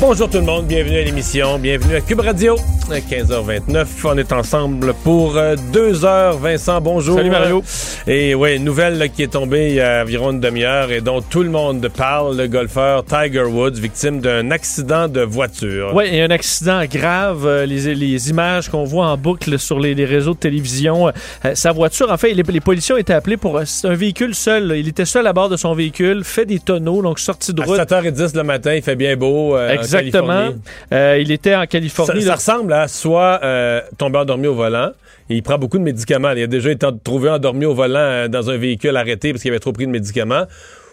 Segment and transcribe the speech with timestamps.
[0.00, 2.56] Bonjour tout le monde, bienvenue à l'émission, bienvenue à Cube Radio.
[2.88, 6.38] 15h29, on est ensemble pour euh, deux heures.
[6.38, 7.18] Vincent, bonjour.
[7.18, 7.62] Salut Mario.
[8.08, 11.44] Et ouais, nouvelle qui est tombée il y a environ une demi-heure et dont tout
[11.44, 15.92] le monde parle, le golfeur Tiger Woods, victime d'un accident de voiture.
[15.94, 17.46] Oui, et un accident grave.
[17.46, 21.08] Euh, les, les images qu'on voit en boucle sur les, les réseaux de télévision.
[21.08, 23.60] Euh, sa voiture, en fait, les, les policiers ont été appelés pour...
[23.60, 24.74] Un véhicule seul.
[24.76, 27.78] Il était seul à bord de son véhicule, fait des tonneaux, donc sorti de route.
[27.78, 29.56] À 7h10 le matin, il fait bien beau.
[29.98, 30.54] Exactement.
[30.90, 32.22] il était en Californie.
[32.22, 34.90] Ça, ça ressemble à soit euh, tomber endormi au volant.
[35.28, 36.30] il prend beaucoup de médicaments.
[36.32, 39.50] Il a déjà été trouvé endormi au volant euh, dans un véhicule arrêté parce qu'il
[39.50, 40.44] avait trop pris de médicaments.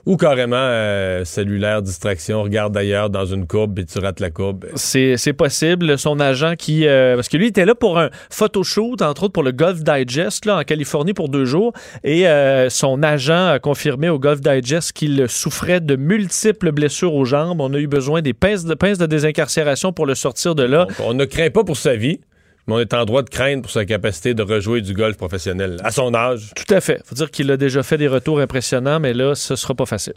[0.08, 4.66] Ou carrément euh, cellulaire, distraction, regarde d'ailleurs dans une courbe et tu rates la courbe.
[4.76, 5.98] C'est possible.
[6.00, 6.86] Son agent qui...
[6.86, 10.60] parce que lui était là pour un photoshoot, entre autres pour le Golf Digest là,
[10.60, 11.74] en Californie pour deux jours.
[12.04, 12.26] Et
[12.70, 17.60] son agent a confirmé au Golf Digest qu'il souffrait de multiples blessures aux jambes.
[17.60, 20.86] On a eu besoin des pinces de, pinces de désincarcération pour le sortir de là.
[20.86, 22.22] Donc, on ne craint pas pour sa vie
[22.68, 25.78] mais on est en droit de craindre pour sa capacité de rejouer du golf professionnel
[25.84, 26.52] à son âge.
[26.56, 27.02] Tout à fait.
[27.06, 30.16] faut dire qu'il a déjà fait des retours impressionnants, mais là, ce sera pas facile.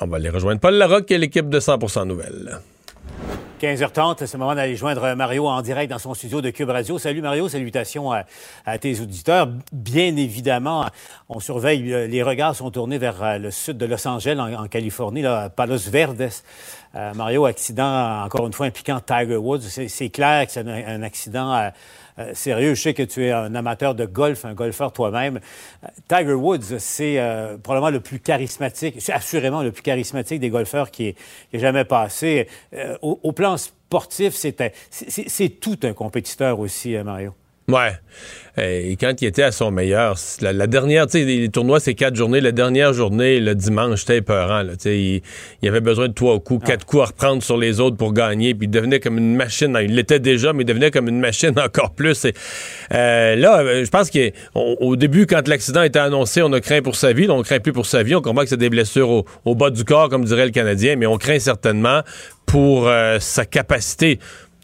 [0.00, 2.58] On va aller rejoindre Paul Larocque et l'équipe de 100% Nouvelles.
[3.62, 6.98] 15h30, c'est le moment d'aller joindre Mario en direct dans son studio de Cube Radio.
[6.98, 9.48] Salut Mario, salutations à, tes auditeurs.
[9.70, 10.86] Bien évidemment,
[11.28, 14.66] on surveille, euh, les regards sont tournés vers euh, le sud de Los Angeles, en,
[14.66, 16.28] Californie, là, Palos Verdes.
[16.96, 19.60] Euh, Mario, accident, encore une fois, impliquant Tiger Woods.
[19.86, 21.70] C'est clair que c'est un, accident
[22.34, 22.74] sérieux.
[22.74, 25.40] Je sais que tu es un amateur de golf, un golfeur toi-même.
[25.84, 30.50] Euh, Tiger Woods, c'est euh, probablement le plus charismatique, c'est assurément le plus charismatique des
[30.50, 31.16] golfeurs qui est,
[31.54, 32.48] jamais passé.
[33.02, 37.34] Au, plan sportif, c'est tout un compétiteur aussi, Mario.
[37.68, 37.92] Ouais.
[38.58, 42.16] Et quand il était à son meilleur, la, dernière, tu sais, les tournois, c'est quatre
[42.16, 42.42] journées.
[42.42, 44.62] La dernière journée, le dimanche, c'était épeurant.
[44.62, 45.22] Là, il,
[45.62, 48.54] il avait besoin de trois coups, quatre coups à reprendre sur les autres pour gagner.
[48.54, 49.78] Puis il devenait comme une machine.
[49.82, 52.26] Il l'était déjà, mais il devenait comme une machine encore plus.
[52.26, 52.34] Et,
[52.92, 56.96] euh, là, euh, je pense qu'au début, quand l'accident était annoncé, on a craint pour
[56.96, 57.26] sa vie.
[57.26, 58.14] Là, on craint plus pour sa vie.
[58.14, 60.96] On comprend que c'est des blessures au, au, bas du corps, comme dirait le Canadien.
[60.96, 62.02] Mais on craint certainement
[62.44, 64.18] pour euh, sa capacité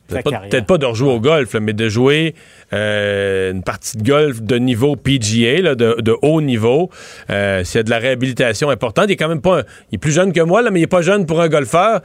[0.08, 2.34] Peut-être pas, de rejouer au golf, mais de jouer
[2.72, 6.90] euh, une partie de golf de niveau PGA, de, haut niveau.
[7.30, 9.62] Euh, a de la réhabilitation importante, il est quand même pas.
[9.90, 12.00] il est plus jeune que moi, là, mais il est pas jeune pour un golfeur.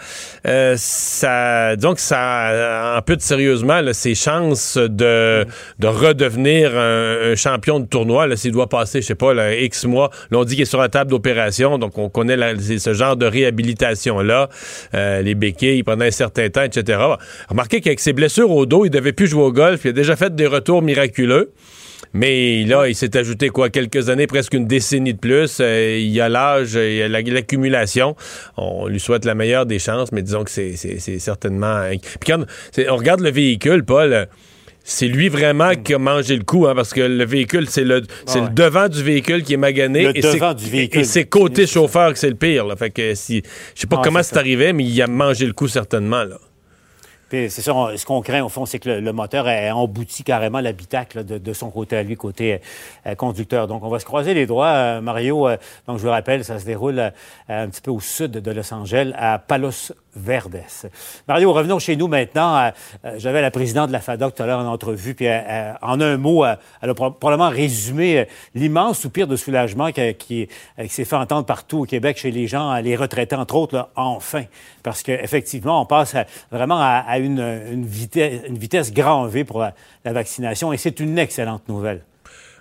[0.48, 5.46] Euh, ça, que ça ampute sérieusement là, ses chances de,
[5.80, 8.28] de redevenir un, champion de tournoi.
[8.36, 10.10] S'il doit passer, je sais pas, là, X mois.
[10.32, 13.26] Là, on dit qu'il est sur la table d'opération, donc on connaît ce genre de
[13.26, 14.50] réhabilitation-là.
[14.94, 17.00] Euh, les béquilles pendant un certain temps, etc.
[17.50, 19.82] Remarquez qu'il avec ses blessures au dos, il devait plus jouer au golf.
[19.86, 21.52] Il a déjà fait des retours miraculeux.
[22.14, 23.70] Mais là, il s'est ajouté quoi?
[23.70, 25.58] Quelques années, presque une décennie de plus.
[25.60, 28.16] Euh, il y a l'âge, il y a l'accumulation.
[28.56, 30.76] On lui souhaite la meilleure des chances, mais disons que c'est
[31.20, 31.90] certainement.
[32.20, 32.44] Puis quand
[32.88, 34.28] on regarde le véhicule, Paul.
[34.86, 38.02] C'est lui vraiment qui a mangé le coup, hein, parce que le véhicule, c'est le,
[38.26, 40.12] c'est le devant du véhicule qui est magané.
[40.12, 41.00] Le devant du véhicule.
[41.00, 42.66] Et c'est côté chauffeur que c'est le pire.
[42.66, 42.76] Là.
[42.76, 43.42] Fait que si,
[43.76, 46.26] je sais pas comment c'est arrivé, mais il a mangé le coup certainement.
[46.26, 46.38] Là
[47.34, 51.24] c'est ça, ce qu'on craint, au fond, c'est que le, moteur ait embouti carrément l'habitacle
[51.24, 52.62] de, son côté à lui, côté
[53.08, 53.68] euh, conducteur.
[53.68, 54.68] Donc, on va se croiser les doigts.
[54.68, 55.58] Euh, Mario, euh,
[55.88, 57.12] donc je vous rappelle, ça se déroule
[57.50, 60.64] un petit peu au sud de Los Angeles, à Palos Verdes.
[61.28, 62.72] Mario, revenons chez nous maintenant.
[63.18, 66.46] J'avais la présidente de la FADOC tout à l'heure en entrevue, puis en un mot,
[66.46, 70.48] elle a probablement résumé l'immense soupir de soulagement qui,
[70.88, 74.44] s'est fait entendre partout au Québec chez les gens, les retraités, entre autres, enfin.
[74.84, 76.16] Parce qu'effectivement, on passe
[76.52, 82.02] vraiment à, une vitesse grand V pour la vaccination et c'est une excellente nouvelle.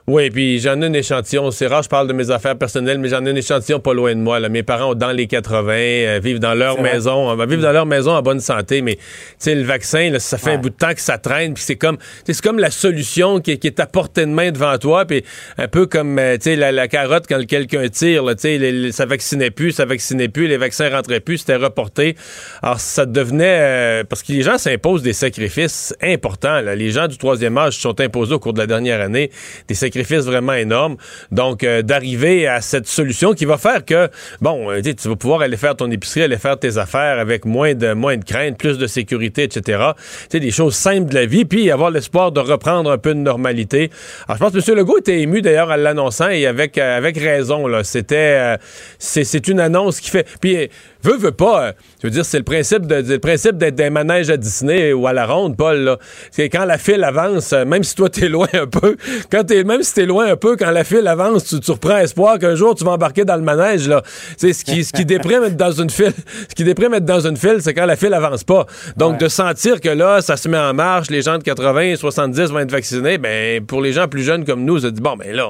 [0.09, 1.53] Oui, puis j'en ai un échantillon.
[1.53, 4.13] C'est rare, je parle de mes affaires personnelles, mais j'en ai un échantillon pas loin
[4.13, 4.41] de moi.
[4.41, 4.49] Là.
[4.49, 7.87] Mes parents ont dans les 80, euh, vivent dans leur maison, euh, vivent dans leur
[7.87, 9.03] maison en bonne santé, mais tu
[9.39, 11.77] sais, le vaccin, là, ça fait un bout de temps que ça traîne, puis c'est
[11.77, 15.23] comme, c'est comme la solution qui, est à portée de main devant toi, puis
[15.57, 19.53] un peu comme, euh, tu sais, la, carotte quand quelqu'un tire, tu sais, ça vaccinait
[19.53, 22.17] plus, ça vaccinait plus, les vaccins rentraient plus, c'était reporté.
[22.61, 26.61] Alors ça devenait, parce que les gens s'imposent des sacrifices importants.
[26.61, 26.75] Là.
[26.75, 29.31] Les gens du troisième âge se sont imposés au cours de la dernière année
[29.69, 30.97] des sacrifices sacrifice vraiment énorme.
[31.31, 34.09] Donc, euh, d'arriver à cette solution qui va faire que,
[34.41, 37.75] bon, euh, tu vas pouvoir aller faire ton épicerie, aller faire tes affaires avec moins
[37.75, 39.83] de, moins de crainte, plus de sécurité, etc.
[39.95, 43.15] Tu sais, des choses simples de la vie, puis avoir l'espoir de reprendre un peu
[43.15, 43.91] de normalité.
[44.27, 44.79] Alors, je pense que M.
[44.79, 47.85] Legault était ému d'ailleurs à l'annonçant et avec, avec raison, là.
[47.85, 48.57] C'était,
[48.99, 50.69] c'est une annonce qui fait, puis,
[51.03, 54.37] veut, veut pas, je veux dire, c'est le principe le principe d'être des manèges à
[54.37, 55.99] Disney ou à la ronde, Paul, là.
[56.31, 58.97] C'est quand la file avance, même si toi t'es loin un peu,
[59.31, 61.99] quand t'es, même si t'es loin un peu, quand la file avance, tu, tu reprends
[61.99, 64.03] espoir qu'un jour tu vas embarquer dans le manège, là.
[64.37, 66.13] C'est ce qui, ce qui déprime être dans une file,
[66.49, 68.67] ce qui déprime être dans une file, c'est quand la file avance pas.
[68.97, 72.41] Donc, de sentir que là, ça se met en marche, les gens de 80, 70
[72.51, 75.35] vont être vaccinés, ben, pour les gens plus jeunes comme nous, ça dit, bon, ben
[75.35, 75.49] là,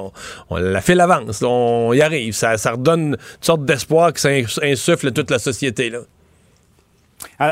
[0.49, 2.33] on, la file avance, on y arrive.
[2.33, 4.29] Ça, ça redonne une sorte d'espoir que ça
[4.61, 5.99] insuffle toute la société, là.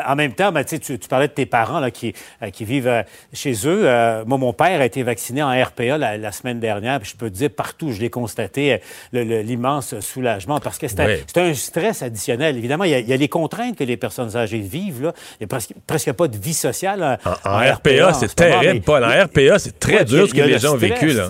[0.07, 2.87] En même temps, ben, tu, tu, parlais de tes parents là, qui, euh, qui vivent
[2.87, 3.03] euh,
[3.33, 3.81] chez eux.
[3.83, 6.99] Euh, moi, mon père a été vacciné en RPA la, semaine dernière.
[6.99, 8.81] Puis je peux te dire, partout, je l'ai constaté,
[9.13, 12.57] l'immense soulagement parce que c'est un, stress additionnel.
[12.57, 15.03] Évidemment, il y, a, les contraintes que les personnes âgées vivent.
[15.03, 15.13] Là.
[15.33, 17.19] Il n'y a presque, presque, pas de vie sociale.
[17.45, 19.03] En, RPA, c'est terrible, Paul.
[19.03, 21.07] En RPA, c'est très dur ce que les gens ont vécu.
[21.07, 21.29] Là.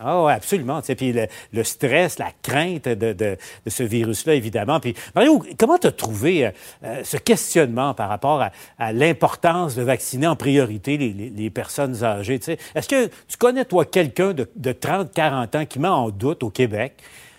[0.00, 0.80] Ah absolument.
[0.82, 1.14] Puis
[1.52, 4.80] le, stress, la crainte de, de, ce virus-là, évidemment.
[4.80, 6.50] Puis Mario, comment tu as trouvé euh,
[6.84, 8.44] euh, ce questionnement par rapport
[8.78, 12.40] à, l'importance de vacciner en priorité les, personnes âgées?
[12.74, 16.42] Est-ce que tu connais, toi, quelqu'un de, de 30, 40 ans qui met en doute
[16.42, 16.94] au Québec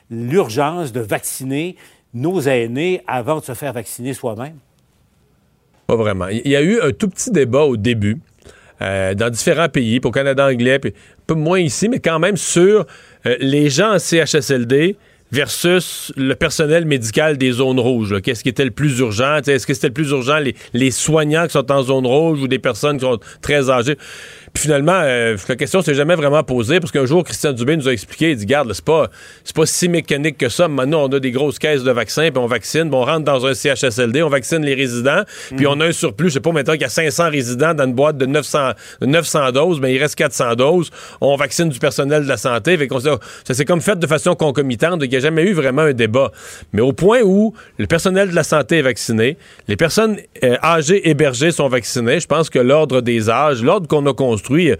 [0.09, 1.75] l'urgence de vacciner
[2.13, 4.57] nos aînés avant de se faire vacciner soi-même?
[5.85, 6.27] Pas vraiment.
[6.27, 8.19] Il y a eu un tout petit débat au début.
[8.81, 12.37] Euh, dans différents pays, pour Canada anglais, puis un peu moins ici, mais quand même
[12.37, 12.85] sur
[13.25, 14.95] euh, les gens en CHSLD
[15.31, 18.21] versus le personnel médical des zones rouges.
[18.21, 19.37] Qu'est-ce qui était le plus urgent?
[19.37, 22.47] Est-ce que c'était le plus urgent les, les, soignants qui sont en zone rouge ou
[22.47, 23.97] des personnes qui sont très âgées?
[24.57, 27.93] Finalement, euh, la question s'est jamais vraiment posée parce qu'un jour, Christian Dubé nous a
[27.93, 29.09] expliqué, il dit, garde, c'est pas,
[29.55, 30.67] pas si mécanique que ça.
[30.67, 33.45] Maintenant, on a des grosses caisses de vaccins, puis on vaccine, puis on rentre dans
[33.45, 35.23] un CHSLD, on vaccine les résidents,
[35.55, 35.69] puis mm.
[35.69, 37.93] on a un surplus, je sais pas, maintenant qu'il y a 500 résidents dans une
[37.93, 38.71] boîte de 900,
[39.01, 40.91] 900 doses, mais il reste 400 doses.
[41.21, 42.77] On vaccine du personnel de la santé.
[42.77, 42.87] Fait
[43.43, 46.31] ça s'est comme fait de façon concomitante, il n'y a jamais eu vraiment un débat.
[46.73, 49.37] Mais au point où le personnel de la santé est vacciné,
[49.67, 54.05] les personnes euh, âgées hébergées sont vaccinées, je pense que l'ordre des âges, l'ordre qu'on
[54.05, 54.75] a construit, moi,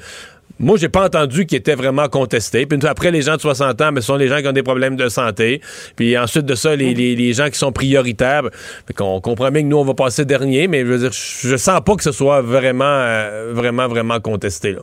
[0.60, 2.66] moi, j'ai pas entendu qu'il était vraiment contesté.
[2.66, 4.64] Puis après, les gens de 60 ans, mais ce sont les gens qui ont des
[4.64, 5.62] problèmes de santé.
[5.96, 8.44] Puis ensuite de ça, les, gens qui sont prioritaires.
[9.00, 11.82] On comprend bien que nous, on va passer dernier, mais je veux dire, je sens
[11.86, 14.76] pas que ce soit vraiment, euh, vraiment, vraiment contesté.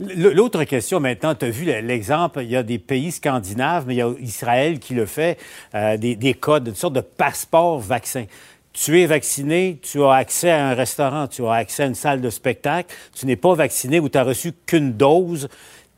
[0.00, 3.98] L'autre question maintenant, tu as vu l'exemple, il y a des pays scandinaves, mais il
[3.98, 5.38] y a Israël qui le fait,
[5.74, 8.24] euh, des, des codes, une sorte de passeport vaccin
[8.72, 12.20] tu es vacciné, tu as accès à un restaurant, tu as accès à une salle
[12.20, 12.94] de spectacle.
[13.14, 15.48] Tu n'es pas vacciné ou tu as reçu qu'une dose.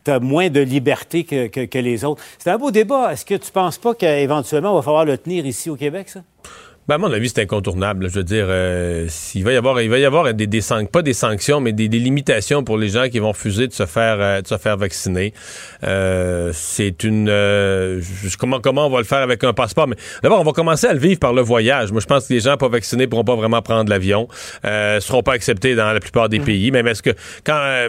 [0.04, 2.22] Tu as moins de liberté que, que les autres.
[2.38, 3.12] C'est un beau débat.
[3.12, 6.08] Est-ce que tu ne penses pas qu'éventuellement, il va falloir le tenir ici au Québec,
[6.08, 6.20] ça?
[6.86, 8.10] Ben, à mon avis, c'est incontournable.
[8.10, 10.60] Je veux dire, euh, il va y avoir, il va y avoir des, des
[10.92, 14.16] pas des sanctions, mais des, limitations pour les gens qui vont refuser de se faire,
[14.20, 15.32] euh, de se faire vacciner.
[15.82, 17.32] Euh, c'est une,
[18.38, 19.88] comment, comment on va le faire avec un passeport?
[19.88, 21.90] Mais d'abord, on va commencer à le vivre par le voyage.
[21.90, 24.28] Moi, je pense que les gens pas vaccinés pourront pas vraiment prendre l'avion,
[24.66, 26.44] euh, seront pas acceptés dans la plupart des mmh.
[26.44, 26.70] pays.
[26.70, 27.14] Même est-ce que
[27.44, 27.88] quand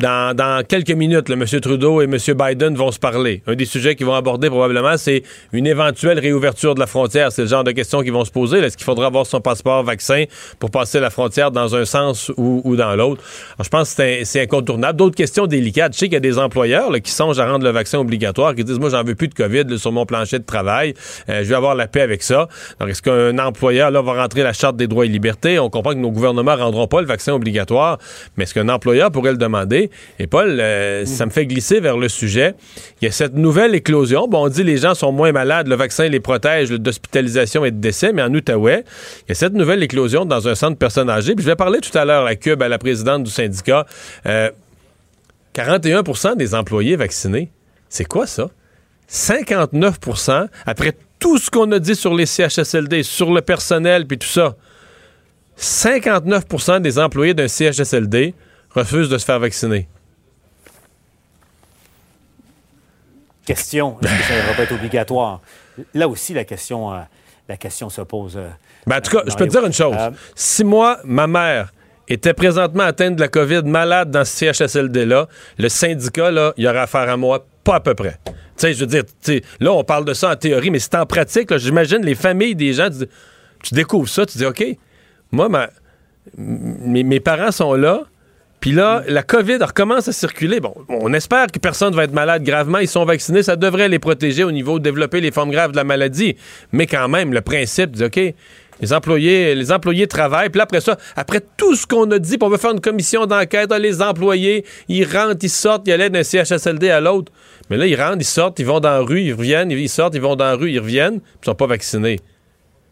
[0.00, 1.44] dans, quelques minutes, M.
[1.60, 2.16] Trudeau et M.
[2.16, 3.42] Biden vont se parler.
[3.46, 7.32] Un des sujets qu'ils vont aborder probablement, c'est une éventuelle réouverture de la frontière.
[7.32, 8.58] C'est le genre de questions qu'ils vont se poser.
[8.58, 10.24] Est-ce qu'il faudra avoir son passeport vaccin
[10.58, 13.22] pour passer la frontière dans un sens ou, dans l'autre?
[13.62, 14.98] Je pense que c'est incontournable.
[14.98, 15.92] D'autres questions délicates.
[15.92, 18.64] Je sais qu'il y a des employeurs qui songent à rendre le vaccin obligatoire, qui
[18.64, 20.94] disent, moi, j'en veux plus de COVID sur mon plancher de travail.
[21.28, 22.48] Euh, je vais avoir la paix avec ça.
[22.86, 25.58] Est-ce qu'un employeur là, va rentrer la Charte des droits et libertés?
[25.58, 27.98] On comprend que nos gouvernements ne rendront pas le vaccin obligatoire,
[28.36, 29.89] mais est-ce qu'un employeur pourrait le demander?
[30.18, 32.54] Et Paul, euh, ça me fait glisser vers le sujet.
[33.00, 34.28] Il y a cette nouvelle éclosion.
[34.28, 37.78] Bon, on dit les gens sont moins malades, le vaccin les protège d'hospitalisation et de
[37.78, 38.84] décès, mais en Outaouais,
[39.26, 41.34] il y a cette nouvelle éclosion dans un centre de personnes âgées.
[41.34, 43.86] Puis je vais parler tout à l'heure à Cube, à la présidente du syndicat.
[45.54, 47.50] 41% euh, des employés vaccinés.
[47.88, 48.48] C'est quoi ça?
[49.10, 54.26] 59% après tout ce qu'on a dit sur les CHSLD, sur le personnel, puis tout
[54.26, 54.56] ça.
[55.58, 58.34] 59% des employés d'un CHSLD
[58.74, 59.88] refusent de se faire vacciner.
[63.44, 65.40] Question, est-ce que ça ne va pas être obligatoire?
[65.94, 67.00] Là aussi, la question, euh,
[67.48, 68.36] la question se pose.
[68.36, 68.48] Euh,
[68.86, 69.96] ben, en tout cas, je peux te dire une chose.
[69.98, 71.72] Euh, si moi, ma mère,
[72.10, 76.68] était présentement atteinte de la COVID, malade dans ce CHSLD-là, le syndicat, là, il y
[76.68, 78.18] aurait affaire à moi, pas à peu près.
[78.24, 79.04] Tu sais, je veux dire,
[79.60, 82.72] là, on parle de ça en théorie, mais c'est en pratique, j'imagine les familles des
[82.72, 82.88] gens,
[83.62, 84.64] tu, découvres ça, tu dis, OK,
[85.30, 85.70] moi, ma,
[86.36, 88.02] mes parents sont là,
[88.60, 90.60] Puis là, la COVID recommence à circuler.
[90.60, 92.78] Bon, on espère que personne ne va être malade gravement.
[92.78, 93.42] Ils sont vaccinés.
[93.42, 96.36] Ça devrait les protéger au niveau de développer les formes graves de la maladie.
[96.72, 98.20] Mais quand même, le principe, dit, OK,
[98.80, 100.50] les employés, les employés travaillent.
[100.50, 103.24] Puis après ça, après tout ce qu'on a dit, puis on veut faire une commission
[103.24, 107.32] d'enquête, les employés, ils rentrent, ils sortent, ils allaient d'un CHSLD à l'autre.
[107.70, 110.14] Mais là, ils rentrent, ils sortent, ils vont dans la rue, ils reviennent, ils sortent,
[110.14, 112.20] ils vont dans la rue, ils reviennent, puis ils sont pas vaccinés.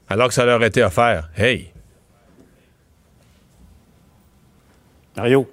[0.09, 1.29] Alors que ça leur a été offert.
[1.37, 1.73] Hey!
[5.17, 5.49] Mario,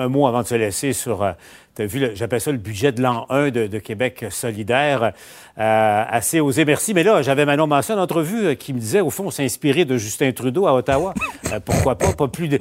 [0.00, 1.32] un mot avant de se laisser sur euh,
[1.80, 5.12] tu as vu, j'appelle ça le budget de l'an 1 de, Québec solidaire.
[5.58, 6.92] Euh, assez osé, merci.
[6.92, 9.96] Mais là, j'avais Manon Massé en entrevue euh, qui me disait, au fond, s'inspirer de
[9.96, 11.14] Justin Trudeau à Ottawa.
[11.52, 12.12] Euh, pourquoi pas?
[12.12, 12.60] Pas plus de...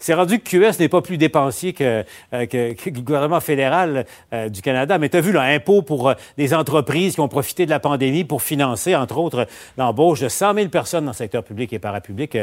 [0.00, 4.06] C'est rendu que QS n'est pas plus dépensier que, le gouvernement fédéral
[4.48, 4.98] du Canada.
[4.98, 8.42] Mais tu as vu, l'impôt pour des entreprises qui ont profité de la pandémie pour
[8.42, 12.36] financer, entre autres, l'embauche de 100 000 personnes dans le secteur public et parapublic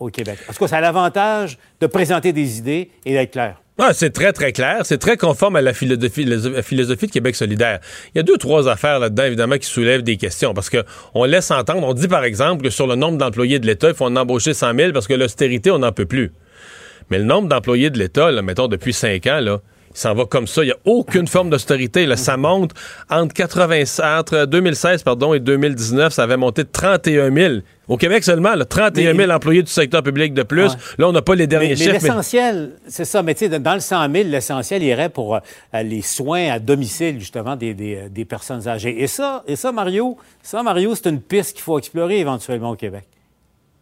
[0.00, 0.40] au Québec.
[0.50, 3.63] En tout cas, ça a l'avantage de présenter des idées et d'être clair.
[3.92, 4.82] C'est très, très clair.
[4.84, 7.80] C'est très conforme à la philosophie, de Québec solidaire.
[8.14, 10.54] Il y a deux, trois affaires là-dedans, évidemment, qui soulèvent des questions.
[10.54, 13.88] Parce qu'on laisse entendre, on dit par exemple que sur le nombre d'employés de l'État,
[13.88, 16.32] il faut en embaucher 100 000 parce que l'austérité, on n'en peut plus.
[17.10, 19.60] Mais le nombre d'employés de l'État, mettons, depuis cinq ans, là,
[19.94, 20.62] il s'en va comme ça.
[20.62, 22.08] Il n'y a aucune forme d'austérité.
[22.16, 22.72] Ça monte
[23.10, 23.84] entre, 80,
[24.18, 27.54] entre 2016 pardon, et 2019, ça avait monté de 31 000.
[27.86, 30.72] Au Québec seulement, là, 31 000 employés du secteur public de plus.
[30.98, 31.92] Là, on n'a pas les derniers chiffres.
[31.92, 33.22] Mais l'essentiel, c'est ça.
[33.22, 35.40] Mais tu sais, dans le 100 000, l'essentiel irait pour euh,
[35.82, 39.02] les soins à domicile, justement, des, des, des, personnes âgées.
[39.02, 42.76] Et ça, et ça, Mario, ça, Mario, c'est une piste qu'il faut explorer éventuellement au
[42.76, 43.04] Québec.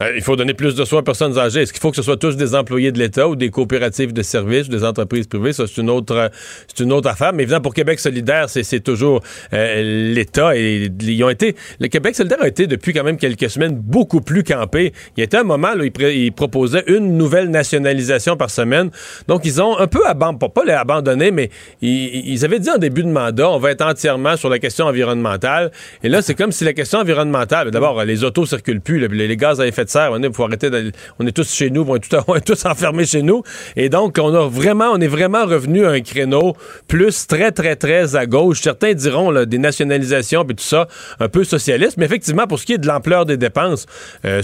[0.03, 1.63] Euh, il faut donner plus de soins aux personnes âgées.
[1.63, 4.23] Est-ce qu'il faut que ce soit tous des employés de l'État ou des coopératives de
[4.23, 5.53] services ou des entreprises privées?
[5.53, 6.29] Ça, c'est une autre, euh,
[6.67, 7.33] c'est une autre affaire.
[7.33, 10.57] Mais évidemment, pour Québec solidaire, c'est, toujours euh, l'État.
[10.57, 14.21] Et ils ont été, le Québec solidaire a été depuis quand même quelques semaines beaucoup
[14.21, 14.93] plus campé.
[15.17, 18.91] Il y a été un moment où ils, proposaient une nouvelle nationalisation par semaine.
[19.29, 23.59] Donc, ils ont un peu abandonné, mais ils, avaient dit en début de mandat, on
[23.59, 25.71] va être entièrement sur la question environnementale.
[26.03, 29.61] Et là, c'est comme si la question environnementale, d'abord, les autos circulent plus, les gaz
[29.61, 33.43] à effet de on, est tous chez nous, on est, tous enfermés chez nous.
[33.77, 36.55] Et donc, on a vraiment, est vraiment revenu à un créneau
[36.89, 38.61] plus très, très, très à gauche.
[38.61, 40.89] Certains diront des nationalisations et tout ça,
[41.21, 41.97] un peu socialiste.
[41.97, 43.87] Mais effectivement, pour ce qui est de l'ampleur des dépenses,
[44.25, 44.43] euh,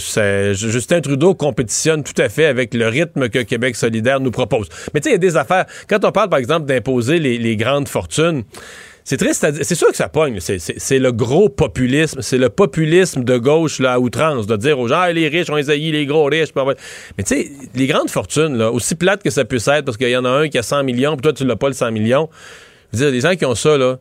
[0.54, 4.68] Justin Trudeau compétitionne tout à fait avec le rythme que Québec solidaire nous propose.
[4.94, 5.66] Mais tu sais, il y a des affaires.
[5.88, 8.44] Quand on parle, par exemple, d'imposer les grandes fortunes,
[9.08, 9.46] c'est triste.
[9.62, 10.38] C'est sûr que ça pogne.
[10.38, 12.20] C'est le gros populisme.
[12.20, 15.48] C'est le populisme de gauche là, à outrance, de dire aux gens, ah, les riches,
[15.48, 16.50] on les haït, les gros riches.
[16.54, 20.10] Mais tu sais, les grandes fortunes, là, aussi plates que ça puisse être, parce qu'il
[20.10, 21.90] y en a un qui a 100 millions, puis toi, tu l'as pas le 100
[21.90, 22.28] millions.
[22.92, 23.96] Je veux dire, les gens qui ont ça, là,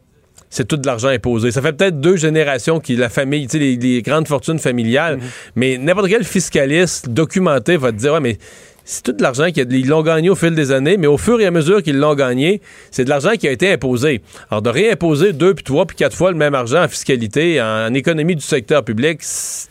[0.50, 1.52] c'est tout de l'argent imposé.
[1.52, 5.52] Ça fait peut-être deux générations qui la famille, tu sais, les, grandes fortunes familiales, mm-hmm.
[5.56, 8.40] mais n'importe quel fiscaliste documenté va te dire, ouais, mais
[8.88, 11.46] c'est tout de l'argent qu'ils l'ont gagné au fil des années, mais au fur et
[11.46, 14.22] à mesure qu'ils l'ont gagné, c'est de l'argent qui a été imposé.
[14.50, 17.94] Alors, de réimposer deux, puis trois, puis quatre fois le même argent en fiscalité, en,
[17.94, 19.20] économie du secteur public,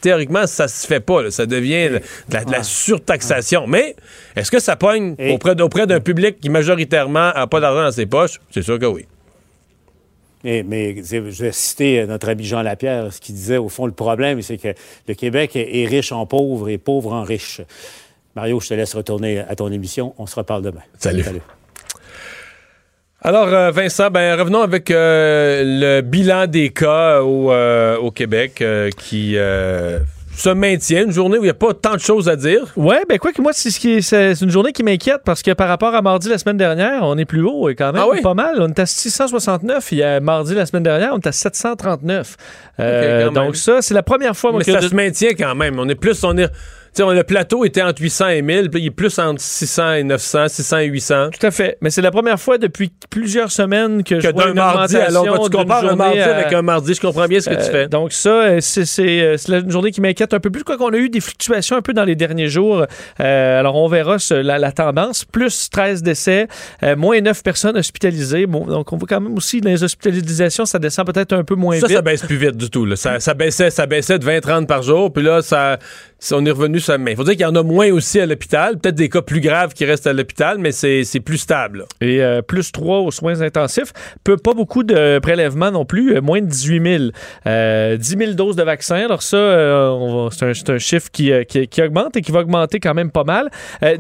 [0.02, 1.30] théoriquement, ça se fait pas.
[1.30, 3.66] Ça devient de la, surtaxation.
[3.66, 3.96] Mais
[4.36, 8.06] est-ce que ça pogne auprès, auprès d'un public qui majoritairement n'a pas d'argent dans ses
[8.06, 8.38] poches?
[8.50, 9.06] C'est sûr que oui.
[10.44, 13.92] Mais, mais, je vais citer notre ami Jean Lapierre, ce qui disait, au fond, le
[13.92, 14.74] problème, c'est que
[15.08, 17.62] le Québec est riche en pauvres et pauvre en riches.
[18.36, 20.14] Mario, je te laisse retourner à ton émission.
[20.18, 20.82] On se reparle demain.
[20.98, 21.24] Salut.
[23.22, 28.62] Alors, euh, Vincent, ben, revenons avec euh, le bilan des cas au, euh, au Québec
[28.98, 29.36] qui
[30.36, 32.70] se maintient, une journée où il n'y a pas tant de choses à dire.
[32.76, 36.02] Ouais, ben quoi que moi, c'est une journée qui m'inquiète parce que par rapport à
[36.02, 38.56] mardi la semaine dernière, on est plus haut et quand même ah pas mal.
[38.58, 39.92] On est à 669.
[39.92, 42.36] Il y a mardi la semaine dernière, on est à 739.
[43.32, 44.52] donc ça, c'est la première fois.
[44.52, 45.78] Mais ça se maintient quand même.
[45.78, 46.50] On est plus, on est
[46.98, 50.48] le plateau était entre 800 et 1000, puis il est plus entre 600 et 900,
[50.48, 51.30] 600 et 800.
[51.38, 51.78] Tout à fait.
[51.80, 55.50] Mais c'est la première fois depuis plusieurs semaines que, je vois une mardi à Tu
[55.50, 57.88] compares un mardi avec un mardi, je comprends bien ce que tu euh, fais.
[57.88, 60.64] Donc ça, euh, c'est une journée qui m'inquiète un peu plus.
[60.64, 62.84] Quoi qu'on a eu des fluctuations un peu dans les derniers jours.
[63.20, 65.24] Euh, alors on verra la, tendance.
[65.24, 66.48] Plus 13 décès,
[66.96, 68.46] moins 9 personnes hospitalisées.
[68.46, 71.76] Bon, donc on voit quand même aussi les hospitalisations, ça descend peut-être un peu moins
[71.76, 71.88] vite.
[71.88, 72.94] Ça, ça baisse plus vite du tout.
[72.96, 75.78] Ça, ça, baissait, ça baissait de 20-30 par jour, puis là, ça
[76.32, 78.78] on est revenu sur Il faut dire qu'il y en a moins aussi à l'hôpital.
[78.78, 81.84] Peut-être des cas plus graves qui restent à l'hôpital, mais c'est plus stable.
[82.00, 83.92] Et euh, plus 3 aux soins intensifs.
[84.24, 86.16] Peu, pas beaucoup de prélèvements non plus.
[86.16, 87.10] Euh, moins de 18 000.
[87.46, 89.04] Euh, 10 000 doses de vaccins.
[89.04, 92.94] Alors ça, euh, c'est un, un, chiffre qui, qui, augmente et qui va augmenter quand
[92.94, 93.50] même pas mal.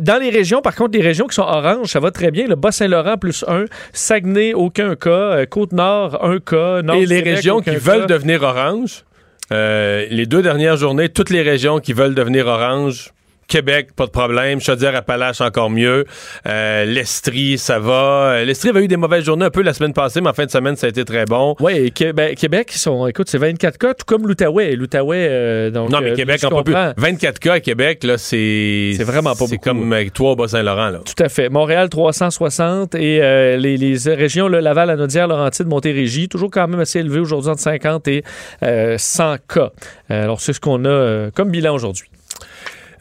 [0.00, 2.46] dans les régions, par contre, les régions qui sont oranges, ça va très bien.
[2.46, 3.66] Le Bas-Saint-Laurent, plus 1.
[3.92, 5.44] Saguenay, aucun cas.
[5.46, 6.82] Côte-Nord, un cas.
[6.82, 9.04] Nord et les régions qui veulent devenir oranges?
[9.52, 13.12] Euh, les deux dernières journées, toutes les régions qui veulent devenir orange,
[13.48, 14.60] Québec, pas de problème.
[14.60, 16.04] Chaudière-Appalaches, encore mieux.
[16.46, 18.42] Euh, L'Estrie, ça va.
[18.44, 20.50] L'Estrie avait eu des mauvaises journées un peu la semaine passée, mais en fin de
[20.50, 21.54] semaine, ça a été très bon.
[21.60, 24.72] Oui, Québec, Québec sont, écoute, c'est 24 cas, tout comme l'Outaouais.
[24.76, 25.90] L'Outaouais, euh, donc.
[25.90, 26.74] Non, mais euh, Québec, en pas plus.
[26.74, 26.92] comprends.
[26.96, 28.92] 24 cas à Québec, là, c'est.
[28.96, 29.68] C'est vraiment pas C'est beaucoup.
[29.68, 30.98] comme avec toi au Bas-Saint-Laurent, là.
[31.04, 31.48] Tout à fait.
[31.48, 36.80] Montréal, 360 et euh, les, les régions, là, Laval, Anaudière, Laurentide, Montérégie, toujours quand même
[36.80, 38.24] assez élevé aujourd'hui entre 50 et
[38.62, 39.70] euh, 100 cas.
[40.10, 42.06] Euh, alors, c'est ce qu'on a euh, comme bilan aujourd'hui.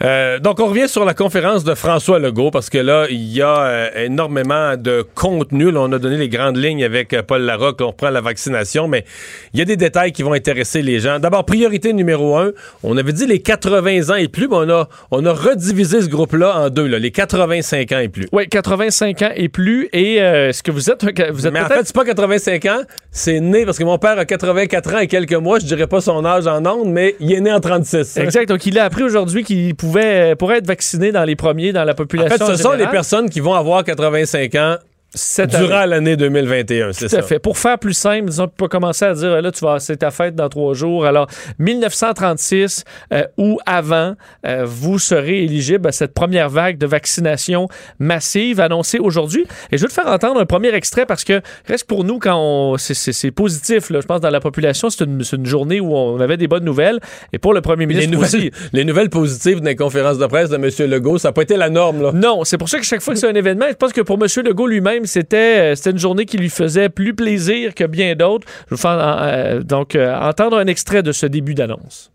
[0.04, 3.42] Euh, donc, on revient sur la conférence de François Legault parce que là, il y
[3.42, 5.72] a euh, énormément de contenu.
[5.72, 7.80] Là, on a donné les grandes lignes avec euh, Paul Larocque.
[7.82, 9.06] On reprend la vaccination, mais
[9.54, 11.20] il y a des détails qui vont intéresser les gens.
[11.20, 12.52] D'abord, priorité numéro un.
[12.84, 16.08] On avait dit les 80 ans et plus, mais on a, on a redivisé ce
[16.08, 18.28] groupe-là en deux, là, les 85 ans et plus.
[18.32, 19.88] Oui, 85 ans et plus.
[19.94, 23.40] Et est-ce que vous êtes, vous êtes Mais en fait, c'est pas 85 ans, c'est
[23.40, 25.60] né parce que mon père a 84 ans et quelques mois.
[25.60, 28.18] Je dirais pas son âge en ondes, mais il est né en 36.
[28.18, 28.50] Exact.
[28.50, 31.84] Donc, il a appris aujourd'hui qu'il pouvait, euh, pourrait être vacciné dans les premiers dans
[31.84, 32.38] la En population.
[32.46, 34.75] fait, ce sont les personnes qui vont avoir 85 ans
[35.15, 37.19] Cette durant l'année 2021, c'est Tout ça.
[37.19, 37.39] à fait.
[37.39, 40.12] Pour faire plus simple, disons, on peut commencer à dire, là, tu vas, c'est ta
[40.12, 41.05] fête dans trois jours.
[41.05, 41.27] Alors,
[41.60, 47.67] 1936 euh, ou avant, euh, vous serez éligible à cette première vague de vaccination
[48.00, 49.45] massive annoncée aujourd'hui.
[49.72, 52.38] Et je veux te faire entendre un premier extrait parce que reste pour nous quand
[52.38, 56.38] on, c'est, positif, là, je pense, dans la population, c'est une, journée où on avait
[56.38, 57.00] des bonnes nouvelles.
[57.34, 58.36] Et pour le premier Les ministre aussi.
[58.38, 60.89] nouvelles, les nouvelles positives les conférences de presse de M.
[60.89, 62.01] Legault, ça n'a pas été la norme.
[62.01, 62.12] Là.
[62.13, 64.17] Non, c'est pour ça que chaque fois que c'est un événement, je pense que pour
[64.22, 64.27] M.
[64.45, 68.47] Legault lui-même, c'était euh, c'était une journée qui lui faisait plus plaisir que bien d'autres.
[68.47, 72.12] Je vais vous faire euh, donc euh, entendre un extrait de ce début d'annonce.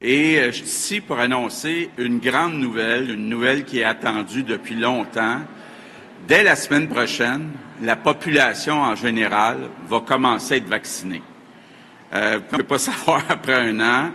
[0.00, 4.74] Et je suis ici pour annoncer une grande nouvelle, une nouvelle qui est attendue depuis
[4.74, 5.40] longtemps.
[6.28, 7.50] Dès la semaine prochaine,
[7.82, 9.56] la population en général
[9.88, 11.22] va commencer à être vaccinée.
[12.12, 14.10] Euh, ne pouvez pas savoir après un an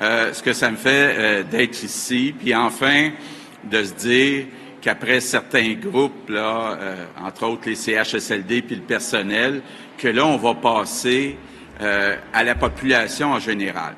[0.00, 3.10] ce que ça me fait d'être ici, puis enfin
[3.70, 4.46] de se dire
[4.82, 9.62] qu'après certains groupes, là, euh, entre autres les CHSLD puis le personnel,
[9.96, 11.36] que là, on va passer
[11.80, 13.94] euh, à la population en général.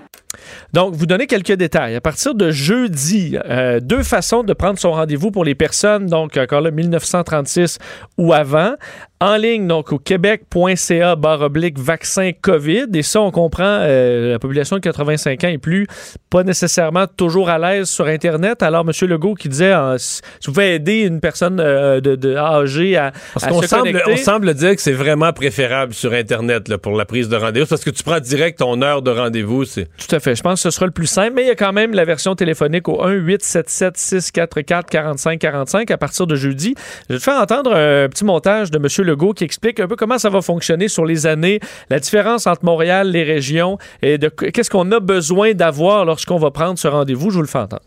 [0.75, 1.95] Donc, vous donnez quelques détails.
[1.95, 6.37] À partir de jeudi, euh, deux façons de prendre son rendez-vous pour les personnes, donc
[6.37, 7.79] encore là, 1936
[8.19, 8.75] ou avant.
[9.21, 12.87] En ligne, donc au québec.ca barre oblique vaccin COVID.
[12.93, 15.87] Et ça, on comprend euh, la population de 85 ans et plus,
[16.29, 18.63] pas nécessairement toujours à l'aise sur Internet.
[18.63, 19.09] Alors, M.
[19.09, 23.13] Legault qui disait, euh, si vous pouvez aider une personne euh, de, de âgée à,
[23.33, 24.13] Parce à qu'on se semble, connecter.
[24.13, 27.67] on semble dire que c'est vraiment préférable sur Internet là, pour la prise de rendez-vous.
[27.67, 29.65] Parce que tu prends direct ton heure de rendez-vous.
[29.65, 29.89] C'est...
[29.97, 30.35] Tout à fait.
[30.35, 32.35] Je pense ce sera le plus simple, mais il y a quand même la version
[32.35, 36.75] téléphonique au 1-877-644-4545 à partir de jeudi.
[37.11, 38.87] Je vais te faire entendre un petit montage de M.
[39.07, 42.65] Legault qui explique un peu comment ça va fonctionner sur les années, la différence entre
[42.65, 47.29] Montréal, les régions et de qu'est-ce qu'on a besoin d'avoir lorsqu'on va prendre ce rendez-vous.
[47.29, 47.83] Je vous le fais entendre.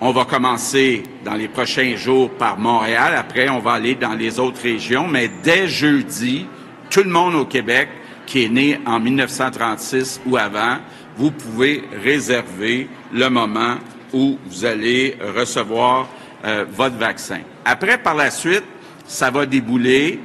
[0.00, 3.12] On va commencer dans les prochains jours par Montréal.
[3.14, 5.06] Après, on va aller dans les autres régions.
[5.06, 6.46] Mais dès jeudi,
[6.88, 7.90] tout le monde au Québec
[8.26, 10.78] qui est né en 1936 ou avant,
[11.16, 13.76] vous pouvez réserver le moment
[14.12, 16.08] où vous allez recevoir
[16.44, 17.40] euh, votre vaccin.
[17.64, 18.64] Après, par la suite,
[19.06, 20.20] ça va débouler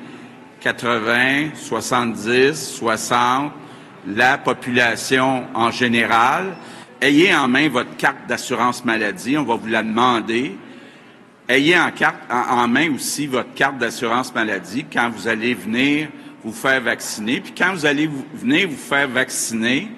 [0.62, 3.52] 80, 70, 60,
[4.08, 6.56] la population en général.
[7.02, 10.58] Ayez en main votre carte d'assurance maladie, on va vous la demander.
[11.47, 16.10] Ayez en, carte, en, main aussi votre carte d'assurance maladie quand vous allez venir
[16.43, 17.39] vous faire vacciner.
[17.39, 19.89] Puis quand vous allez venir vous faire vacciner,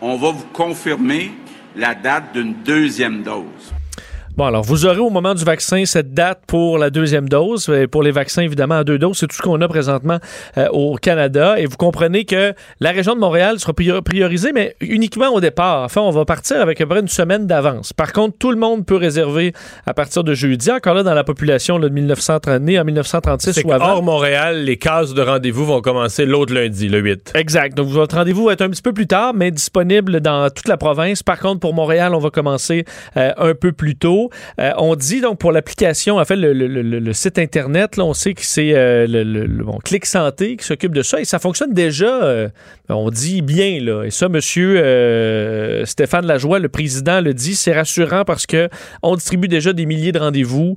[0.00, 1.32] on va vous confirmer
[1.74, 3.75] la date d'une deuxième dose.
[4.36, 7.68] Bon, alors, vous aurez au moment du vaccin cette date pour la deuxième dose.
[7.70, 10.18] Euh, Pour les vaccins, évidemment, à deux doses, c'est tout ce qu'on a présentement
[10.58, 11.58] euh, au Canada.
[11.58, 15.84] Et vous comprenez que la région de Montréal sera prior- priorisée, mais uniquement au départ.
[15.84, 17.94] Enfin, on va partir avec à peu près une semaine d'avance.
[17.94, 19.54] Par contre, tout le monde peut réserver
[19.86, 20.70] à partir de jeudi.
[20.70, 23.86] Encore là, dans la population là, de 1930, née en 1936 C'est ou avant.
[23.86, 27.32] hors Montréal, les cases de rendez-vous vont commencer l'autre lundi, le 8.
[27.36, 27.74] Exact.
[27.74, 30.76] Donc, votre rendez-vous va être un petit peu plus tard, mais disponible dans toute la
[30.76, 31.22] province.
[31.22, 32.84] Par contre, pour Montréal, on va commencer
[33.16, 34.24] euh, un peu plus tôt.
[34.60, 38.04] Euh, on dit donc pour l'application, en fait, le, le- le- le site Internet, là,
[38.04, 41.38] on sait que c'est euh, le, bon, Clic Santé qui s'occupe de ça et ça
[41.38, 42.48] fonctionne déjà, euh,
[42.88, 43.80] on dit bien.
[43.80, 44.04] Là.
[44.04, 44.76] Et ça, monsieur
[45.84, 48.68] Stéphane Lajoie, le président, le dit, c'est rassurant parce que
[49.02, 50.74] on distribue déjà des milliers de rendez-vous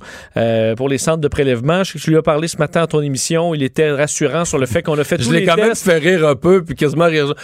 [0.76, 1.84] pour les centres de prélèvement.
[1.84, 3.54] Je sais que tu lui as parlé ce matin à ton émission.
[3.54, 5.74] Il était rassurant sur le fait qu'on a fait Je tous l'ai les quand même
[5.74, 7.34] fait rire un peu, puis quasiment rire.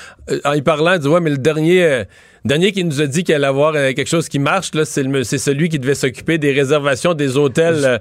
[0.44, 2.02] En y parlant, il dit Ouais, mais le dernier,
[2.46, 5.68] dernier qui nous a dit qu'il allait avoir euh, quelque chose qui marche, c'est, celui
[5.68, 7.98] qui devait s'occuper des réservations des hôtels euh,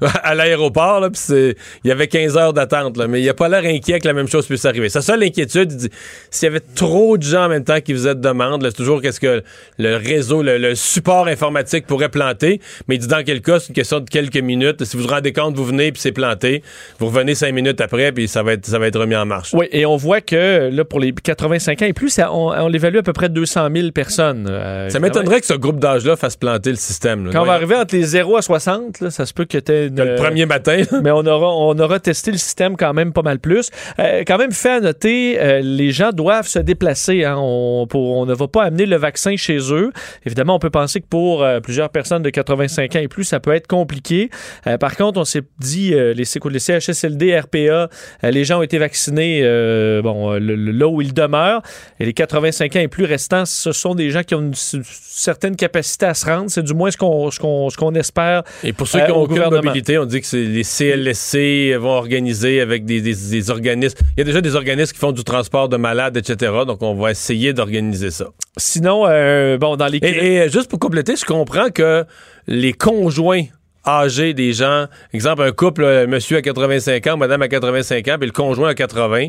[0.22, 1.06] à l'aéroport.
[1.30, 4.28] Il y avait 15 heures d'attente, mais il a pas l'air inquiet que la même
[4.28, 4.88] chose puisse arriver.
[4.88, 5.90] Sa seule inquiétude, il dit,
[6.30, 9.00] s'il y avait trop de gens en même temps qui faisaient de demandes, c'est toujours
[9.02, 9.42] qu'est-ce que
[9.78, 12.60] le réseau, le, le support informatique pourrait planter.
[12.88, 14.84] Mais il dit, dans quel cas, c'est une question de quelques minutes.
[14.84, 16.62] Si vous vous rendez compte, vous venez puis c'est planté.
[16.98, 19.50] Vous revenez cinq minutes après, puis ça va être, ça va être remis en marche.
[19.54, 22.68] Oui, et on voit que là, pour les 85 ans et plus, ça- on, on
[22.68, 24.46] l'évalue à peu près 200 000 personnes.
[24.48, 27.26] Euh, Ça m'étonnerait que ce groupe d'âge-là fasse planter le système.
[27.26, 27.32] là.
[27.32, 29.64] Quand on va arriver entre les 0 à 60, là, ça se peut que tu
[29.94, 30.82] Que le premier matin.
[31.02, 33.70] mais on aura, on aura testé le système quand même pas mal plus.
[33.98, 37.24] Euh, quand même, fait à noter, euh, les gens doivent se déplacer.
[37.24, 37.36] hein.
[37.38, 39.92] On, pour, on ne va pas amener le vaccin chez eux.
[40.26, 43.40] Évidemment, on peut penser que pour euh, plusieurs personnes de 85 ans et plus, ça
[43.40, 44.30] peut être compliqué.
[44.66, 47.88] Euh, par contre, on s'est dit, euh, les, CHSLD, RPA, euh,
[48.24, 51.62] les gens ont été vaccinés euh, bon, euh, le- le- là où ils demeurent.
[52.00, 55.56] Et les 85 ans et plus restants, ce sont des gens qui ont une, certaine
[55.56, 56.50] capacité à se rendre.
[56.50, 59.42] C'est du moins ce qu'on ce espère Et pour ceux Euh, qui ont au aucune
[59.48, 63.98] mobilité, on dit que les CLSC vont organiser avec des, des- des organismes.
[64.16, 66.52] Il y a déjà des organismes qui font du transport de malades, etc.
[66.66, 68.26] Donc, on va essayer d'organiser ça.
[68.56, 69.98] Sinon, euh, bon, dans les...
[69.98, 72.04] Et, et, euh, juste pour compléter, je comprends que
[72.46, 73.44] les conjoints
[73.86, 78.16] âgés des gens, exemple, un couple, un monsieur à 85 ans, madame à 85 ans,
[78.18, 79.28] puis le conjoint à 80,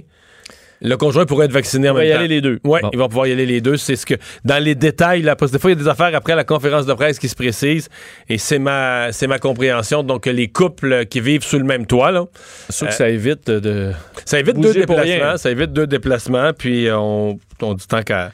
[0.82, 2.20] le conjoint pourrait être vacciné en On va même y temps.
[2.20, 2.60] aller les deux.
[2.64, 2.90] Oui, Bon.
[2.94, 3.78] ils vont pouvoir y aller les deux.
[3.78, 5.88] C'est ce que dans les détails, là, parce que des fois, il y a des
[5.90, 7.90] affaires après la conférence de presse qui se précisent,
[8.30, 10.04] et c'est ma c'est ma compréhension.
[10.04, 12.26] Donc, que les couples qui vivent sous le même toit, là,
[12.68, 13.92] C'est sûr que ça évite de-
[14.26, 15.04] ça évite deux déplacements.
[15.04, 15.38] rien.
[15.38, 18.32] Ça évite deux déplacements, puis on, on dit tant qu'à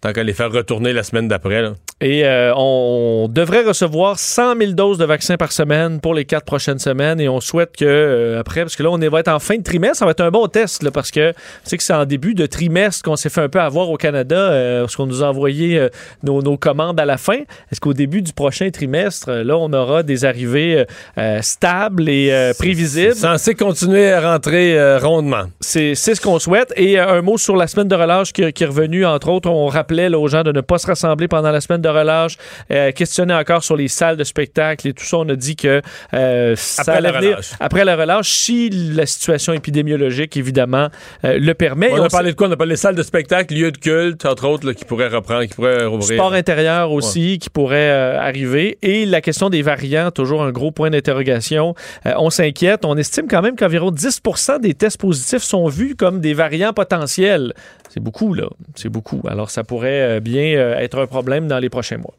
[0.00, 1.62] tant qu'à les faire retourner la semaine d'après.
[1.62, 1.74] là.
[2.02, 6.44] Et euh, on devrait recevoir 100 000 doses de vaccins par semaine pour les quatre
[6.46, 7.20] prochaines semaines.
[7.20, 9.56] Et on souhaite que, euh, après, parce que là, on est- va être en fin
[9.58, 12.06] de trimestre, ça va être un bon test, là, parce que c'est que c'est en
[12.06, 15.22] début de trimestre qu'on s'est fait un peu avoir au Canada, euh, parce qu'on nous
[15.22, 15.88] a envoyé euh,
[16.22, 17.40] nos, nos commandes à la fin.
[17.70, 20.84] Est-ce qu'au début du prochain trimestre, là, on aura des arrivées euh,
[21.18, 23.14] euh, stables et euh, prévisibles?
[23.14, 25.44] Censé continuer à rentrer euh, rondement.
[25.60, 26.72] C'est c'est ce qu'on souhaite.
[26.76, 29.04] Et euh, un mot sur la semaine de relâche qui, qui est revenue.
[29.04, 31.82] Entre autres, on rappelait là, aux gens de ne pas se rassembler pendant la semaine
[31.82, 32.36] de relâche.
[32.70, 35.18] Euh, questionner encore sur les salles de spectacle et tout ça.
[35.18, 35.80] On a dit que
[36.14, 37.50] euh, ça Après la venir relâche.
[37.60, 40.88] après la relâche, si la situation épidémiologique, évidemment,
[41.24, 41.90] euh, le permet.
[41.92, 42.48] On, a parlé de quoi?
[42.48, 45.08] On a parlé de salles de spectacle, lieux de culte, entre autres, là, qui pourraient
[45.08, 46.18] reprendre, qui pourraient rouvrir.
[46.18, 48.78] Sport intérieur aussi qui pourrait euh, arriver.
[48.82, 51.74] Et la question des variants, toujours un gros point d'interrogation.
[52.04, 52.84] On s'inquiète.
[52.84, 54.20] On estime quand même qu'environ 10
[54.60, 57.54] des tests positifs sont vus comme des variants potentiels.
[57.88, 58.48] C'est beaucoup, là.
[58.74, 59.20] C'est beaucoup.
[59.26, 62.14] Alors, ça pourrait bien être un problème dans les prochains mois.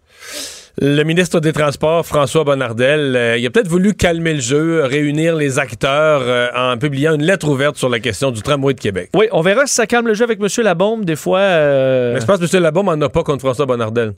[0.79, 5.35] Le ministre des Transports, François Bonnardel, euh, il a peut-être voulu calmer le jeu, réunir
[5.35, 9.09] les acteurs euh, en publiant une lettre ouverte sur la question du tramway de Québec.
[9.13, 10.47] Oui, on verra si ça calme le jeu avec M.
[10.63, 11.03] Labombe.
[11.03, 12.63] Des fois, euh, Mais je pense que M.
[12.63, 14.13] Labaume n'en a pas contre François Bonnardel.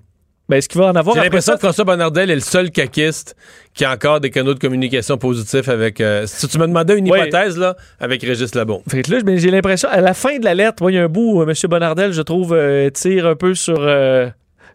[0.48, 3.36] ben, est-ce qu'il va en avoir J'ai l'impression que François Bonnardel est le seul caquiste
[3.74, 6.00] qui a encore des canaux de communication positifs avec...
[6.02, 8.84] euh, si tu me demandais une hypothèse, là, avec Régis Labaume.
[8.88, 11.08] Fait que là, j'ai l'impression, à la fin de la lettre, il y a un
[11.08, 11.52] bout où M.
[11.68, 14.28] Bonnardel, je trouve, euh, tire un peu sur euh,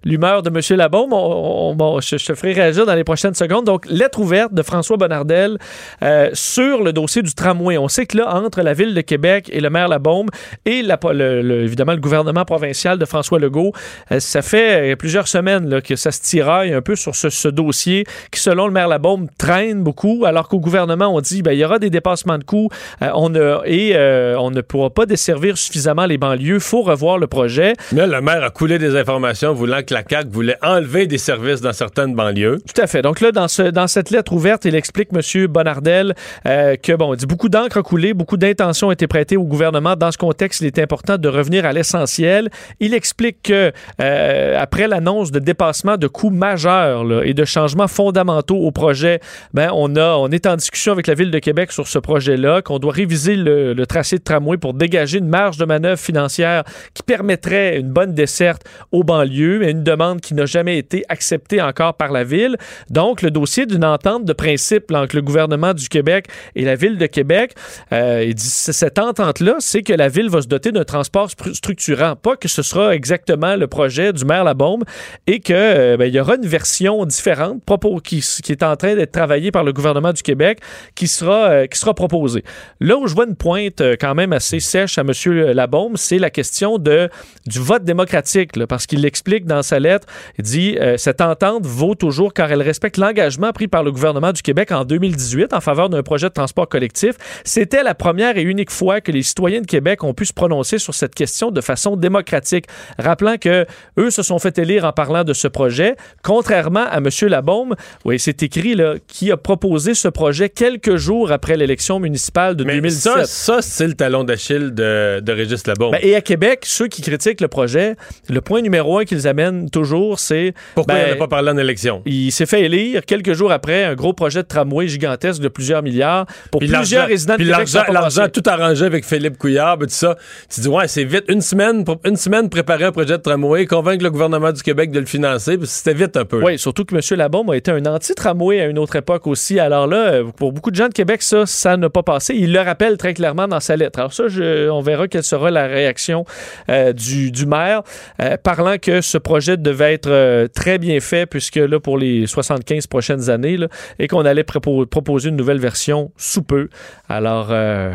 [0.04, 0.76] l'humeur de M.
[0.76, 1.12] Labaume.
[1.12, 3.64] On, on- bon, je, ferai réagir dans les prochaines secondes.
[3.64, 5.58] Donc, lettre ouverte de François Bonnardel
[6.02, 7.78] euh, sur le dossier du tramway.
[7.78, 10.28] On sait que là, entre la Ville de Québec et le maire Labaume
[10.66, 13.72] et évidemment le gouvernement provincial de François Legault,
[14.12, 18.04] euh, ça fait euh, plusieurs semaines que ça se tiraille un peu sur ce, dossier
[18.30, 21.64] qui, selon le maire Labaume, traîne beaucoup, alors qu'au gouvernement, on dit ben, il y
[21.64, 22.68] aura des dépassements de coûts
[23.00, 23.32] on
[23.64, 23.96] et
[24.38, 26.54] on ne pourra pas desservir suffisamment les banlieues.
[26.54, 27.74] Il faut revoir le projet.
[27.92, 31.60] Là, le maire a coulé des informations voulant que la CAQ voulait enlever des services
[31.60, 32.58] dans certaines banlieues.
[32.58, 33.00] Tout à fait.
[33.00, 35.46] Donc là, dans, ce, dans cette lettre ouverte, il explique, M.
[35.46, 36.14] Bonnardel,
[36.46, 39.44] euh, que, bon, il dit beaucoup d'encre a coulé, beaucoup d'intentions ont été prêtées au
[39.44, 39.96] gouvernement.
[39.96, 42.50] Dans ce contexte, il est important de revenir à l'essentiel.
[42.80, 48.56] Il explique que, euh, après l'annonce de dépassement de coûts majeurs et de changements fondamentaux
[48.56, 49.20] au projet,
[49.54, 52.60] ben, on, a, on est en discussion avec la Ville de Québec sur ce projet-là,
[52.60, 56.64] qu'on doit réviser le, le tracé de tramway pour dégager une marge de manœuvre financière
[56.92, 61.60] qui permettrait une bonne desserte aux banlieues, mais une demande qui n'a jamais été acceptée
[61.60, 62.56] encore par la Ville.
[62.90, 66.98] Donc, le dossier d'une entente de principe entre le gouvernement du Québec et la Ville
[66.98, 67.54] de Québec,
[67.92, 72.36] euh, cette entente-là, c'est que la Ville va se doter d'un transport stru- structurant, pas
[72.36, 74.84] que ce sera exactement le projet du maire Labombe
[75.26, 79.12] et que euh, ben, y aura une version différente propos, qui, est en train d'être
[79.12, 80.60] travaillée par le gouvernement du Québec
[80.94, 82.44] qui sera, euh, qui sera proposée.
[82.80, 85.12] Là où je vois une pointe quand même assez sèche à M.
[85.52, 87.08] Labombe, c'est la question de,
[87.46, 90.06] du vote démocratique, parce qu'il explique dans sa lettre.
[90.38, 94.42] Dit euh, Cette entente vaut toujours car elle respecte l'engagement pris par le gouvernement du
[94.42, 97.16] Québec en 2018 en faveur d'un projet de transport collectif.
[97.44, 100.78] C'était la première et unique fois que les citoyens de Québec ont pu se prononcer
[100.78, 102.66] sur cette question de façon démocratique.
[102.98, 103.66] Rappelant que
[103.98, 107.08] eux se sont fait élire en parlant de ce projet, contrairement à M.
[107.28, 112.56] Labaume, oui, c'est écrit là, qui a proposé ce projet quelques jours après l'élection municipale
[112.56, 113.12] de Mais 2017.
[113.12, 115.92] ça, ça c'est le talon d'Achille de, de Régis Labaume.
[115.92, 117.96] Ben, et à Québec, ceux qui critiquent le projet,
[118.28, 121.56] le point numéro un qu'ils amènent toujours, c'est Pourquoi ben, on n'a pas parlé en
[121.58, 122.02] élection?
[122.06, 125.82] il s'est fait élire quelques jours après un gros projet de tramway gigantesque de plusieurs
[125.82, 127.68] milliards pour Puis plusieurs résidents de Québec.
[127.88, 130.16] a l'argent, tout arrangé avec Philippe Couillard, tout ça.
[130.52, 131.24] Tu dis, ouais, c'est vite.
[131.28, 134.90] Une semaine, pour une semaine, préparer un projet de tramway, convaincre le gouvernement du Québec
[134.90, 136.42] de le financer, c'était vite un peu.
[136.42, 137.00] Oui, surtout que M.
[137.18, 139.58] Labaume a été un anti-tramway à une autre époque aussi.
[139.58, 142.34] Alors là, euh, pour beaucoup de gens de Québec, ça, ça n'a pas passé.
[142.36, 143.98] Il le rappelle très clairement dans sa lettre.
[143.98, 146.24] Alors ça, je- on verra quelle sera la réaction
[146.70, 147.82] euh, du, du maire,
[148.22, 152.26] euh, parlant que ce projet devait être euh, très bien fait, puisque là, pour les
[152.26, 153.58] 75 prochaines années,
[153.98, 156.68] et qu'on allait propo- proposer une nouvelle version sous peu.
[157.08, 157.92] Alors, euh,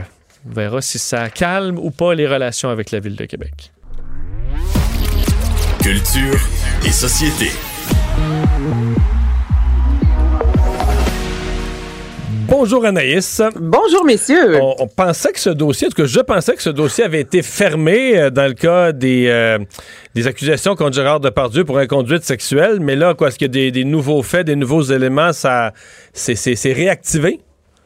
[0.50, 3.72] on verra si ça calme ou pas les relations avec la Ville de Québec.
[5.82, 6.40] Culture
[6.86, 7.50] et société.
[12.56, 13.42] Bonjour Anaïs.
[13.56, 14.62] Bonjour, messieurs.
[14.62, 17.22] On, on pensait que ce dossier, en tout cas, je pensais que ce dossier avait
[17.22, 19.58] été fermé euh, dans le cas des, euh,
[20.14, 23.54] des accusations contre Gérard Depardieu pour inconduite sexuelle, mais là, quoi, est-ce qu'il y a
[23.54, 25.74] des, des nouveaux faits, des nouveaux éléments, ça,
[26.14, 27.40] c'est réactivé?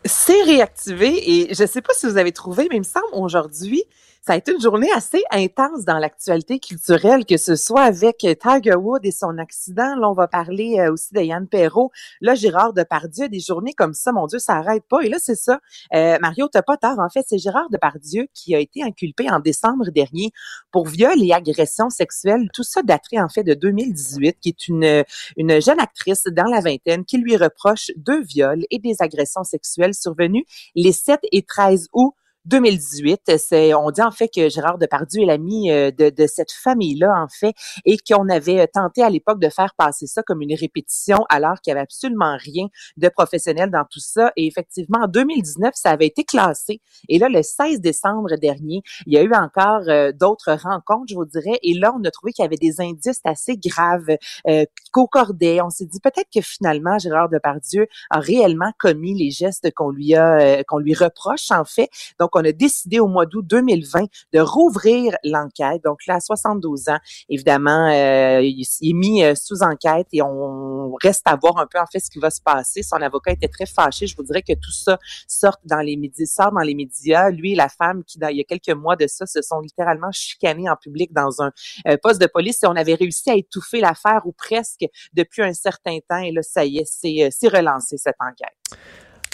[0.04, 3.08] C'est réactivé et je ne sais pas si vous avez trouvé, mais il me semble
[3.14, 3.86] aujourd'hui,
[4.28, 8.36] ça a été une journée assez intense dans l'actualité culturelle, que ce soit avec euh,
[8.36, 9.96] Tiger Woods et son accident.
[9.96, 11.92] Là, on va parler euh, aussi de Yann Perrault.
[12.20, 15.00] Là, Gérard Depardieu, des journées comme ça, mon Dieu, ça arrête pas.
[15.00, 15.62] Et là, c'est ça.
[15.94, 17.00] Euh, Mario, t'as pas tard.
[17.00, 20.34] En fait, c'est Gérard Depardieu qui a été inculpé en décembre dernier
[20.74, 22.50] pour viol et agression sexuelle.
[22.54, 25.06] Tout ça daterait en fait de 2018, qui est une,
[25.38, 29.94] une jeune actrice dans la vingtaine qui lui reproche deux viols et des agressions sexuelles
[29.94, 30.44] survenues
[30.76, 32.14] les 7 et 13 août
[32.48, 33.38] 2018.
[33.38, 37.14] C'est, on dit en fait que Gérard Depardieu est l'ami euh, de, de cette famille-là,
[37.22, 37.54] en fait,
[37.86, 41.62] et qu'on avait euh, tenté à l'époque de faire passer ça comme une répétition, alors
[41.62, 44.32] qu'il n'y avait absolument rien de professionnel dans tout ça.
[44.36, 46.82] Et effectivement, en 2019, ça avait été classé.
[47.10, 51.16] Et là, le 16 décembre dernier, il y a eu encore euh, d'autres rencontres, je
[51.16, 51.60] vous dirais.
[51.64, 54.66] Et là, on a trouvé qu'il y avait des indices assez graves euh.
[54.98, 60.16] On s'est dit peut-être que finalement, Gérard Depardieu a réellement commis les gestes qu'on lui
[60.16, 61.90] a, euh, qu'on lui reproche, en fait.
[62.20, 65.84] Donc, on a décidé au mois d'août 2020 de rouvrir l'enquête.
[65.84, 66.98] Donc là, à 72 ans,
[67.30, 71.80] évidemment, euh, il, est mis euh, sous enquête et on reste à voir un peu
[71.80, 72.84] en fait ce qui va se passer.
[72.84, 74.08] Son avocat était très fâché.
[74.08, 74.98] Je vous dirais que tout ça
[75.28, 77.30] sort dans les médias, sort dans les médias.
[77.30, 79.60] Lui et la femme qui, dans, il y a quelques mois de ça, se sont
[79.60, 81.52] littéralement chicanés en public dans un
[81.88, 85.54] euh, poste de police et on avait réussi à étouffer l'affaire ou presque depuis un
[85.54, 86.20] certain temps.
[86.20, 88.78] Et là, ça y est, c'est relancé cette enquête.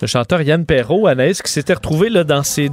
[0.03, 2.69] Le chanteur Yann Perrault, Anaïs, qui s'était retrouvé là, dans ses,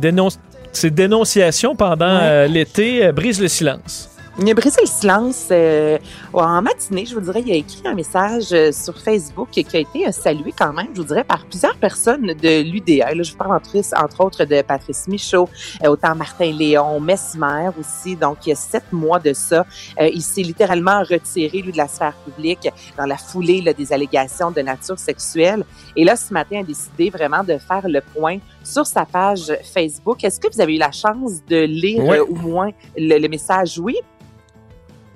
[0.73, 2.23] ses dénonciations pendant Ouais.
[2.25, 4.11] euh, l'été, euh, brise le silence.
[4.42, 5.98] Il a brisé le silence euh,
[6.33, 9.81] en matinée, je vous dirais, il a écrit un message euh, sur Facebook qui a
[9.81, 13.14] été euh, salué quand même, je vous dirais, par plusieurs personnes de l'UDA.
[13.14, 15.46] Là, je vous parle entre, entre autres de Patrice Michaud,
[15.85, 18.16] euh, autant Martin Léon, Mesmer aussi.
[18.16, 19.66] Donc, il y a sept mois de ça,
[20.00, 24.50] il s'est littéralement retiré, lui, de la sphère publique dans la foulée là, des allégations
[24.50, 25.64] de nature sexuelle.
[25.96, 30.24] Et là, ce matin, a décidé vraiment de faire le point sur sa page Facebook.
[30.24, 33.79] Est-ce que vous avez eu la chance de lire euh, au moins le, le message?
[33.79, 33.96] Oui.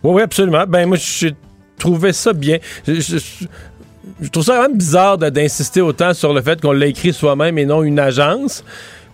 [0.05, 0.65] Oui, oui, absolument.
[0.69, 1.35] Ben, moi, j'ai
[1.79, 2.59] trouvé ça bien.
[2.87, 3.47] Je, je- je-
[4.21, 7.57] je trouve ça quand même bizarre d'insister autant sur le fait qu'on l'a écrit soi-même
[7.59, 8.63] et non une agence.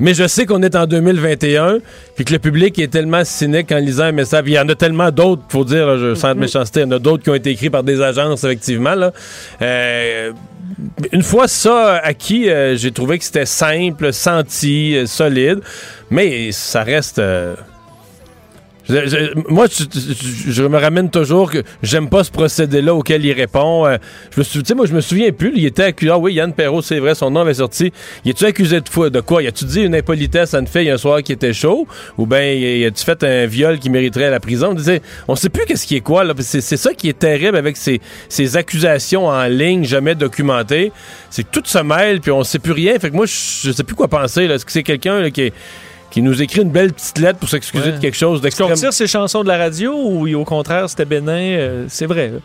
[0.02, 1.78] Mais je sais qu'on est en 2021,
[2.16, 4.44] puis que le public est tellement cynique en lisant un message.
[4.46, 6.86] Il y en a tellement d'autres, faut dire, là, je sens de méchanceté, il y
[6.86, 8.94] en a d'autres qui ont été écrits par des agences, effectivement.
[8.94, 9.12] Là.
[9.60, 10.32] Euh,
[11.12, 15.60] une fois ça acquis, euh, j'ai trouvé que c'était simple, senti, euh, solide,
[16.10, 17.20] mais ça reste...
[18.88, 19.84] je- je- moi, je,
[20.50, 23.86] je- me ramène toujours que j'aime pas ce procédé-là auquel il répond.
[23.86, 23.96] Euh,
[24.34, 25.52] je me sou- tu sais, moi, je me souviens plus.
[25.56, 26.10] Il était accusé.
[26.12, 27.92] Ah oui, Yann Perrault, c'est vrai, son nom avait sorti.
[28.24, 29.42] Il est-tu accusé de, foi- de quoi?
[29.42, 31.86] Il a-tu dit une impolitesse à une fille un soir qui était chaud?
[32.18, 34.68] Ou bien, il a-tu fait un viol qui mériterait la prison?
[34.70, 36.24] On, disait, on sait plus qu'est-ce qui est quoi.
[36.24, 36.34] là.
[36.38, 40.92] C'est, ça qui est terrible avec ces, ces accusations en ligne, jamais documentées.
[41.30, 42.98] C'est que tout se mêle, puis on sait plus rien.
[42.98, 44.44] Fait que moi, je, sais plus quoi penser.
[44.44, 45.52] Est-ce que c'est quelqu'un qui est
[46.10, 47.92] qui nous écrit une belle petite lettre pour s'excuser Ouais.
[47.92, 51.04] de quelque chose Est-ce qu'on retire ces chansons de la radio ou au contraire, c'était
[51.04, 51.32] bénin?
[51.32, 52.28] euh, c'est vrai.
[52.28, 52.38] là.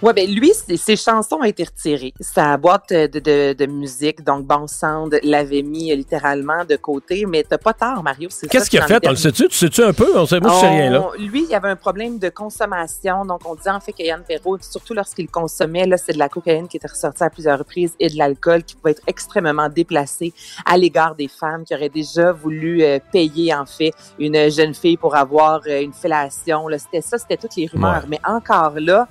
[0.00, 2.14] Ouais, ben lui, ses, chansons ont été retirées.
[2.20, 7.42] Sa boîte de, de, de musique, donc Bon Sound, l'avait mis littéralement de côté, mais
[7.42, 8.28] t'as pas tort, Mario.
[8.48, 9.04] Qu'est-ce qu'il a fait?
[9.06, 9.48] On le sais-tu?
[9.48, 10.16] Tu sais-tu un peu?
[10.16, 11.08] On sait, moi, je sais rien, là.
[11.18, 13.24] Lui, il y avait un problème de consommation.
[13.24, 16.28] Donc, on disait en fait que Yann Perrault, surtout lorsqu'il consommait, là, c'est de la
[16.28, 20.32] cocaïne qui était ressortie à plusieurs reprises et de l'alcool qui pouvait être extrêmement déplacé
[20.64, 24.96] à l'égard des femmes qui auraient déjà voulu euh, payer, en fait, une jeune fille
[24.96, 26.66] pour avoir euh, une fellation.
[26.78, 28.04] C'était ça, c'était toutes les rumeurs.
[28.08, 29.08] Mais encore là,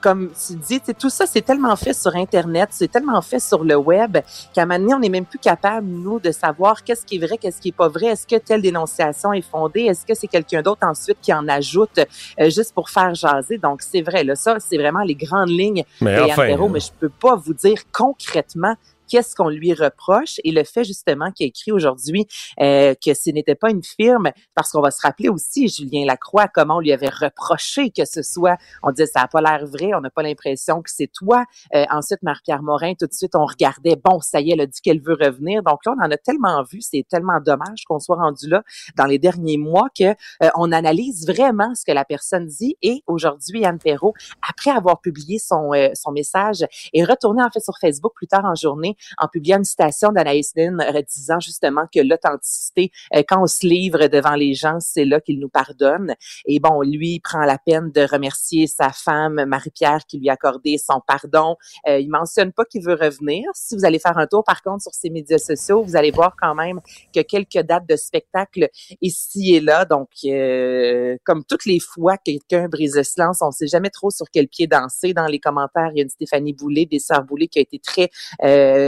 [0.00, 3.76] comme tu dis, tout ça, c'est tellement fait sur Internet, c'est tellement fait sur le
[3.76, 4.18] web
[4.52, 7.26] qu'à un moment donné, on n'est même plus capable, nous, de savoir qu'est-ce qui est
[7.26, 8.06] vrai, qu'est-ce qui est pas vrai.
[8.06, 9.82] Est-ce que telle dénonciation est fondée?
[9.82, 12.00] Est-ce que c'est quelqu'un d'autre ensuite qui en ajoute
[12.40, 13.58] euh, juste pour faire jaser?
[13.58, 17.08] Donc, c'est vrai, là, ça, c'est vraiment les grandes lignes mais enfin, mais je peux
[17.08, 18.74] pas vous dire concrètement
[19.08, 22.26] qu'est-ce qu'on lui reproche et le fait justement qu'il a écrit aujourd'hui
[22.60, 26.48] euh, que ce n'était pas une firme, parce qu'on va se rappeler aussi, Julien Lacroix,
[26.48, 29.90] comment on lui avait reproché que ce soit, on disait ça n'a pas l'air vrai,
[29.94, 31.44] on n'a pas l'impression que c'est toi.
[31.74, 34.66] Euh, ensuite, Marie-Pierre Morin, tout de suite, on regardait, bon, ça y est, elle a
[34.66, 35.62] dit qu'elle veut revenir.
[35.62, 38.62] Donc là, on en a tellement vu, c'est tellement dommage qu'on soit rendu là
[38.96, 42.76] dans les derniers mois que euh, on analyse vraiment ce que la personne dit.
[42.82, 44.14] Et aujourd'hui, Anne Perrault,
[44.48, 48.44] après avoir publié son, euh, son message, est retournée en fait sur Facebook plus tard
[48.44, 53.46] en journée en publiant une citation d'Anaïs Nin disant justement que l'authenticité, euh, quand on
[53.46, 56.14] se livre devant les gens, c'est là qu'il nous pardonne.
[56.46, 60.34] Et bon, lui il prend la peine de remercier sa femme Marie-Pierre qui lui a
[60.34, 61.56] accordé son pardon.
[61.88, 63.48] Euh, il mentionne pas qu'il veut revenir.
[63.54, 66.34] Si vous allez faire un tour par contre sur ses médias sociaux, vous allez voir
[66.40, 66.80] quand même
[67.14, 68.68] que quelques dates de spectacle
[69.00, 69.84] ici et là.
[69.84, 74.26] Donc, euh, comme toutes les fois quelqu'un brise le silence, on sait jamais trop sur
[74.30, 75.12] quel pied danser.
[75.12, 78.10] Dans les commentaires, il y a une Stéphanie Boulay, des sœurs qui a été très
[78.44, 78.85] euh,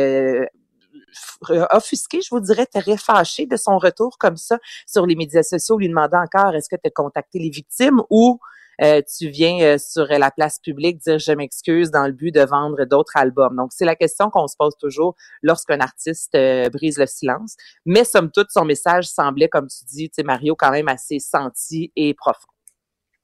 [1.70, 5.78] offusqué, je vous dirais, très fâché de son retour comme ça sur les médias sociaux,
[5.78, 8.38] lui demandant encore est-ce que tu as contacté les victimes ou
[8.80, 12.42] euh, tu viens euh, sur la place publique dire je m'excuse dans le but de
[12.42, 13.56] vendre d'autres albums?
[13.56, 16.36] Donc c'est la question qu'on se pose toujours lorsqu'un artiste
[16.72, 17.56] brise le silence.
[17.86, 22.14] Mais somme toute, son message semblait, comme tu dis, Mario, quand même assez senti et
[22.14, 22.48] profond.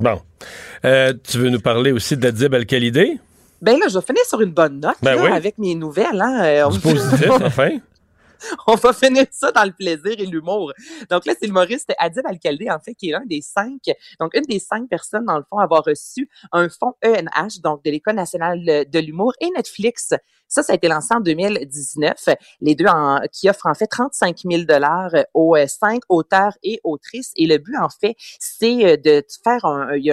[0.00, 0.20] Bon.
[0.82, 3.20] tu veux nous parler aussi d'Adib Al-Khalidé?
[3.64, 6.20] Ben là, je vais finir sur une bonne note ben avec mes nouvelles.
[6.20, 6.44] Hein.
[6.44, 7.70] Euh, positif, enfin.
[8.66, 10.72] on va finir ça dans le plaisir et l'humour.
[11.10, 13.80] Donc là, c'est l'humoriste Adib Al-Khaldi, en fait, qui est l'un des cinq,
[14.20, 17.84] donc une des cinq personnes, dans le fond, à avoir reçu un fonds ENH, donc
[17.84, 20.14] de l'École nationale de l'humour et Netflix.
[20.54, 22.28] Ça, ça a été lancé en 2019.
[22.60, 26.80] Les deux en, qui offrent en fait 35 000 dollars aux euh, cinq auteurs et
[26.84, 27.32] autrices.
[27.36, 30.10] Et le but, en fait, c'est euh, de faire un, y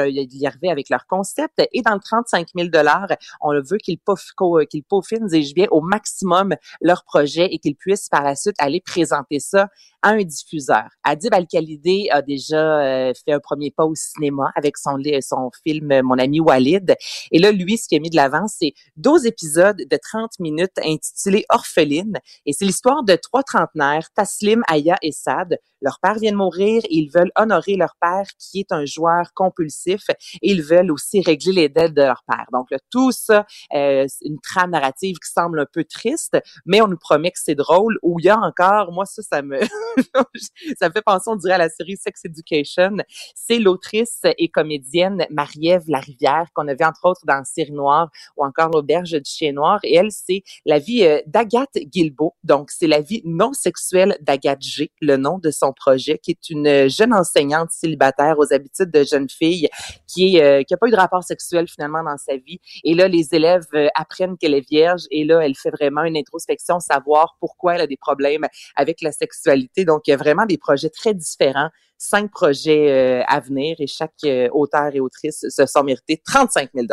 [0.48, 1.62] arriver avec leur concept.
[1.74, 3.08] Et dans le 35 000 dollars,
[3.42, 8.56] on veut qu'ils peaufinent, dis-je bien, au maximum leur projet et qu'ils puissent la suite
[8.60, 9.70] aller présenter ça
[10.04, 10.90] un diffuseur.
[11.04, 16.02] Adib Al-Khalidé a déjà euh, fait un premier pas au cinéma avec son, son film
[16.04, 16.96] Mon ami Walid.
[17.32, 20.78] Et là, lui, ce qu'il a mis de l'avant, c'est 12 épisodes de 30 minutes
[20.84, 22.20] intitulés Orpheline.
[22.46, 25.58] Et c'est l'histoire de trois trentenaires, Taslim, Aya et Sad.
[25.82, 29.34] Leur père vient de mourir et ils veulent honorer leur père qui est un joueur
[29.34, 30.02] compulsif
[30.42, 32.46] ils veulent aussi régler les dettes de leur père.
[32.52, 36.88] Donc, là, tout ça, euh, une trame narrative qui semble un peu triste, mais on
[36.88, 37.98] nous promet que c'est drôle.
[38.02, 39.60] Ou il y a encore, moi, ça, ça me...
[40.80, 42.98] ça me fait penser, on dirait, à la série Sex Education.
[43.36, 48.46] C'est l'autrice et comédienne Marie-Ève Larivière, qu'on a vu entre autres dans Série Noire ou
[48.46, 49.80] encore L'Auberge du Chien Noir.
[49.84, 52.36] Et elle, c'est la vie euh, d'Agathe Guilbeault.
[52.44, 56.50] Donc, c'est la vie non sexuelle d'Agathe G, le nom de son projet, qui est
[56.50, 59.70] une jeune enseignante célibataire aux habitudes de jeune fille
[60.08, 62.60] qui est, euh, qui a pas eu de rapport sexuel finalement dans sa vie.
[62.84, 66.18] Et là, les élèves euh, apprennent qu'elle est vierge et là, elle fait vraiment une
[66.18, 70.46] introspection, savoir pourquoi elle a des problèmes avec la sexualité donc, il y a vraiment
[70.46, 75.46] des projets très différents, cinq projets euh, à venir et chaque euh, auteur et autrice
[75.50, 76.88] se sont mérités 35 000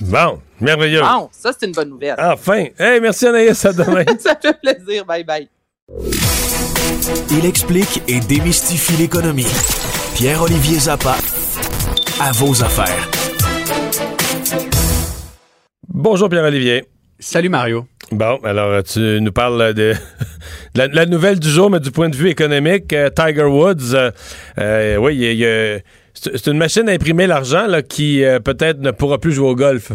[0.00, 1.00] Bon, merveilleux.
[1.00, 2.16] Bon, ça, c'est une bonne nouvelle.
[2.18, 2.66] Enfin.
[2.78, 4.04] Hey, merci Anaïs, à demain.
[4.18, 5.04] ça fait plaisir.
[5.04, 5.48] Bye bye.
[7.30, 9.46] Il explique et démystifie l'économie.
[10.14, 11.16] Pierre-Olivier Zappa,
[12.20, 13.08] à vos affaires.
[15.88, 16.84] Bonjour Pierre-Olivier.
[17.18, 17.86] Salut Mario.
[18.10, 19.92] Bon, alors tu nous parles de,
[20.74, 22.92] la, nouvelle du jour, mais du point de vue économique.
[22.94, 24.10] Euh, Tiger Woods, euh,
[24.58, 25.36] euh, oui,
[26.14, 29.92] c'est une machine à imprimer l'argent qui peut-être ne pourra plus jouer au golf.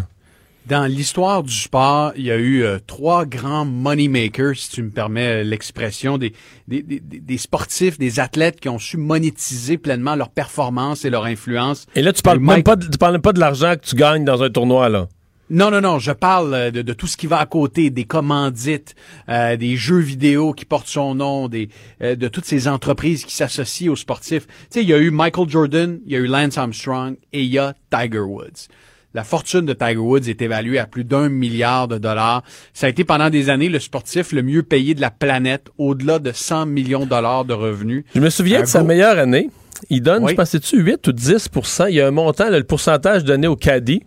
[0.67, 4.91] Dans l'histoire du sport, il y a eu trois grands money makers, si tu me
[4.91, 6.31] permets l'expression, des,
[6.69, 11.85] des, des, sportifs, des athlètes qui ont su monétiser pleinement leur performance et leur influence.
[11.95, 14.23] Et là, tu parles même pas, tu parles même pas de l'argent que tu gagnes
[14.23, 15.09] dans un tournoi là.
[15.53, 18.95] Non, non, non, je parle euh, de, tout ce qui va à côté, des commandites,
[19.29, 21.69] euh, des jeux vidéo qui portent son nom, des,
[22.01, 24.47] euh, de toutes ces entreprises qui s'associent aux sportifs.
[24.47, 27.43] Tu sais, il y a eu Michael Jordan, il y a eu Lance Armstrong et
[27.43, 28.67] il y a Tiger Woods.
[29.13, 32.41] la fortune de Tiger Woods est évaluée à plus d'un milliard de dollars.
[32.73, 36.17] Ça a été pendant des années le sportif le mieux payé de la planète, au-delà
[36.17, 38.05] de 100 millions de dollars de revenus.
[38.15, 39.51] Je me souviens de sa meilleure année.
[39.91, 41.49] Il donne, je pense, tu 8 ou 10
[41.89, 44.01] Il y a un montant, le pourcentage donné au caddie.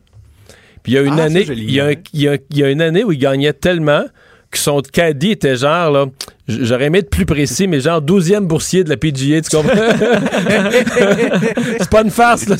[0.86, 4.04] Puis il y a une année, il y a, une année où il gagnait tellement
[4.52, 6.06] que son caddie était genre là,
[6.48, 9.74] J'aurais aimé être plus précis, mais genre 12e boursier de la PGA, tu comprends?
[11.78, 12.54] c'est pas une farce, là.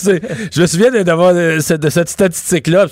[0.53, 2.87] Je me souviens d'avoir de, cette statistique-là.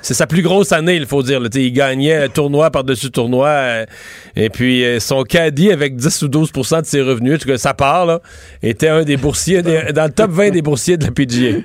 [0.00, 1.42] C'est sa plus grosse année, il faut dire.
[1.54, 3.48] Il gagnait tournoi par-dessus tournoi.
[3.48, 3.86] Euh,
[4.36, 7.58] et puis, euh, son caddie, avec 10 ou 12% de ses revenus, en tout cas,
[7.58, 8.22] ça part, là,
[8.62, 11.58] était un des boursiers, dans le top 20 des boursiers de la PGA.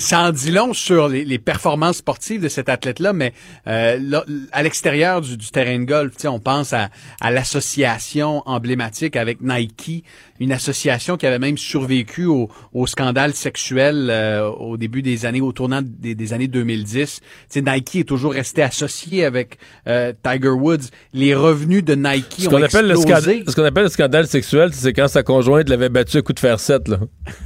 [0.00, 3.32] ça en dit long sur les, performances sportives de cet athlète-là, mais
[3.68, 10.04] euh, à l'extérieur du, terrain de golf, on pense à l'association emblématique avec Nike,
[10.40, 12.48] une association qui avait même survécu au,
[12.86, 17.20] scandale sexuel euh, au début des années, au tournant des, années 2010.
[17.48, 20.88] T'sais, Nike est toujours resté associé avec euh, Tiger Woods.
[21.12, 24.70] Les revenus de Nike ce ont appelle le scandale, ce qu'on appelle le scandale sexuel,
[24.72, 26.88] c'est quand sa conjointe l'avait battu à coup de fer 7.
[26.88, 26.98] Là.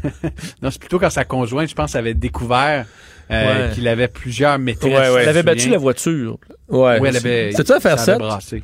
[0.63, 2.87] non, c'est plutôt quand sa conjointe, je pense, avait découvert
[3.31, 4.93] euh, qu'il avait plusieurs maîtrises.
[4.93, 6.39] Elle avait battu la voiture.
[6.69, 6.99] Ouais.
[7.01, 7.51] Oui, elle avait.
[7.53, 8.19] C'était ça, faire 7?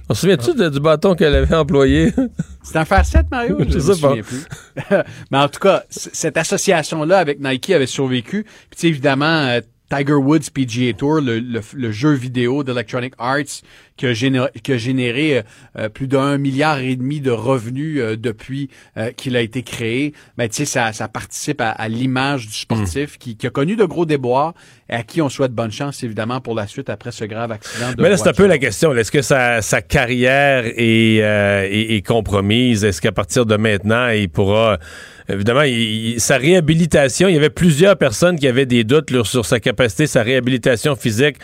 [0.09, 2.13] On se souvient-tu du bâton qu'elle avait employé?
[2.63, 3.57] C'était un faire 7, Mario?
[3.61, 4.47] Je ne me souviens plus.
[5.31, 8.47] Mais en tout cas, cette association-là avec Nike avait survécu.
[8.71, 9.61] Puis évidemment, euh,
[9.91, 13.63] Tiger Woods PGA Tour, le, le, jeu vidéo d'Electronic Arts
[13.97, 15.43] qui a généré, qui a généré
[15.77, 20.13] euh, plus d'un milliard et demi de revenus euh, depuis euh, qu'il a été créé.
[20.37, 23.85] Ben, tu sais, ça, ça participe à, l'image du sportif qui, qui, a connu de
[23.85, 24.53] gros déboires
[24.91, 27.93] et à qui on souhaite bonne chance, évidemment, pour la suite après ce grave accident.
[27.93, 28.95] De Mais là, c'est un peu la question.
[28.95, 32.85] Est-ce que sa, sa carrière est, est, est compromise?
[32.85, 34.79] Est-ce qu'à partir de maintenant, il pourra
[35.29, 35.63] évidemment,
[36.19, 40.23] sa réhabilitation, il y avait plusieurs personnes qui avaient des doutes sur sa capacité, sa
[40.23, 41.37] réhabilitation physique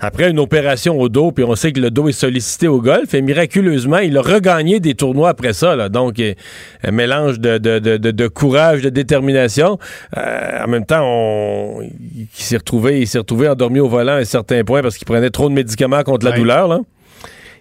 [0.00, 3.14] après une opération au dos, puis on sait que le dos est sollicité au golf,
[3.14, 5.74] et miraculeusement, il a regagné des tournois après ça.
[5.74, 5.88] Là.
[5.88, 9.78] Donc, un mélange de, de, de, de, courage, de détermination.
[10.16, 14.18] Euh, en même temps, on, il s'est retrouvé, il s'est retrouvé endormi au volant à
[14.18, 16.68] un certain point parce qu'il prenait trop de médicaments contre la douleur.
[16.68, 16.80] Là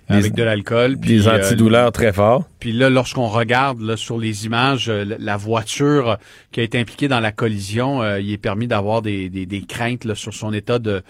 [0.09, 0.97] avec de l'alcool.
[0.97, 2.45] Des euh, antidouleurs très forts.
[2.59, 6.17] Puis là, lorsqu'on regarde là, sur les images, euh, la voiture
[6.51, 9.61] qui a été impliquée dans la collision, euh, il est permis d'avoir des, des, des,
[9.61, 11.03] craintes là, sur son état de,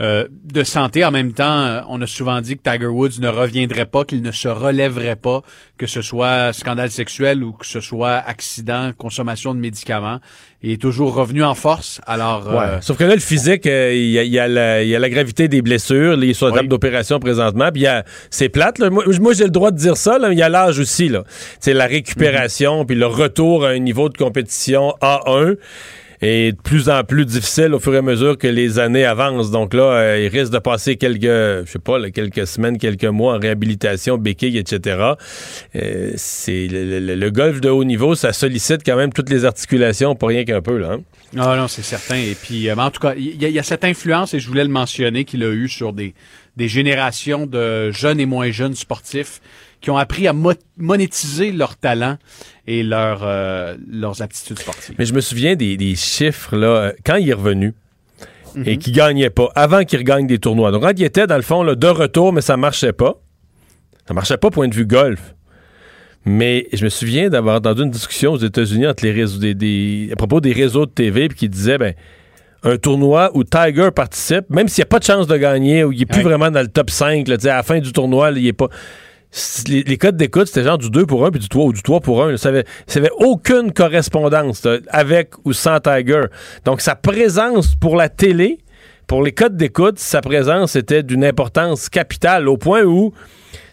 [0.00, 1.04] euh, de santé.
[1.04, 4.22] En même temps, euh, on a souvent dit que Tiger Woods ne reviendrait pas, qu'il
[4.22, 5.42] ne se relèverait pas,
[5.78, 10.18] que ce soit scandale sexuel ou que ce soit accident, consommation de médicaments.
[10.64, 12.00] Il est toujours revenu en force.
[12.08, 14.38] Alors, euh, Sauf que là, le physique, il y, a, y,
[14.96, 17.70] a la gravité des blessures, les sur la d'opération présentement.
[17.72, 17.84] Puis
[18.30, 18.80] c'est plate.
[18.80, 20.18] Moi, j'ai le droit de dire ça.
[20.28, 21.08] Il y a l'âge aussi.
[21.08, 21.22] Là.
[21.60, 22.86] C'est la récupération, mm-hmm.
[22.86, 25.54] puis le retour à un niveau de compétition A1
[26.24, 29.50] est de plus en plus difficile au fur et à mesure que les années avancent.
[29.50, 33.34] Donc là, euh, il risque de passer quelques, je sais pas, quelques semaines, quelques mois
[33.34, 35.12] en réhabilitation, béquille, etc.
[35.76, 40.28] Euh, c'est le, golf de haut niveau, ça sollicite quand même toutes les articulations, pour
[40.28, 40.92] rien qu'un peu là.
[40.92, 41.00] Hein.
[41.36, 42.16] Ah non, c'est certain.
[42.16, 44.70] Et puis, euh, en tout cas, il y, a cette influence, et je voulais le
[44.70, 46.14] mentionner, qu'il a eu sur des,
[46.56, 49.40] des générations de jeunes et moins jeunes sportifs
[49.84, 50.32] qui ont appris à
[50.78, 52.16] monétiser leur talent
[52.66, 54.94] et leur, euh, leurs aptitudes sportives.
[54.98, 57.74] Mais je me souviens des, des chiffres, là, euh, quand il est revenu,
[58.64, 58.78] et mhm.
[58.78, 60.70] qu'il gagnait pas, avant qu'il regagne des tournois.
[60.70, 63.20] Donc, quand il était, dans le fond, là, de retour, mais ça marchait pas.
[64.08, 65.34] Ça marchait pas point de vue golf.
[66.24, 70.16] Mais je me souviens d'avoir entendu une discussion aux États-Unis entre les réseaux des, à
[70.16, 71.92] propos des réseaux de TV puis qui disait ben
[72.62, 75.92] un tournoi où Tiger participe, même s'il n'y a pas de chance de gagner, ou
[75.92, 78.46] il n'est plus vraiment dans le top 5, là, à la fin du tournoi, il
[78.46, 78.70] est pas
[79.68, 82.00] les, codes d'écoute, c'était genre du 2 pour 1 puis du 3 ou du 3
[82.00, 82.36] pour 1.
[82.36, 86.26] Ça n'avait aucune correspondance avec ou sans Tiger.
[86.64, 88.58] Donc, sa présence pour la télé,
[89.06, 93.12] pour les codes d'écoute, sa présence était d'une importance capitale au point où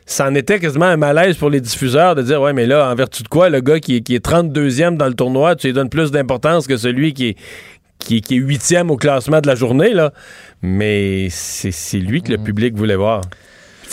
[0.05, 2.95] ça en était quasiment un malaise pour les diffuseurs de dire Ouais, mais là, en
[2.95, 5.73] vertu de quoi, le gars qui est, qui est 32e dans le tournoi, tu lui
[5.73, 7.37] donnes plus d'importance que celui qui est,
[7.99, 10.11] qui, est 8e au classement de la journée, là.
[10.63, 12.43] Mais c'est lui que le mm.
[12.43, 13.21] public voulait voir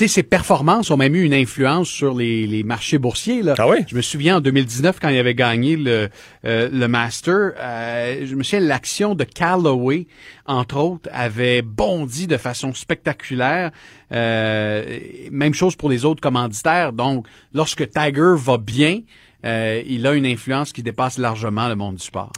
[0.07, 3.43] ses performances ont même eu une influence sur les, marchés boursiers.
[3.43, 3.55] Là.
[3.59, 3.79] Ah oui?
[3.89, 6.09] Je me souviens en 2019 quand il avait gagné le,
[6.45, 10.07] euh, le Master, euh, je me souviens l'action de Callaway,
[10.47, 13.73] entre autres, avait bondi de façon spectaculaire.
[14.13, 14.99] Euh,
[15.33, 16.93] même chose pour les autres commanditaires.
[16.93, 19.01] Donc, lorsque Tiger va bien,
[19.43, 22.33] il a une influence qui dépasse largement le monde du sport.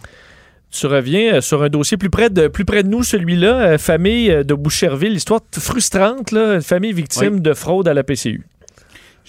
[0.71, 3.79] Tu reviens euh, sur un dossier plus près de, plus près de nous, celui-là, euh,
[3.79, 8.47] famille euh, de Boucherville, histoire frustrante, là, famille victime de fraude à la PCU.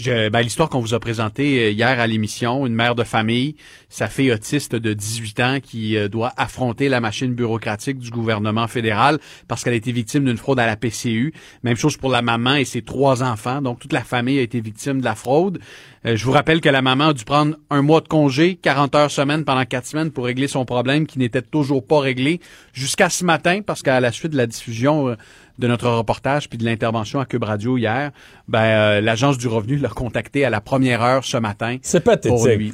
[0.06, 3.56] Ben, l'histoire qu'on vous a présentée euh, hier à l'émission, une mère de famille,
[3.90, 8.68] sa fille autiste de 18 ans qui euh, doit affronter la machine bureaucratique du gouvernement
[8.68, 11.34] fédéral parce qu'elle a été victime d'une fraude à la PCU.
[11.64, 13.62] Même chose pour la maman et ses trois enfants.
[13.62, 15.60] Donc, toute la famille a été victime de la fraude.
[16.06, 18.96] Euh, je vous rappelle que la maman a dû prendre un mois de congé, 40
[18.96, 22.40] heures semaine pendant quatre semaines pour régler son problème qui n'était toujours pas réglé
[22.74, 25.16] jusqu'à ce matin parce qu'à la suite de la diffusion
[25.62, 28.12] de notre reportage puis de l'intervention à Cube Radio hier,
[28.48, 31.78] ben, euh, l'Agence du revenu l'a contacté à la première heure ce matin.
[31.84, 32.32] C'est pathétique.
[32.32, 32.72] Pour lui,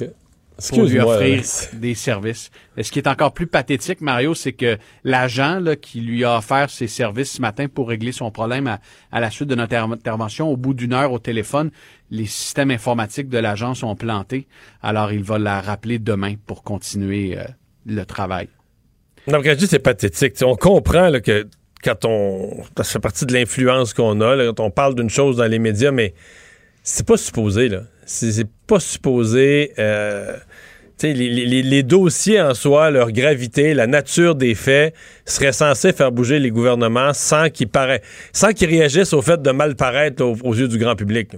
[0.70, 2.50] pour lui offrir des services.
[2.78, 6.70] Et ce qui est encore plus pathétique, Mario, c'est que l'agent qui lui a offert
[6.70, 8.78] ses services ce matin pour régler son problème
[9.12, 11.70] à, la suite de notre intervention, au bout d'une heure au téléphone,
[12.10, 14.48] les systèmes informatiques de l'agence ont planté.
[14.82, 17.44] Alors, il va la rappeler demain pour continuer euh,
[17.84, 18.48] le travail.
[19.26, 20.34] Je dis c'est pathétique.
[20.42, 21.46] on comprend que
[21.82, 22.62] quand on.
[22.76, 25.90] Ça fait partie de l'influence qu'on a, quand on parle d'une chose dans les médias,
[25.90, 26.14] mais
[26.82, 27.82] c'est pas supposé, là.
[28.06, 29.72] C'est pas supposé.
[29.78, 30.36] Euh,
[31.02, 36.38] les, les, dossiers en soi, leur gravité, la nature des faits, seraient censés faire bouger
[36.38, 37.68] les gouvernements sans qu'ils
[38.32, 41.30] sans qu'ils réagissent au fait de mal paraître aux, yeux du grand public.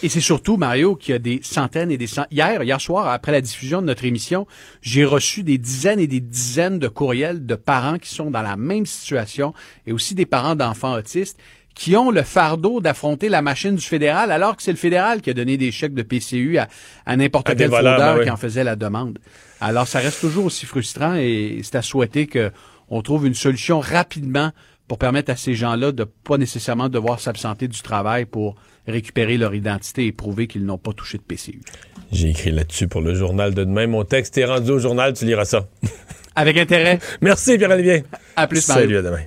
[0.00, 2.30] Et c'est surtout, Mario, qu'il y a des centaines et des centaines.
[2.30, 4.46] Hier, hier soir, après la diffusion de notre émission,
[4.80, 8.56] j'ai reçu des dizaines et des dizaines de courriels de parents qui sont dans la
[8.56, 9.54] même situation
[9.86, 11.38] et aussi des parents d'enfants autistes
[11.74, 15.30] qui ont le fardeau d'affronter la machine du fédéral alors que c'est le fédéral qui
[15.30, 18.76] a donné des chèques de PCU à, n'importe quel fraudeur ben qui en faisait la
[18.76, 19.18] demande.
[19.60, 24.52] Alors, ça reste toujours aussi frustrant et c'est à souhaiter qu'on trouve une solution rapidement
[24.88, 28.56] pour permettre à ces gens-là de pas nécessairement devoir s'absenter du travail pour
[28.88, 31.60] récupérer leur identité et prouver qu'ils n'ont pas touché de PCU.
[32.10, 33.86] J'ai écrit là-dessus pour le journal de demain.
[33.86, 35.68] Mon texte est rendu au journal, tu liras ça.
[36.34, 36.98] Avec intérêt.
[37.20, 38.04] Merci Pierre-Olivier.
[38.36, 38.82] À plus, Mario.
[38.84, 39.22] Salut, à demain.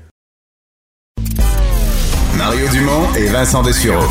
[2.38, 4.07] Mario Dumont et Vincent Dessureau.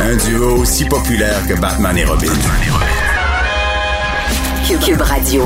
[0.00, 2.32] Un duo aussi populaire que Batman et Robin.
[4.66, 5.44] Cube Radio.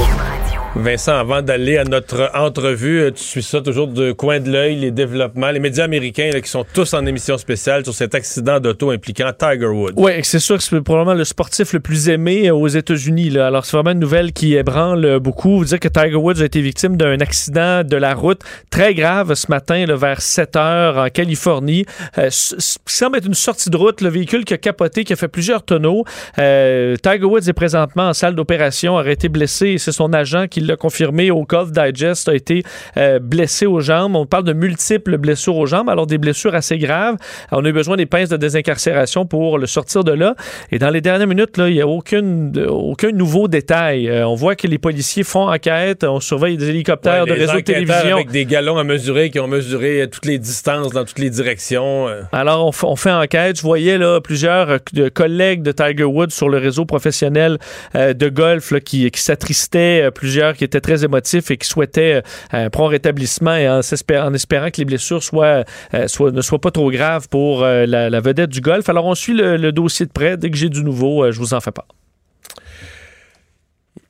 [0.80, 4.76] Vincent, avant d'aller à notre entrevue, euh, tu suis ça toujours de coin de l'œil,
[4.76, 8.92] les développements, les médias américains qui sont tous en émission spéciale sur cet accident d'auto
[8.92, 9.94] impliquant Tiger Woods.
[9.96, 13.36] Oui, c'est sûr que c'est probablement le sportif le plus aimé euh, aux États-Unis.
[13.38, 15.58] Alors, c'est vraiment une nouvelle qui ébranle beaucoup.
[15.58, 19.34] Vous dire que Tiger Woods a été victime d'un accident de la route très grave
[19.34, 21.86] ce matin vers 7 heures en Californie.
[22.18, 25.28] Euh, semble être une sortie de route, le véhicule qui a capoté, qui a fait
[25.28, 26.04] plusieurs tonneaux.
[26.38, 29.76] Euh, Tiger Woods est présentement en salle d'opération, aurait été blessé.
[29.78, 32.62] C'est son agent qui l'a confirmé au Golf Digest, a été
[32.96, 34.14] euh, blessé aux jambes.
[34.16, 37.16] On parle de multiples blessures aux jambes, alors des blessures assez graves.
[37.50, 40.34] on a eu besoin des pinces de désincarcération pour le sortir de là.
[40.70, 44.08] Et dans les dernières minutes, là, il n'y a aucune, aucun nouveau détail.
[44.08, 47.60] Euh, on voit que les policiers font enquête, on surveille des hélicoptères de réseau de
[47.60, 48.16] télévision.
[48.16, 52.08] Avec des galons à mesurer qui ont mesuré toutes les distances dans toutes les directions.
[52.08, 52.22] Euh.
[52.32, 53.56] Alors, on, fait enquête.
[53.56, 54.78] Je voyais là, plusieurs
[55.14, 57.58] collègues de Tiger Woods sur le réseau professionnel
[57.94, 62.20] de golf qui, qui s'attristaient, plusieurs qui étaient très émotifs et qui souhaitaient euh,
[62.52, 67.28] un prompt rétablissement et en, espérant, que les blessures euh, ne soient pas trop graves
[67.28, 68.88] pour euh, la, vedette du golf.
[68.88, 70.36] Alors, on suit le, le dossier de près.
[70.36, 71.97] Dès que j'ai du nouveau, je vous en fais part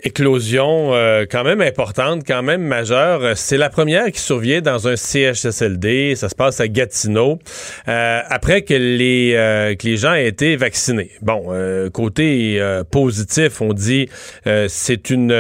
[0.01, 3.37] éclosion euh, quand même importante, quand même majeure.
[3.37, 6.15] C'est la première qui survient dans un CHSLD.
[6.15, 7.39] Ça se passe à Gatineau
[7.89, 11.11] euh, après que les euh, que les gens aient été vaccinés.
[11.23, 11.49] Bon,
[11.93, 14.09] côté positif, on dit
[14.69, 15.31] c'est une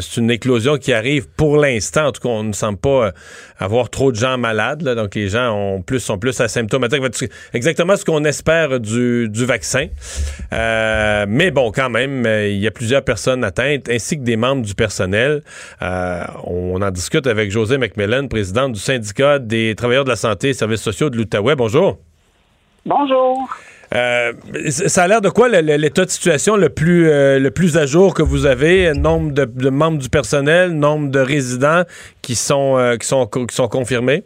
[0.00, 2.06] c'est une éclosion qui arrive pour l'instant.
[2.06, 3.12] En tout cas, on ne semble pas
[3.60, 4.82] avoir trop de gens malades.
[4.82, 7.30] Là, donc les gens ont plus sont plus asymptomatiques.
[7.52, 9.86] Exactement ce qu'on espère du, du vaccin.
[10.50, 14.74] mais bon, quand même, il y a plusieurs personnes atteintes ainsi que des membres du
[14.74, 15.42] personnel.
[15.82, 20.50] Euh, on en discute avec José McMillan, présidente du syndicat des travailleurs de la santé
[20.50, 21.56] et services sociaux de l'Outaouais.
[21.56, 21.98] Bonjour.
[22.86, 23.48] Bonjour.
[23.94, 24.32] Euh,
[24.70, 28.14] ça a l'air de quoi l'état de situation le plus, euh, le plus à jour
[28.14, 28.92] que vous avez?
[28.94, 31.82] Nombre de, membres du personnel, nombre de résidents
[32.22, 34.22] qui sont, qui sont, qui sont confirmés?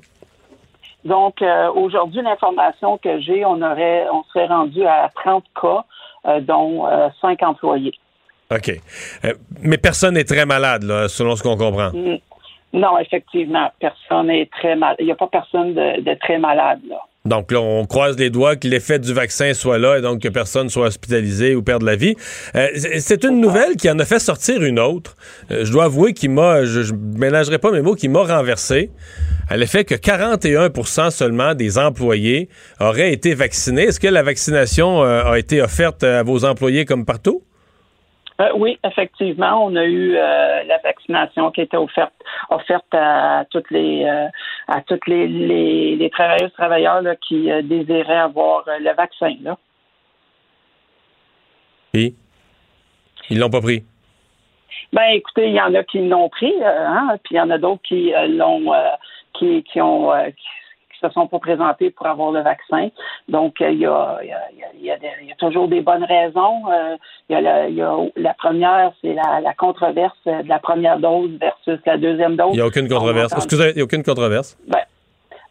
[1.04, 1.42] Donc,
[1.74, 5.84] aujourd'hui, l'information que j'ai, on aurait, on serait rendu à 30 cas,
[6.40, 6.86] dont
[7.20, 7.94] 5 employés.
[8.50, 8.70] OK.
[9.24, 11.90] Euh, mais personne n'est très malade, là, selon ce qu'on comprend.
[11.92, 12.18] Mm.
[12.74, 14.96] Non, effectivement, personne n'est très malade.
[14.98, 17.00] Il n'y a pas personne de, très malade, là.
[17.26, 20.28] Donc là, on croise les doigts que l'effet du vaccin soit là et donc que
[20.28, 22.16] personne soit hospitalisé ou perde la vie.
[22.54, 22.68] Euh,
[22.98, 25.16] c'est une nouvelle qui en a fait sortir une autre.
[25.50, 28.90] Euh, je dois avouer qu'il m'a, je, ne ménagerai pas mes mots, qui m'a renversé
[29.48, 33.84] à l'effet que 41% seulement des employés auraient été vaccinés.
[33.84, 37.42] Est-ce que la vaccination a été offerte à vos employés comme partout?
[38.40, 42.14] Euh, oui, effectivement, on a eu euh, la vaccination qui était offerte
[42.50, 44.26] offerte à toutes les euh,
[44.66, 49.56] à toutes les, les, les travailleuses travailleurs là, qui désiraient avoir le vaccin là.
[51.92, 52.14] Et?
[53.30, 53.84] Ils l'ont pas pris?
[54.92, 57.58] Ben, écoutez, il y en a qui l'ont pris, hein, puis il y en a
[57.58, 58.72] d'autres qui l'ont,
[59.32, 60.12] qui, qui ont,
[61.08, 62.88] se sont pas présentés pour avoir le vaccin.
[63.28, 64.96] Donc, il y a, il y a,
[65.38, 66.62] toujours des bonnes raisons.
[67.28, 67.40] il, y a
[68.16, 72.50] la, première, c'est la, controverse de la première dose versus la deuxième dose.
[72.52, 73.32] Il n'y a aucune controverse.
[73.34, 74.56] Excusez, il n'y a aucune controverse?
[74.68, 74.80] Ben,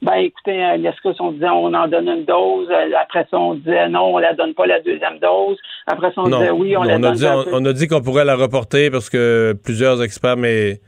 [0.04, 0.60] ben écoutez,
[1.02, 2.68] ce on disait on en donne une dose,
[3.00, 6.30] après ça on disait non, on la donne pas la deuxième dose, après ça on
[6.30, 7.14] disait oui, on la donne.
[7.14, 10.82] Dit, on, a dit qu'on pourrait la reporter parce que plusieurs experts, mais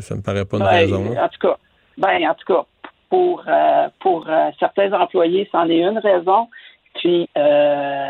[0.00, 1.16] ça me paraît pas une ben, raison.
[1.16, 1.56] En tout cas,
[1.96, 2.66] ben en tout cas,
[3.10, 6.48] pour, euh, pour euh, certains employés, c'en est une raison.
[6.94, 8.08] Puis, euh,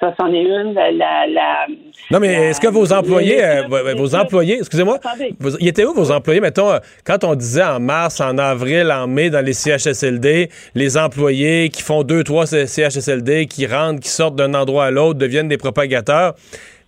[0.00, 0.72] ça, c'en est une.
[0.72, 1.66] La,
[2.10, 3.42] non, mais est-ce que vos employés,
[3.96, 4.98] vos employés, excusez-moi,
[5.60, 9.30] ils étaient où vos employés, mettons, quand on disait en mars, en avril, en mai,
[9.30, 14.54] dans les CHSLD, les employés qui font deux, trois CHSLD, qui rentrent, qui sortent d'un
[14.54, 16.34] endroit à l'autre, deviennent des propagateurs,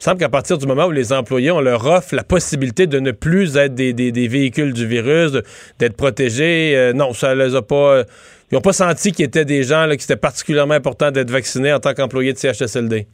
[0.01, 3.01] il semble qu'à partir du moment où les employés, on leur offre la possibilité de
[3.01, 5.33] ne plus être des, véhicules du virus,
[5.79, 8.03] d'être protégés, euh, non, ça les a pas.
[8.51, 11.31] ils n'ont pas senti qu'il y était des gens là, qui c'était particulièrement important d'être
[11.31, 13.07] vaccinés en tant qu'employés de CHSLD.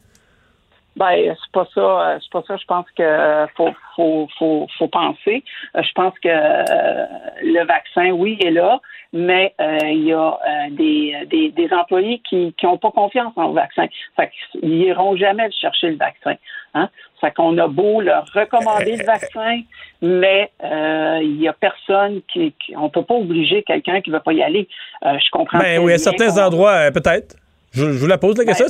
[0.95, 1.81] Ben, c'est pas ça.
[1.81, 2.57] Euh, c'est pas ça.
[2.57, 5.43] Je pense que euh, faut, faut, faut, faut penser.
[5.75, 8.79] Je pense que le vaccin, oui, est là,
[9.11, 10.37] mais il y a
[10.71, 13.87] des, des, des, employés qui n'ont pas confiance en le vaccin.
[14.15, 14.31] Fait
[14.61, 16.35] ils n'iront jamais chercher le vaccin.
[16.75, 16.89] Hein?
[17.21, 19.61] Ça qu'on a beau leur recommander le vaccin,
[20.01, 24.15] mais euh, il n'y a personne qui, On on peut pas obliger quelqu'un qui ne
[24.15, 24.67] veut pas y aller.
[25.05, 25.59] Euh, je comprends.
[25.59, 27.35] Ben oui, à certains endroits, euh, peut-être.
[27.73, 28.65] Je, vous la pose la question.
[28.65, 28.69] Ben,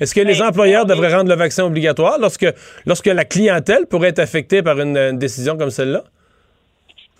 [0.00, 2.46] est-ce que les, que les employeurs devraient rendre le vaccin obligatoire lorsque,
[2.86, 6.04] lorsque la clientèle pourrait être affectée par une décision comme celle-là?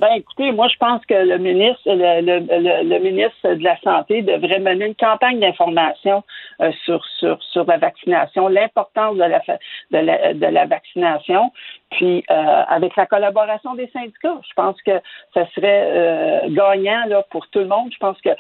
[0.01, 4.87] Ben écoutez, moi je pense que le ministre, le, ministre de la Santé devrait mener
[4.87, 6.25] une campagne d'information
[6.63, 9.43] euh, sur, sur, sur la vaccination, l'importance de la,
[9.91, 11.53] de la, de la vaccination,
[11.91, 12.35] puis euh,
[12.69, 14.41] avec la collaboration des syndicats.
[14.49, 14.93] Je pense que
[15.35, 17.91] ça serait euh, gagnant là, pour tout le monde.
[17.93, 18.31] Je pense que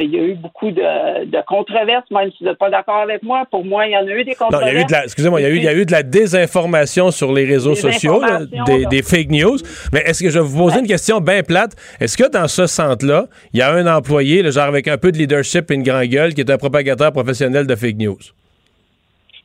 [0.00, 3.22] il y a eu beaucoup de, de controverses, même si vous n'êtes pas d'accord avec
[3.22, 3.44] moi.
[3.50, 4.64] Pour moi, il y en a eu des controverses.
[4.64, 5.74] Non, il y a eu de la, excusez-moi, il y a eu, il y a
[5.74, 8.22] eu de la désinformation sur les réseaux sociaux,
[8.66, 9.58] des, des, fake news.
[9.92, 11.72] Mais est-ce que je vais vous poser une question bien plate?
[12.00, 15.12] Est-ce que dans ce centre-là, il y a un employé, le genre avec un peu
[15.12, 18.18] de leadership et une grande gueule, qui est un propagateur professionnel de fake news?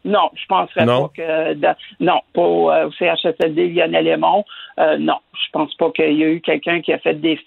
[0.05, 1.55] Non, je penserais pas que.
[1.99, 4.45] non, au, euh, CHSLD Lionel Lemont.
[4.79, 7.39] Euh, non, je pense pas qu'il y a eu quelqu'un qui a fait des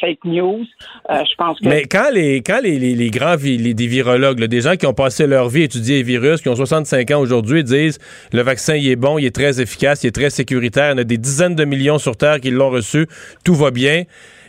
[0.00, 0.64] fake news.
[1.10, 1.68] Euh, je pense que...
[1.68, 5.26] Mais quand les, quand les, les, grands les, des virologues, des gens qui ont passé
[5.26, 7.98] leur vie à étudier les virus, qui ont 65 ans aujourd'hui, disent
[8.32, 10.94] le vaccin il est bon, il est très efficace, il est très sécuritaire, il y
[10.94, 13.06] en a des dizaines de millions sur Terre qui l'ont reçu,
[13.44, 14.02] tout va bien.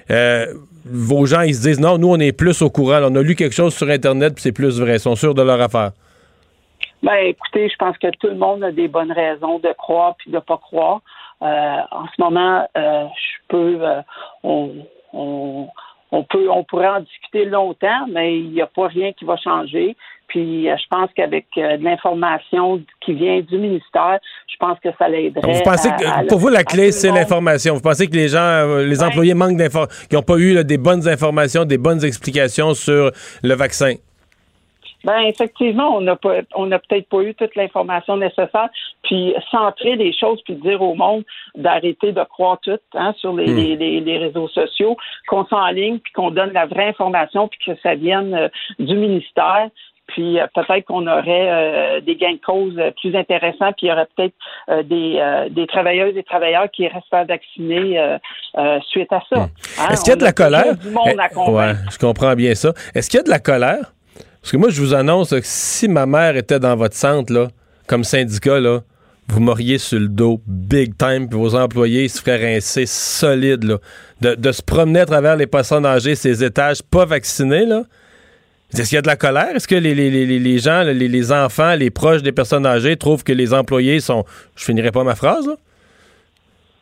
[0.10, 0.48] Euh,
[0.86, 3.00] vos gens, ils se disent non, nous, on est plus au courant.
[3.04, 4.96] on a lu quelque chose sur Internet, puis c'est plus vrai.
[4.96, 5.92] Ils sont sûrs de leur affaire.
[7.04, 10.32] Ben, écoutez, je pense que tout le monde a des bonnes raisons de croire puis
[10.32, 11.02] de pas croire.
[11.42, 13.80] Euh, en ce moment, je peux,
[14.44, 14.72] on,
[15.14, 19.38] on, peut, on pourrait en discuter longtemps, mais il n'y a pas rien qui va
[19.38, 19.96] changer.
[20.28, 24.90] Puis euh, je pense qu'avec euh, de l'information qui vient du ministère, je pense que
[25.00, 25.54] ça l'aiderait.
[25.54, 27.76] Vous pensez que pour vous la clé c'est l'information.
[27.76, 30.78] Vous pensez que les gens, euh, les employés manquent d'informations, qui n'ont pas eu des
[30.78, 33.94] bonnes informations, des bonnes explications sur le vaccin?
[35.08, 38.68] Ben effectivement, on n'a pas, on n'a peut-être pas eu toute l'information nécessaire,
[39.04, 41.24] puis centrer les choses, puis dire au monde
[41.56, 43.40] d'arrêter de croire tout hein, sur hmm.
[43.40, 44.98] les, les, réseaux sociaux,
[45.30, 48.50] qu'on s'enligne, puis qu'on donne la vraie information, puis que ça vienne euh,
[48.80, 49.70] du ministère.
[50.08, 53.92] Puis euh, peut-être qu'on aurait euh, des gains de cause plus intéressants, puis il y
[53.94, 54.36] aurait peut-être
[54.90, 57.98] des, des travailleuses et travailleurs qui resteraient vaccinés
[58.90, 59.40] suite à ça.
[59.40, 59.50] Hmm.
[59.80, 60.76] Hein, Est-ce qu'il y a de la colère?
[60.86, 62.74] Eh, ouais, je comprends bien ça.
[62.94, 63.94] Est-ce qu'il y a de la colère?
[64.48, 67.50] Parce que moi, je vous annonce que si ma mère était dans votre centre,
[67.86, 68.82] comme syndicat, là,
[69.28, 73.78] vous m'auriez sur le dos big time, puis vos employés se feraient rincer solide.
[74.22, 77.84] De, se promener à travers les personnes âgées, ces étages pas vaccinés, là.
[78.74, 79.54] Est-ce qu'il y a de la colère?
[79.54, 83.34] Est-ce que les, les, gens, les, les, enfants, les proches des personnes âgées trouvent que
[83.34, 84.24] les employés sont.
[84.56, 85.50] Je finirai pas ma phrase?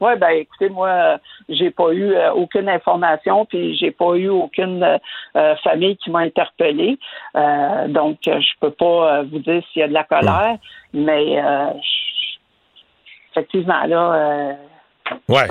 [0.01, 4.83] Oui, ben écoutez, moi, j'ai pas eu euh, aucune information, puis j'ai pas eu aucune
[4.83, 6.97] euh, famille qui m'a interpellé.
[7.35, 10.57] Euh, donc, je peux pas vous dire s'il y a de la colère,
[10.93, 11.41] mais
[13.31, 14.57] effectivement, là,
[15.27, 15.47] Ouais.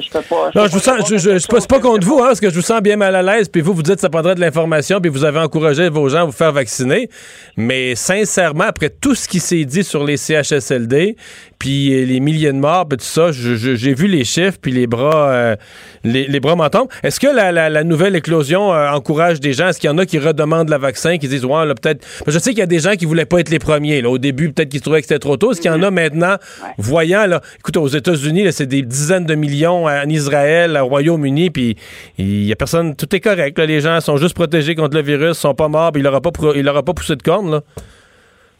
[0.00, 0.50] Je peux pas.
[0.54, 1.08] Je non, je vous sens.
[1.08, 3.22] Je, je, je, pas contre vous, hein, parce que je vous sens bien mal à
[3.22, 3.48] l'aise.
[3.48, 6.22] Puis vous, vous dites que ça prendrait de l'information, puis vous avez encouragé vos gens
[6.22, 7.08] à vous faire vacciner.
[7.56, 11.16] Mais sincèrement, après tout ce qui s'est dit sur les CHSLD,
[11.58, 15.30] puis les milliers de morts, puis tout ça, j'ai vu les chiffres, puis les bras,
[15.30, 15.56] euh,
[16.04, 16.88] les, bras m'en tombent.
[17.02, 19.68] Est-ce que la, nouvelle éclosion euh, encourage des gens?
[19.68, 22.06] Est-ce qu'il y en a qui redemandent le vaccin, qui disent, ouais, là, peut-être.
[22.26, 24.00] Je sais qu'il y a des gens qui voulaient pas être les premiers.
[24.00, 24.10] Là.
[24.10, 25.52] Au début, peut-être qu'ils trouvaient que c'était trop tôt.
[25.52, 26.36] Est-ce qu'il y en a maintenant,
[26.78, 31.76] voyant, là, écoute, aux États-Unis, c'est des dizaines de millions en Israël, au Royaume-Uni, puis
[32.18, 33.58] il y a personne, tout est correct.
[33.58, 36.30] Les gens sont juste protégés contre le virus, sont pas morts, puis il n'aura pas,
[36.54, 37.62] il aura pas poussé de corne, là.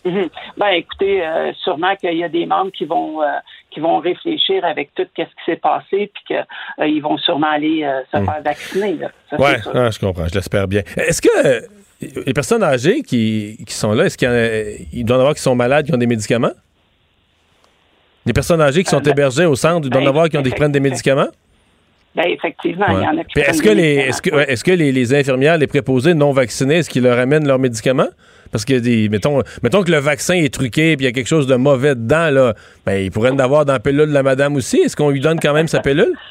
[0.04, 0.28] Mhm.
[0.56, 3.26] Ben, écoutez, euh, sûrement qu'il y a des membres qui vont euh,
[3.70, 6.36] qui vont réfléchir avec tout ce qui s'est passé, puis qu'ils
[6.80, 8.24] euh, vont sûrement aller se mm.
[8.24, 8.96] faire vacciner.
[9.32, 10.82] Oui, ouais, je comprends, je l'espère bien.
[10.96, 11.66] Est-ce que
[12.00, 15.54] les personnes âgées qui, qui sont là, est-ce qu'il doit y en avoir qui sont
[15.54, 16.52] malades, qui ont des médicaments?
[18.24, 20.28] Les personnes âgées qui sont ben, hébergées au centre, il doit y en ben, avoir
[20.28, 21.28] qui, ont qui prennent des médicaments?
[22.14, 24.92] Ben, effectivement, il y en a qui Est-ce que, les, est-ce que, est-ce que les,
[24.92, 28.08] les, infirmières, les préposés non vaccinés, est-ce qu'ils leur amènent leurs médicaments?
[28.50, 31.26] Parce que, des, mettons, mettons que le vaccin est truqué et il y a quelque
[31.28, 32.54] chose de mauvais dedans, là,
[32.86, 34.78] ben, il pourrait en avoir dans la pilule de la madame aussi.
[34.78, 36.12] Est-ce qu'on lui donne quand même sa pilule?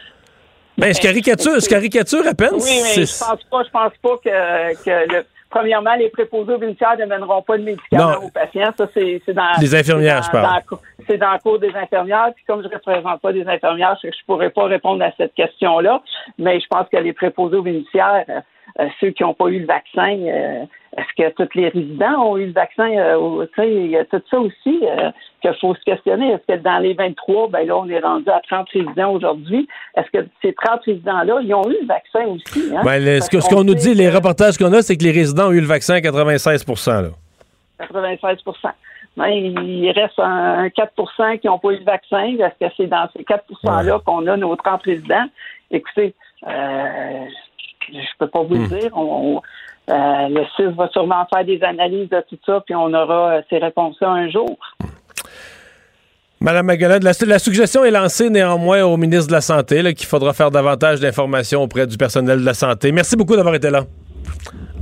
[0.79, 2.53] Ben, je caricature, je caricature à peine.
[2.53, 6.59] Oui, mais je pense pas, je pense pas que, que le, premièrement, les préposés aux
[6.59, 8.71] ne mèneront pas de médicaments aux patients.
[8.77, 9.59] Ça, c'est, dans.
[9.59, 10.61] Les infirmières, je parle.
[11.07, 12.31] C'est dans le cours des infirmières.
[12.35, 15.33] Puis comme je ne représente pas des infirmières, je ne pourrais pas répondre à cette
[15.33, 16.01] question-là.
[16.37, 18.39] Mais je pense que les préposés aux bénéficiaires, euh,
[18.99, 20.65] ceux qui n'ont pas eu le vaccin, euh,
[20.97, 22.89] est-ce que tous les résidents ont eu le vaccin?
[22.89, 24.81] Euh, il y a tout ça aussi
[25.41, 26.31] qu'il faut se questionner.
[26.31, 29.67] Est-ce que dans les 23, ben là, on est rendu à 30 résidents aujourd'hui?
[29.95, 32.71] Est-ce que ces 30 résidents-là, ils ont eu le vaccin aussi?
[32.75, 32.81] Hein?
[32.83, 35.61] Ben, ce qu'on nous dit, les reportages qu'on a, c'est que les résidents ont eu
[35.61, 37.09] le vaccin à 96 là.
[37.79, 38.71] 96%
[39.17, 42.35] ben, il reste un, 4% qui n'ont pas eu le vaccin.
[42.39, 45.25] Est-ce que c'est dans ces 4 %-là qu'on a nos 30 résidents?
[45.71, 46.13] Écoutez,
[46.47, 47.25] euh,
[47.91, 48.67] je peux pas vous le hmm.
[48.67, 48.91] dire.
[49.89, 53.41] Euh, le CIS va sûrement faire des analyses de tout ça, puis on aura euh,
[53.49, 54.57] ces réponses-là un jour.
[56.41, 60.51] Madame Maguelade, la, suggestion est lancée néanmoins au ministre de la Santé qu'il faudra faire
[60.51, 62.91] davantage d'informations auprès du personnel de la santé.
[62.91, 63.85] Merci beaucoup d'avoir été là.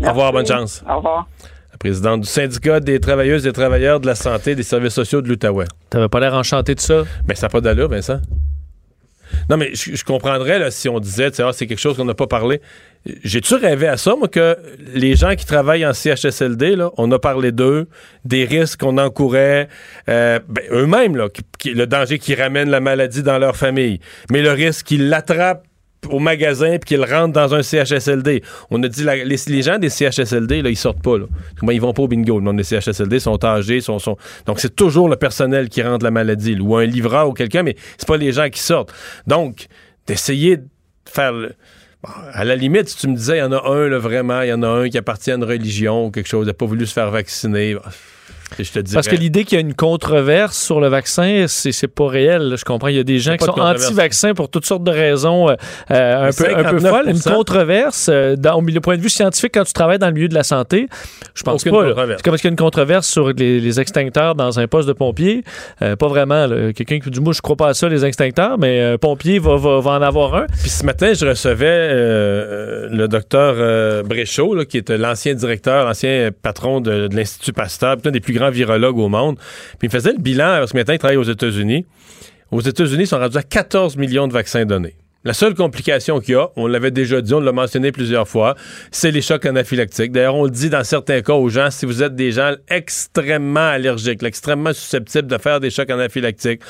[0.03, 0.83] Au revoir, bonne chance.
[0.89, 1.27] Au revoir.
[1.71, 5.21] La présidente du syndicat des travailleuses et travailleurs de la santé et des services sociaux
[5.21, 5.65] de l'Outaouais.
[5.89, 7.03] T'avais pas l'air enchanté de ça?
[7.25, 8.19] Ben, ça n'a pas d'allure, Vincent.
[9.49, 12.27] Non, mais je, comprendrais là, si on disait, ah, c'est quelque chose qu'on n'a pas
[12.27, 12.61] parlé.
[13.23, 14.57] J'ai-tu rêvé à ça, moi, que
[14.93, 17.87] les gens qui travaillent en CHSLD, là, on a parlé d'eux,
[18.23, 19.69] des risques qu'on encourait,
[20.09, 23.99] euh, ben, eux-mêmes, le danger qu'ils ramènent la maladie dans leur famille,
[24.31, 25.65] mais le risque qu'ils l'attrapent
[26.09, 28.43] au magasin puis qu'ils rentrent dans un CHSLD.
[28.69, 31.25] On a dit les, gens des CHSLD là, ils sortent pas là.
[31.71, 32.39] ils vont pas au bingo?
[32.39, 34.17] Le des CHSLD sont âgés, sont, sont...
[34.45, 37.75] donc c'est toujours le personnel qui rentre la maladie ou un livreur ou quelqu'un, mais
[37.97, 38.93] c'est pas les gens qui sortent.
[39.27, 39.67] Donc
[40.07, 40.65] d'essayer de
[41.05, 41.33] faire
[42.33, 44.53] à la limite, si tu me disais, il y en a un, vraiment, il y
[44.53, 46.93] en a un qui appartient à une religion ou quelque chose, n'a pas voulu se
[46.93, 47.75] faire vacciner.
[48.93, 52.55] Parce que l'idée qu'il y a une controverse sur le vaccin, c'est pas réel.
[52.57, 52.87] Je comprends.
[52.87, 55.55] Il y a des gens qui sont anti-vaccins pour toutes sortes de raisons euh,
[55.91, 57.09] euh, un, peu, un peu folles.
[57.09, 60.27] Une controverse, euh, dans, au point de vue scientifique, quand tu travailles dans le milieu
[60.27, 60.87] de la santé,
[61.33, 61.69] je pense pas.
[62.17, 64.93] C'est comme est-ce qu'il y a une controverse sur les, extincteurs dans un poste de
[64.93, 65.43] pompier?
[65.79, 66.47] pas vraiment.
[66.73, 69.57] Quelqu'un qui dit, moi, je crois pas à ça, les extincteurs, mais un pompier va,
[69.57, 70.45] va, va, en avoir un.
[70.61, 77.07] Puis ce matin, je recevais le docteur Bréchot, qui est l'ancien directeur, l'ancien patron de,
[77.07, 79.37] de l'Institut Pasteur, un des plus grands virologue au monde.
[79.79, 81.85] Puis il faisait le bilan, ce matin, il travaille aux États-Unis.
[82.51, 84.95] Aux États-Unis, ils sont rendus à 14 millions de vaccins donnés.
[85.25, 88.53] La seule complication qu'il y a, on l'avait déjà dit, on l'a mentionné plusieurs fois,
[88.91, 90.11] c'est les chocs anaphylactiques.
[90.11, 93.67] D'ailleurs, on le dit dans certains cas aux gens, si vous êtes des gens extrêmement
[93.67, 96.61] allergiques, extrêmement susceptibles de faire des chocs anaphylactiques,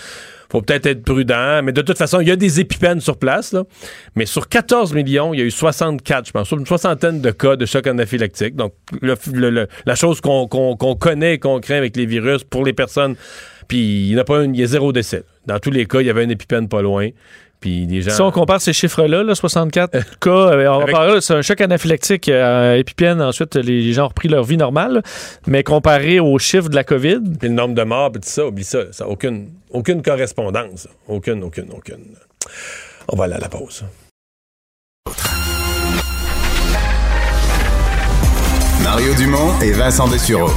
[0.52, 3.56] faut peut-être être prudent, mais de toute façon, il y a des épipènes sur place.
[4.16, 7.56] Mais sur 14 millions, il y a eu 64, je pense, une soixantaine de cas
[7.56, 8.56] de choc anaphylactique.
[8.56, 10.48] Donc, la chose qu'on
[11.00, 13.16] connaît qu'on craint avec les virus pour les personnes,
[13.68, 15.24] puis il n'y a pas il y a zéro décès.
[15.46, 17.10] Dans tous les cas, il y avait un épipène pas loin.
[17.64, 22.76] Si on compare ces chiffres-là, 64 cas, euh, on va c'est un choc anaphylactique euh,
[22.76, 23.22] épipène.
[23.22, 25.02] Ensuite, les gens ont repris leur vie normale.
[25.48, 27.22] Mais comparé aux chiffres de la COVID.
[27.40, 28.92] Puis le nombre de morts, puis tout ça, oublie ça.
[28.92, 30.88] Ça n'a aucune, aucune correspondance.
[31.08, 32.16] Aucune, aucune, aucune.
[33.08, 33.84] On va aller à la pause.
[38.84, 40.52] Mario Dumont et Vincent Dessureau.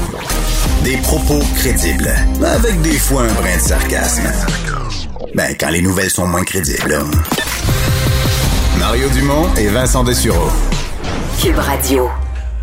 [0.84, 2.10] Des propos crédibles,
[2.44, 4.22] avec des fois un brin de sarcasme.
[5.34, 6.98] Ben, quand les nouvelles sont moins crédibles.
[8.78, 10.50] Mario Dumont et Vincent Dessureau.
[11.40, 12.08] Cube Radio.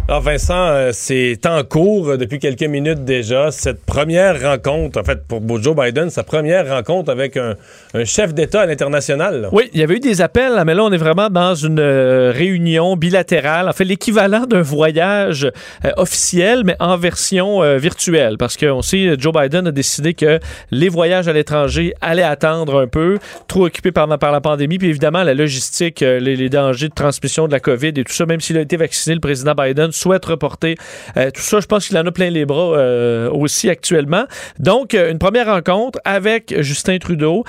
[0.07, 5.23] Alors Vincent, euh, c'est en cours depuis quelques minutes déjà, cette première rencontre, en fait
[5.27, 7.55] pour Joe Biden, sa première rencontre avec un,
[8.03, 9.49] chef d'État à l'international.
[9.51, 12.31] Oui, il y avait eu des appels, mais là on est vraiment dans une euh,
[12.31, 15.45] réunion bilatérale, en fait l'équivalent d'un voyage
[15.83, 20.39] euh, officiel, mais en version virtuelle, parce qu'on sait, Joe Biden a décidé que
[20.69, 25.23] les voyages à l'étranger allaient attendre un peu, trop occupés par, la pandémie, puis évidemment
[25.23, 28.61] la logistique, les dangers de transmission de la COVID et tout ça, même s'il a
[28.61, 30.75] été vacciné, le président Biden souhaite reporter
[31.17, 31.59] euh, tout ça.
[31.59, 34.25] Je pense qu'il en a plein les bras euh, aussi actuellement.
[34.59, 37.43] Donc, euh, une première rencontre avec Justin Trudeau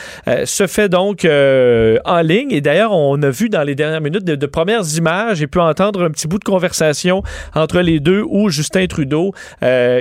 [0.44, 2.50] se fait donc en ligne.
[2.50, 6.04] Et d'ailleurs, on a vu dans les dernières minutes de, premières images et pu entendre
[6.04, 7.22] un petit bout de conversation
[7.54, 9.32] entre les deux où Justin Trudeau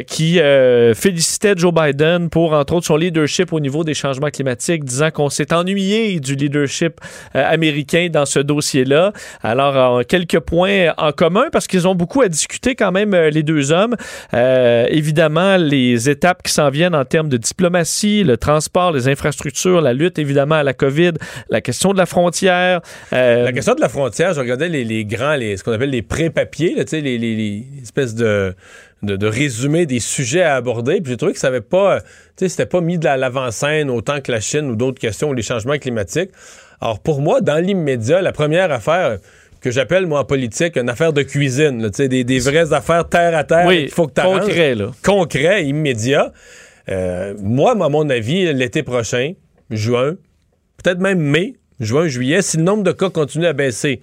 [0.08, 0.40] qui
[0.94, 5.30] félicitait Joe Biden pour, entre autres, son leadership au niveau des changements climatiques, disant qu'on
[5.30, 7.00] s'est ennuyé du leadership
[7.34, 9.14] américain dans ce dossier-là.
[9.42, 13.44] Alors, quelques points en commun parce qu'ils ont beaucoup à discuter quand même euh, les
[13.44, 13.96] deux hommes.
[14.34, 19.82] Euh, évidemment, les étapes qui s'en viennent en termes de diplomatie, le transport, les infrastructures,
[19.82, 21.14] la lutte évidemment à la COVID,
[21.50, 22.82] la question de la frontière.
[23.14, 26.02] Euh, la question de la frontière, je regardais les, grands, les, ce qu'on appelle les
[26.02, 28.56] pré-papiers, les, espèces de
[29.04, 31.00] de, résumé des sujets à aborder.
[31.00, 32.00] Puis j'ai trouvé que ça avait pas,
[32.36, 35.78] c'était pas mis de l'avant-scène autant que la Chine ou d'autres questions ou les changements
[35.78, 36.32] climatiques.
[36.82, 39.18] Alors pour moi, dans l'immédiat, la première affaire,
[39.66, 41.82] que j'appelle, moi, en politique, une affaire de cuisine.
[41.82, 44.92] Là, des, des vraies affaires terre à terre oui, faut que tu Concret, là.
[45.04, 46.32] Concret, immédiat.
[46.88, 49.34] Euh, moi, à mon avis, l'été prochain,
[49.72, 50.18] juin,
[50.84, 54.02] peut-être même mai, juin, juillet, si le nombre de cas continue à baisser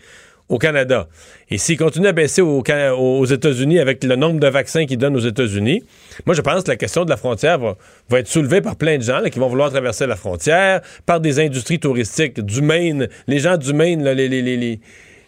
[0.48, 1.06] au Canada
[1.48, 5.20] et s'il continue à baisser aux États-Unis avec le nombre de vaccins qu'ils donnent aux
[5.20, 5.84] États-Unis,
[6.26, 9.04] moi, je pense que la question de la frontière va, être soulevée par plein de
[9.04, 13.56] gens qui vont vouloir traverser la frontière, par des industries touristiques du Maine, les gens
[13.56, 14.80] du Maine, les, les, les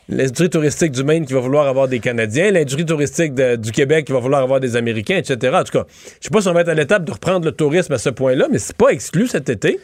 [0.08, 4.12] l'industrie touristique du Maine qui va vouloir avoir des Canadiens, l'industrie touristique du Québec qui
[4.12, 5.56] va vouloir avoir des Américains, etc.
[5.56, 5.86] En tout cas,
[6.20, 8.10] je sais pas si on va être à l'étape de reprendre le tourisme à ce
[8.10, 9.78] point-là, mais c'est pas exclu cet été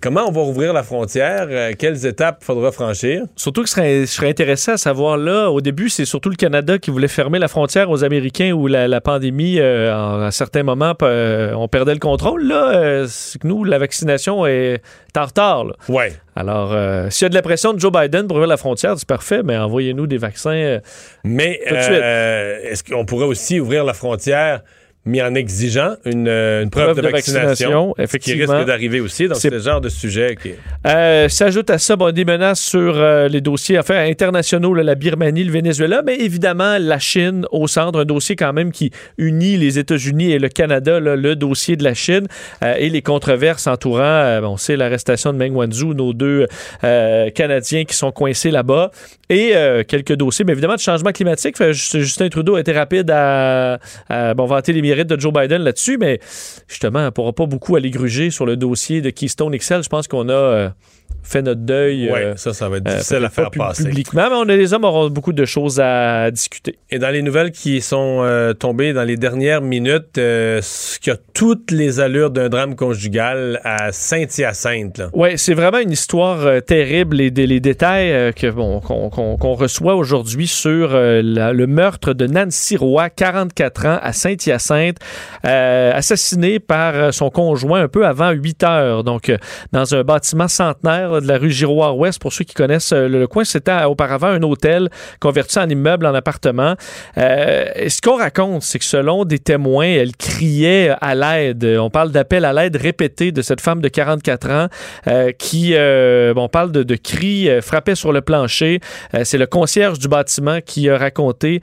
[0.00, 1.46] comment on va rouvrir la frontière?
[1.50, 3.22] Euh, quelles étapes faudra franchir?
[3.36, 6.90] Surtout que je serais, intéressé à savoir là, au début, c'est surtout le Canada qui
[6.90, 11.52] voulait fermer la frontière aux Américains où la, pandémie, euh, à un certain moment, euh,
[11.54, 12.46] on perdait le contrôle.
[12.46, 14.82] Là, c'est que nous, la vaccination est
[15.16, 15.66] en retard.
[15.88, 16.04] Oui.
[16.36, 16.74] Alors,
[17.10, 19.42] s'il y a de la pression de Joe Biden pour ouvrir la frontière, c'est parfait,
[19.42, 20.78] mais envoyez-nous des vaccins.
[21.24, 24.62] mais est-ce qu'on pourrait aussi ouvrir la frontière?
[25.06, 28.44] Mis en exigeant une, euh, preuve, de, vaccination, effectivement.
[28.44, 29.28] qui risque d'arriver aussi.
[29.28, 30.50] dans ce genre de sujet qui...
[30.86, 35.52] Euh, s'ajoute à ça des menaces sur euh, les dossiers enfin, internationaux, la Birmanie, le
[35.52, 40.32] Venezuela, mais évidemment la Chine au centre, un dossier quand même qui unit les États-Unis
[40.32, 42.26] et le Canada, le dossier de la Chine
[42.62, 46.46] et les controverses entourant, on sait l'arrestation de Meng Wanzhou, nos deux
[46.82, 48.90] Canadiens qui sont coincés là-bas,
[49.28, 49.52] et
[49.86, 51.56] quelques dossiers, mais évidemment de changement climatique.
[51.72, 53.78] Justin Trudeau a été rapide à,
[54.08, 56.20] à bon, vanter les de Joe Biden là-dessus, mais
[56.68, 59.82] justement, on ne pourra pas beaucoup aller gruger sur le dossier de Keystone XL.
[59.82, 60.68] Je pense qu'on a euh,
[61.22, 62.10] fait notre deuil.
[62.12, 63.84] Oui, euh, ça, ça va être euh, difficile à faire passer.
[63.84, 66.78] Publiquement, mais on a, les hommes auront beaucoup de choses à discuter.
[66.90, 71.16] Et dans les nouvelles qui sont euh, tombées dans les dernières minutes, ce qui a
[71.34, 75.02] toutes les allures d'un drame conjugal à Saint-Hyacinthe.
[75.12, 80.90] Oui, c'est vraiment une histoire terrible et les détails que bon, qu'on reçoit aujourd'hui sur
[80.92, 84.98] le meurtre de Nancy Roy, 44 ans, à Saint-Hyacinthe,
[85.42, 89.32] assassinée par son conjoint un peu avant 8 heures, donc
[89.72, 93.44] dans un bâtiment centenaire de la rue Giroir-Ouest, pour ceux qui connaissent euh, le, coin.
[93.44, 94.88] C'était auparavant un hôtel
[95.18, 96.74] converti en immeuble, en appartement.
[97.18, 101.64] Euh, ce qu'on raconte, c'est que selon des témoins, elle criait à l'aide.
[101.80, 104.66] On parle d'appel à l'aide répété de cette femme de 44 ans
[105.08, 108.80] euh, qui, on parle de, cris, frappait sur le plancher.
[109.24, 111.60] c'est le concierge du bâtiment qui a raconté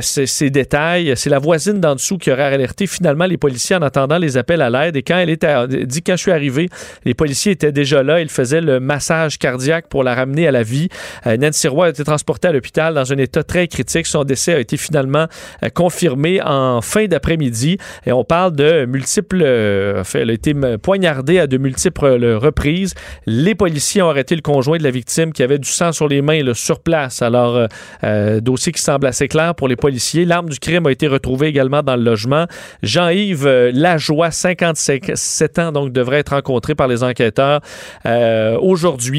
[0.00, 1.12] ces, détails.
[1.16, 4.62] C'est la voisine d'en dessous qui aurait alerté finalement les policiers en attendant les appels
[4.62, 4.96] à l'aide.
[4.96, 6.68] Et quand elle était dit quand je suis arrivé,
[7.04, 8.20] les policiers étaient déjà là.
[8.20, 10.88] Ils faisaient le massage cardiaque pour la ramener à la vie.
[11.26, 14.06] Euh, Nancy Roy a été transportée à l'hôpital dans un état très critique.
[14.06, 15.26] Son décès a été finalement
[15.62, 17.78] euh, confirmé en fin d'après-midi.
[18.06, 19.42] Et on parle de multiples...
[19.44, 22.06] Euh, elle a été poignardée à de multiples
[22.36, 22.94] reprises.
[23.26, 26.22] Les policiers ont arrêté le conjoint de la victime qui avait du sang sur les
[26.22, 27.22] mains sur place.
[27.22, 27.68] Alors,
[28.40, 30.24] dossier qui semble assez clair pour les policiers.
[30.24, 32.46] L'arme du crime a été retrouvée également dans le logement.
[32.82, 37.60] Jean-Yves Lajoie, 57 ans, donc devrait être rencontré par les enquêteurs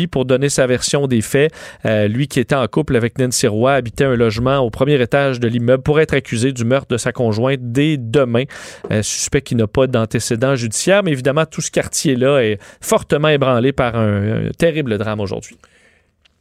[0.09, 1.51] pour donner sa version des faits.
[1.85, 5.39] Euh, lui qui était en couple avec Nancy Roy habitait un logement au premier étage
[5.39, 8.43] de l'immeuble pour être accusé du meurtre de sa conjointe dès demain.
[8.91, 13.71] Euh, suspect qui n'a pas d'antécédent judiciaire, mais évidemment tout ce quartier-là est fortement ébranlé
[13.71, 15.57] par un terrible drame aujourd'hui.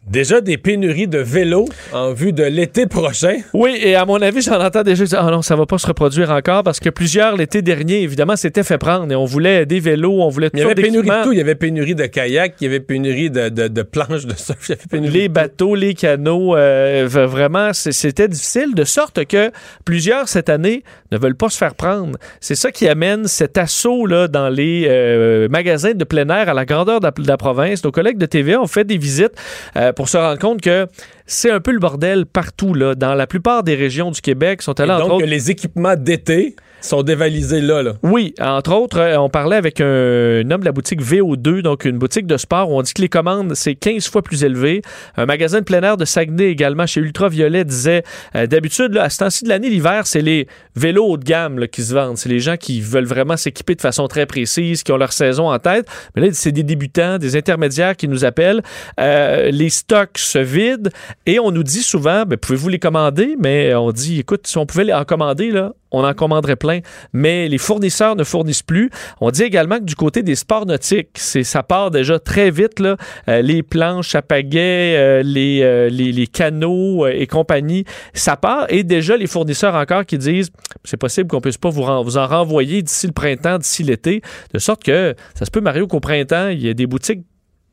[0.09, 3.39] Déjà des pénuries de vélos en vue de l'été prochain.
[3.53, 5.87] Oui, et à mon avis, j'en entends déjà dire Ah non, ça va pas se
[5.89, 9.81] reproduire encore parce que plusieurs, l'été dernier, évidemment, s'étaient fait prendre et on voulait des
[9.81, 11.33] vélos, on voulait tout Il y avait pénurie de tout.
[11.33, 14.35] Il y avait pénurie de kayak, il y avait pénurie de, de, de planches de
[14.37, 18.85] surf, il y avait pénurie Les de bateaux, les canaux, euh, vraiment, c'était difficile, de
[18.85, 19.51] sorte que
[19.85, 22.17] plusieurs cette année ne veulent pas se faire prendre.
[22.41, 26.55] C'est ça qui amène cet assaut là, dans les euh, magasins de plein air à
[26.55, 27.83] la grandeur de la, de la province.
[27.83, 29.35] Nos collègues de TVA ont fait des visites
[29.77, 30.87] euh, pour se rendre compte que
[31.27, 32.75] c'est un peu le bordel partout.
[32.75, 32.95] Là.
[32.95, 35.51] Dans la plupart des régions du Québec, sont Et allés entre donc, autres que les
[35.51, 37.83] équipements d'été sont dévalisés là.
[37.83, 37.95] là.
[38.03, 41.99] oui, entre autres, euh, on parlait avec un, homme de la boutique VO2, donc une
[41.99, 44.83] boutique de sport où on dit que les commandes, c'est 15 fois plus élevé.
[45.17, 48.03] Un magasin de plein air de Saguenay également, chez Ultraviolet, disait
[48.35, 51.83] euh, d'habitude, à ce temps-ci de l'année, l'hiver, c'est les vélos haut de gamme qui
[51.83, 52.19] se vendent.
[52.19, 55.51] C'est les gens qui veulent vraiment s'équiper de façon très précise, qui ont leur saison
[55.51, 55.87] en tête.
[56.15, 58.63] Mais là, c'est des débutants, des intermédiaires qui nous appellent.
[59.01, 60.91] Euh, les stocks se vident
[61.27, 63.37] et on nous dit souvent, ben, pouvez-vous les commander?
[63.39, 66.81] Mais on dit, écoute, si on pouvait les en commander, là, on en commanderait plein.
[67.13, 68.91] Mais les fournisseurs ne fournissent plus.
[69.21, 72.81] On dit également que du côté des sports nautiques, c'est, ça part déjà très vite.
[73.29, 78.67] Euh, les planches à euh, les, euh, les, les canaux euh, et compagnie, ça part.
[78.69, 80.51] Et déjà, les fournisseurs encore qui disent,
[80.85, 84.23] c'est possible qu'on puisse pas vous, vous en renvoyer d'ici le printemps, d'ici l'été.
[84.53, 87.23] De sorte que ça se peut, Mario, qu'au printemps, il y a des boutiques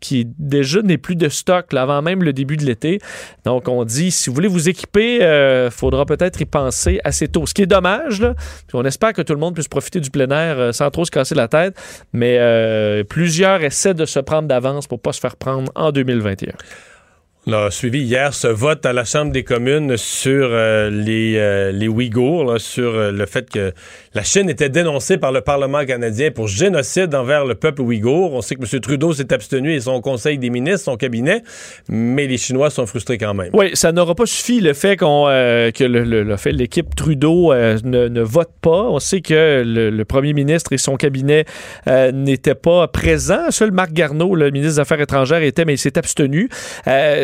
[0.04, 3.00] qui déjà n'est plus de stock avant même le début de l'été.
[3.46, 7.46] Donc, on dit, si vous voulez vous équiper, il faudra peut-être y penser assez tôt.
[7.46, 8.36] Ce qui est dommage, là,
[8.74, 11.12] on espère que tout le monde puisse profiter du plein air euh, sans trop se
[11.12, 11.76] casser la tête,
[12.12, 16.54] mais euh, plusieurs essaient de se prendre d'avance pour pas se faire prendre en 2021.
[17.46, 21.74] On a suivi hier ce vote à la Chambre des communes sur euh, les, euh,
[21.74, 23.74] les Ouïghours, sur euh, le fait que
[24.14, 28.32] la Chine était dénoncée par le Parlement canadien pour génocide envers le peuple ouïghour.
[28.32, 28.80] On sait que M.
[28.80, 31.44] Trudeau s'est abstenu et son conseil des ministres, son cabinet,
[31.90, 33.50] mais les Chinois sont frustrés quand même.
[33.52, 38.84] Oui, ça n'aura pas suffi le fait qu'on que le, l'équipe Trudeau ne, vote pas.
[38.84, 41.44] On sait que le, le premier ministre et son cabinet
[41.88, 43.50] n'étaient pas présents.
[43.52, 46.48] Seul Marc Garneau, le ministre des Affaires étrangères, était, mais il s'est abstenu.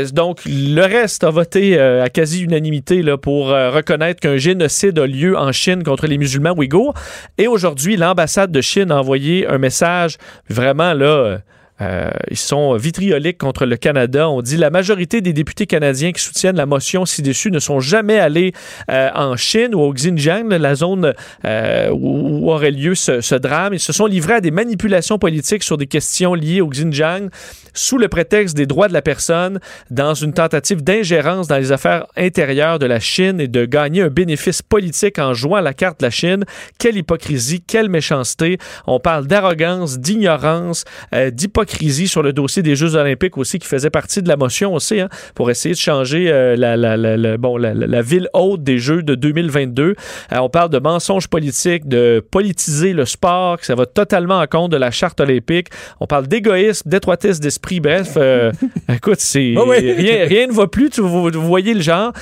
[0.09, 5.07] Euh, donc, le reste a voté euh, à quasi-unanimité pour euh, reconnaître qu'un génocide a
[5.07, 6.93] lieu en Chine contre les musulmans ouïghours.
[7.37, 10.17] Et aujourd'hui, l'ambassade de Chine a envoyé un message
[10.49, 11.39] vraiment là.
[11.81, 14.29] Euh, ils sont vitrioliques contre le Canada.
[14.29, 18.19] On dit la majorité des députés canadiens qui soutiennent la motion ci-dessus ne sont jamais
[18.19, 18.53] allés
[18.91, 21.13] euh, en Chine ou au Xinjiang, la zone
[21.45, 23.73] euh, où, aurait lieu ce, ce drame.
[23.73, 27.29] Ils se sont livrés à des manipulations politiques sur des questions liées au Xinjiang
[27.73, 29.59] sous le prétexte des droits de la personne
[29.89, 34.09] dans une tentative d'ingérence dans les affaires intérieures de la Chine et de gagner un
[34.09, 36.45] bénéfice politique en jouant la carte de la Chine.
[36.77, 38.57] Quelle hypocrisie, quelle méchanceté.
[38.87, 41.31] On parle d'arrogance, d'ignorance, euh,
[41.69, 44.99] d'hypocrisie sur le dossier des Jeux olympiques aussi qui faisait partie de la motion aussi
[44.99, 49.15] hein, pour essayer de changer euh, la, la, bon, la, ville haute des Jeux de
[49.15, 49.83] 2022.
[50.31, 54.47] Euh, on parle de mensonges politiques, de politiser le sport, que ça va totalement en
[54.47, 55.67] compte de la charte olympique.
[55.99, 57.79] On parle d'égoïsme, d'étroitesse d'esprit.
[57.79, 58.51] Bref, euh,
[58.93, 59.77] écoute, c'est Ah oui.
[59.91, 60.89] rien, rien ne va plus.
[60.89, 62.13] Tu- vous, vous voyez le genre.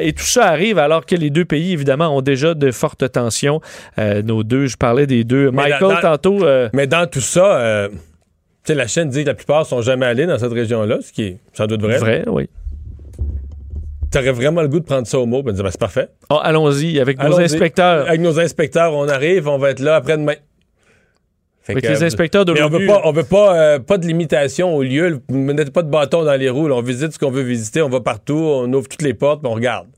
[0.00, 3.60] Et tout ça arrive alors que les deux pays, évidemment, ont déjà de fortes tensions.
[3.98, 5.50] Nos deux, je parlais des deux.
[5.50, 6.44] Mais Michael, dans- tantôt.
[6.72, 7.88] Mais dans tout ça,
[8.66, 11.12] tu sais, la Chine dit que la plupart sont jamais allés dans cette région-là, ce
[11.12, 11.98] qui est sans doute vrai.
[11.98, 12.48] vrai, oui.
[14.10, 16.08] T'aurais vraiment le goût de prendre ça au mot et de dire, ben, c'est parfait.
[16.30, 18.08] Oh, Allons-y avec nos inspecteurs.
[18.08, 20.34] Avec nos inspecteurs, on arrive, on va être là après-demain.
[21.62, 23.98] Fait Avec que, les inspecteurs de Mais on veut pas, on veut pas, euh, pas
[23.98, 25.20] de limitation au lieu.
[25.28, 26.68] Vous ne mettez pas de bâton dans les roues.
[26.68, 26.76] là.
[26.76, 27.82] On visite ce qu'on veut visiter.
[27.82, 28.34] On va partout.
[28.38, 29.88] On ouvre toutes les portes on regarde.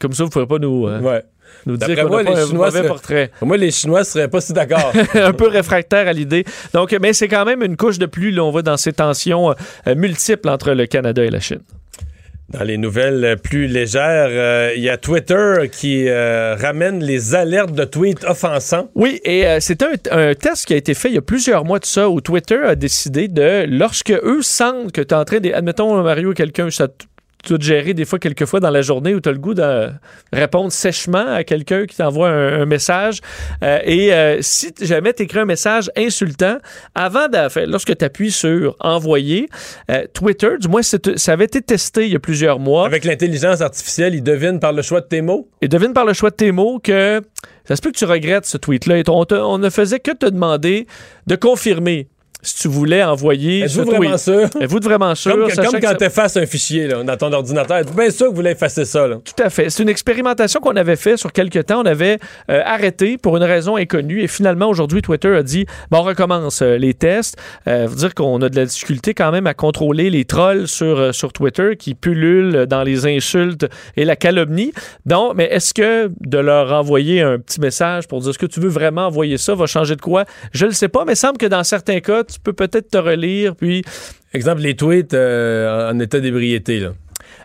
[0.00, 1.22] Comme ça, vous ne pourrez pas nous, euh, Ouais.
[1.66, 3.30] Nous dire qu'on moi, pas les un Chinois mauvais seraient- portrait.
[3.42, 4.92] Moi, les Chinois seraient pas si d'accord.
[5.14, 6.44] un peu réfractaire à l'idée.
[6.72, 8.30] Donc, mais c'est quand même une couche de plus.
[8.30, 9.50] Là, on va dans ces tensions
[9.86, 11.60] euh, multiples entre le Canada et la Chine.
[12.50, 17.72] Dans les nouvelles plus légères, euh, il y a Twitter qui euh, ramène les alertes
[17.72, 18.90] de tweets offensants.
[18.94, 21.64] Oui, et euh, c'est un, un test qui a été fait il y a plusieurs
[21.64, 25.24] mois de ça où Twitter a décidé de, lorsque eux sentent que tu es en
[25.24, 25.50] train de.
[25.52, 26.86] Admettons, Mario, quelqu'un, ça
[27.44, 29.38] tu dois te gérer des fois, quelques fois dans la journée où tu as le
[29.38, 29.90] goût de
[30.32, 33.20] répondre sèchement à quelqu'un qui t'envoie un, un message.
[33.62, 36.58] Euh, et euh, si jamais tu écris un message insultant,
[36.94, 37.26] avant
[37.66, 39.48] lorsque tu appuies sur envoyer,
[39.90, 42.86] euh, Twitter, du moins, ça avait été testé il y a plusieurs mois.
[42.86, 45.48] Avec l'intelligence artificielle, ils devinent par le choix de tes mots?
[45.60, 47.20] Et devine par le choix de tes mots que
[47.66, 48.98] ça se peut que tu regrettes ce tweet-là.
[48.98, 50.86] Et on, te- on ne faisait que te demander
[51.26, 52.08] de confirmer.
[52.44, 53.62] Si tu voulais envoyer.
[53.62, 54.48] Êtes-vous vraiment sûr?
[54.60, 55.32] Êtes-vous vraiment sûr?
[55.32, 55.94] Comme, comme quand ça...
[55.94, 58.84] tu effaces un fichier là, dans ton ordinateur, êtes bien sûr que vous voulez effacer
[58.84, 59.06] ça.
[59.06, 59.16] Là?
[59.24, 59.70] Tout à fait.
[59.70, 61.80] C'est une expérimentation qu'on avait fait sur quelques temps.
[61.82, 62.18] On avait
[62.50, 66.62] euh, arrêté pour une raison inconnue et finalement, aujourd'hui, Twitter a dit bon, on recommence
[66.62, 67.36] euh, les tests.
[67.66, 70.98] Euh, veut dire qu'on a de la difficulté quand même à contrôler les trolls sur,
[70.98, 73.66] euh, sur Twitter qui pullulent dans les insultes
[73.96, 74.72] et la calomnie.
[75.06, 78.60] Donc, mais est-ce que de leur envoyer un petit message pour dire est-ce que tu
[78.60, 79.54] veux vraiment envoyer ça?
[79.54, 80.24] Va changer de quoi?
[80.52, 82.90] Je ne le sais pas, mais il semble que dans certains cas, tu peux peut-être
[82.90, 83.82] te relire, puis...
[84.32, 86.90] Exemple, les tweets euh, en état d'ébriété, là.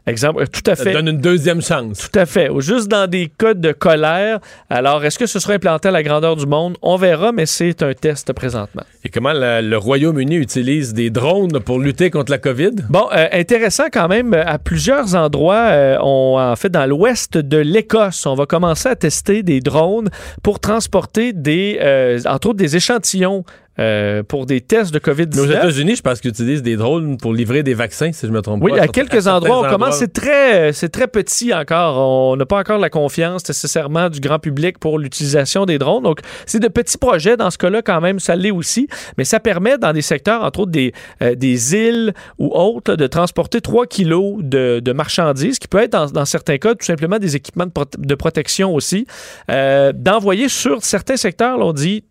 [0.07, 0.85] Exemple, tout à fait.
[0.85, 2.09] Ça donne une deuxième chance.
[2.09, 2.49] Tout à fait.
[2.49, 4.39] Ou juste dans des cas de colère.
[4.69, 6.77] Alors, est-ce que ce sera implanté à la grandeur du monde?
[6.81, 8.81] On verra, mais c'est un test présentement.
[9.03, 12.71] Et comment la, le Royaume-Uni utilise des drones pour lutter contre la COVID?
[12.89, 14.33] Bon, euh, intéressant quand même.
[14.33, 18.95] À plusieurs endroits, euh, on, en fait, dans l'ouest de l'Écosse, on va commencer à
[18.95, 20.09] tester des drones
[20.41, 23.43] pour transporter des, euh, entre autres, des échantillons
[23.79, 25.39] euh, pour des tests de COVID-19.
[25.39, 28.41] aux États-Unis, je pense qu'ils utilisent des drones pour livrer des vaccins, si je me
[28.41, 28.77] trompe oui, pas.
[28.77, 29.97] Oui, à quelques à endroits, on commence.
[29.97, 31.97] C'est très, c'est très petit encore.
[31.97, 36.03] On n'a pas encore la confiance nécessairement du grand public pour l'utilisation des drones.
[36.03, 37.37] Donc, c'est de petits projets.
[37.37, 38.87] Dans ce cas-là, quand même, ça l'est aussi.
[39.17, 43.07] Mais ça permet, dans des secteurs, entre autres des, euh, des îles ou autres, de
[43.07, 47.19] transporter 3 kilos de, de, marchandises, qui peut être, dans, dans, certains cas, tout simplement
[47.19, 49.05] des équipements de, prote de protection aussi.
[49.49, 52.03] Euh, D'envoyer sur certains secteurs, là, on dit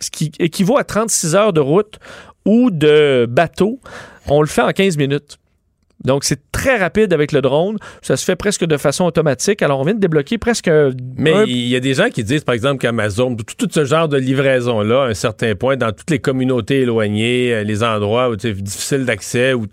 [0.00, 1.98] ce qui équivaut à 36 heures de route
[2.44, 3.80] ou de bateau,
[4.28, 5.38] on le fait en 15 minutes.
[6.04, 7.78] Donc, c'est très rapide avec le drone.
[8.02, 9.62] Ça se fait presque de façon automatique.
[9.62, 10.70] Alors, on vient de débloquer presque.
[11.16, 14.08] Mais il y a des gens qui disent, par exemple, qu'Amazon, tout, tout, ce genre
[14.08, 18.52] de livraison-là, à un certain point, dans toutes les communautés éloignées, les endroits où c'est
[18.52, 19.66] difficile d'accès, où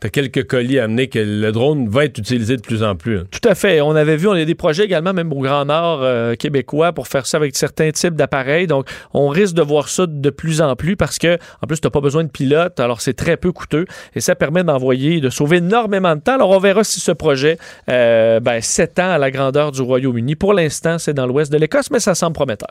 [0.00, 2.96] tu as quelques colis à amener, que le drone va être utilisé de plus en
[2.96, 3.18] plus.
[3.18, 3.24] Hein.
[3.30, 3.80] Tout à fait.
[3.80, 7.08] On avait vu, on a des projets également, même au Grand Nord euh, québécois, pour
[7.08, 8.66] faire ça avec certains types d'appareils.
[8.66, 11.86] Donc, on risque de voir ça de plus en plus parce que, en plus, tu
[11.86, 13.84] n'as pas besoin de pilote, alors c'est très peu coûteux
[14.14, 16.34] et ça permet d'envoyer, de sauver énormément de temps.
[16.34, 17.58] Alors, on verra si ce projet
[17.90, 20.34] euh, ben, s'étend à la grandeur du Royaume-Uni.
[20.36, 22.70] Pour l'instant, c'est dans l'ouest de l'Écosse, mais ça semble prometteur.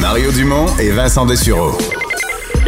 [0.00, 1.72] Mario Dumont et Vincent Dessureau.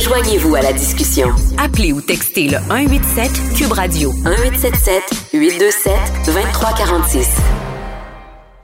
[0.00, 1.28] Joignez-vous à la discussion.
[1.58, 5.92] Appelez ou textez le 187 Cube Radio 1877 827
[6.26, 7.36] 2346.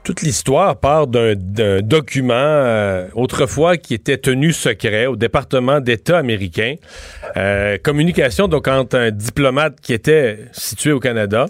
[0.05, 1.35] Toute l'histoire part d'un
[1.81, 6.75] document euh, autrefois qui était tenu secret au département d'État américain.
[7.35, 11.47] Euh, communication donc entre un diplomate qui était situé au Canada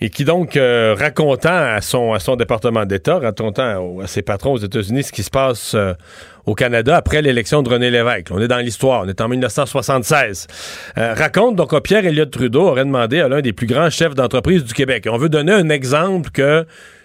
[0.00, 4.52] et qui donc euh, racontant à son, à son département d'État, racontant à, ses patrons
[4.52, 5.94] aux États-Unis ce qui se passe euh,
[6.46, 8.28] au Canada après l'élection de René Lévesque.
[8.30, 10.46] On est dans l'histoire, on est en 1976.
[10.96, 14.14] Euh, raconte donc que Pierre Elliott Trudeau aurait demandé à l'un des plus grands chefs
[14.14, 15.08] d'entreprise du Québec.
[15.10, 16.64] On veut donner un exemple que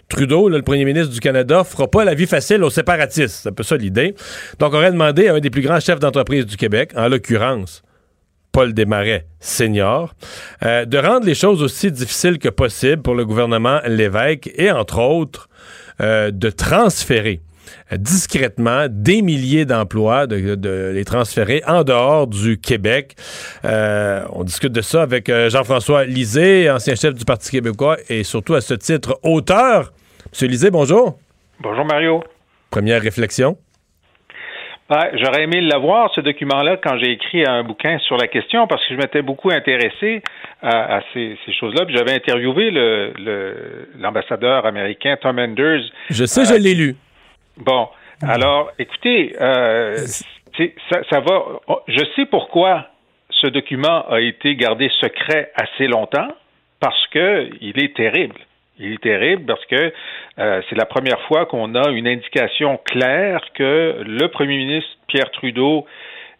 [0.09, 3.39] Trudeau, là, le premier ministre du Canada, fera pas la vie facile aux séparatistes.
[3.41, 4.13] C'est un peu ça l'idée.
[4.59, 7.81] Donc, on aurait demandé à un des plus grands chefs d'entreprise du Québec, en l'occurrence
[8.53, 10.13] Paul Desmarais senior,
[10.63, 14.99] euh, de rendre les choses aussi difficiles que possible pour le gouvernement Lévesque et, entre
[14.99, 15.49] autres,
[15.99, 17.41] euh, de transférer
[17.91, 23.15] discrètement des milliers d'emplois, de, de, les transférer en dehors du Québec.
[23.65, 28.53] Euh, on discute de ça avec Jean-François Lisée, ancien chef du Parti québécois et surtout
[28.53, 29.93] à ce titre auteur.
[30.31, 31.17] Monsieur Lisée, bonjour.
[31.59, 32.23] Bonjour Mario.
[32.69, 33.57] Première réflexion.
[35.13, 38.93] J'aurais aimé l'avoir, ce document-là, quand j'ai écrit un bouquin sur la question, parce que
[38.93, 40.21] je m'étais beaucoup intéressé
[40.61, 41.85] à, à ces, ces choses-là.
[41.89, 42.71] J'avais interviewé
[43.97, 45.83] l'ambassadeur le, américain Tom Enders.
[46.09, 46.95] Je sais, je l'ai lu.
[47.57, 47.87] Bon,
[48.21, 49.97] alors, écoutez, euh,
[50.89, 51.43] ça, ça va.
[51.87, 52.87] Je sais pourquoi
[53.29, 56.29] ce document a été gardé secret assez longtemps,
[56.79, 58.35] parce que il est terrible.
[58.79, 59.93] Il est terrible parce que
[60.39, 65.29] euh, c'est la première fois qu'on a une indication claire que le premier ministre Pierre
[65.31, 65.85] Trudeau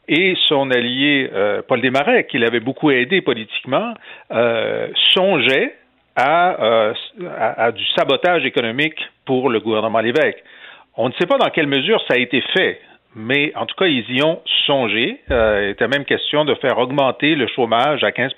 [0.08, 3.94] et son allié euh, Paul Desmarais, qui l'avait beaucoup aidé politiquement,
[4.32, 5.76] euh, songeaient
[6.16, 6.92] à,
[7.38, 10.44] à, à, du sabotage économique pour le gouvernement Lévesque.
[10.98, 12.80] On ne sait pas dans quelle mesure ça a été fait,
[13.16, 15.22] mais en tout cas, ils y ont songé.
[15.30, 18.34] il était même question de faire augmenter le chômage à 15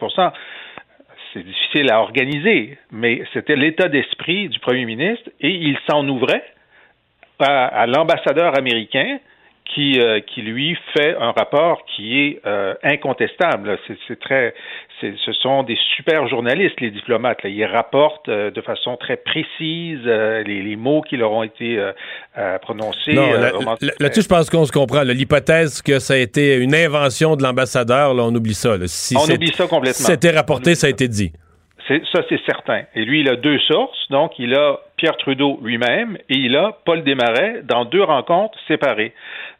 [1.36, 6.46] c'est difficile à organiser, mais c'était l'état d'esprit du premier ministre et il s'en ouvrait
[7.40, 9.20] à, l'ambassadeur américain
[9.66, 13.78] qui, euh, qui lui fait un rapport qui est euh, incontestable.
[14.08, 14.54] C'est très,
[15.24, 17.44] ce sont des super journalistes, les diplomates.
[17.44, 17.50] Là.
[17.50, 21.80] Ils rapportent euh, de façon très précise les, les, mots qui leur ont été
[22.62, 23.14] prononcés.
[23.14, 25.04] Non, là-dessus, là, je pense qu'on se comprend.
[25.04, 28.78] L'hypothèse que ça a été une invention de l'ambassadeur, là, on oublie ça.
[28.78, 28.88] Là.
[28.88, 29.94] Si on oublie ça complètement.
[29.94, 31.32] Si c'était rapporté, ça a été dit.
[31.88, 32.82] Ça, c'est certain.
[32.96, 34.10] Et lui, il a deux sources.
[34.10, 39.14] Donc, il a Pierre Trudeau lui-même et il a Paul Desmarais dans deux rencontres séparées.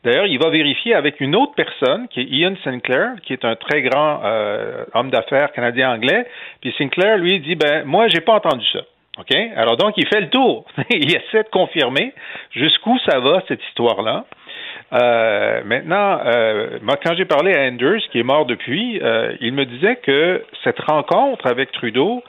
[0.06, 3.56] D'ailleurs, il va vérifier avec une autre personne, qui est Ian Sinclair, qui est un
[3.56, 6.28] très grand euh, homme d'affaires canadien-anglais.
[6.62, 8.82] Puis Sinclair, lui, dit, ben, moi, j'ai pas entendu ça.
[9.18, 9.36] OK?
[9.56, 10.66] Alors donc, il fait le tour.
[10.92, 12.14] il essaie de confirmer
[12.52, 14.26] jusqu'où ça va, cette histoire-là.
[14.94, 19.02] Euh, maintenant, euh, moi, quand j'ai parlé à Anders, qui est mort depuis,
[19.42, 22.22] il me disait que cette rencontre avec Trudeau,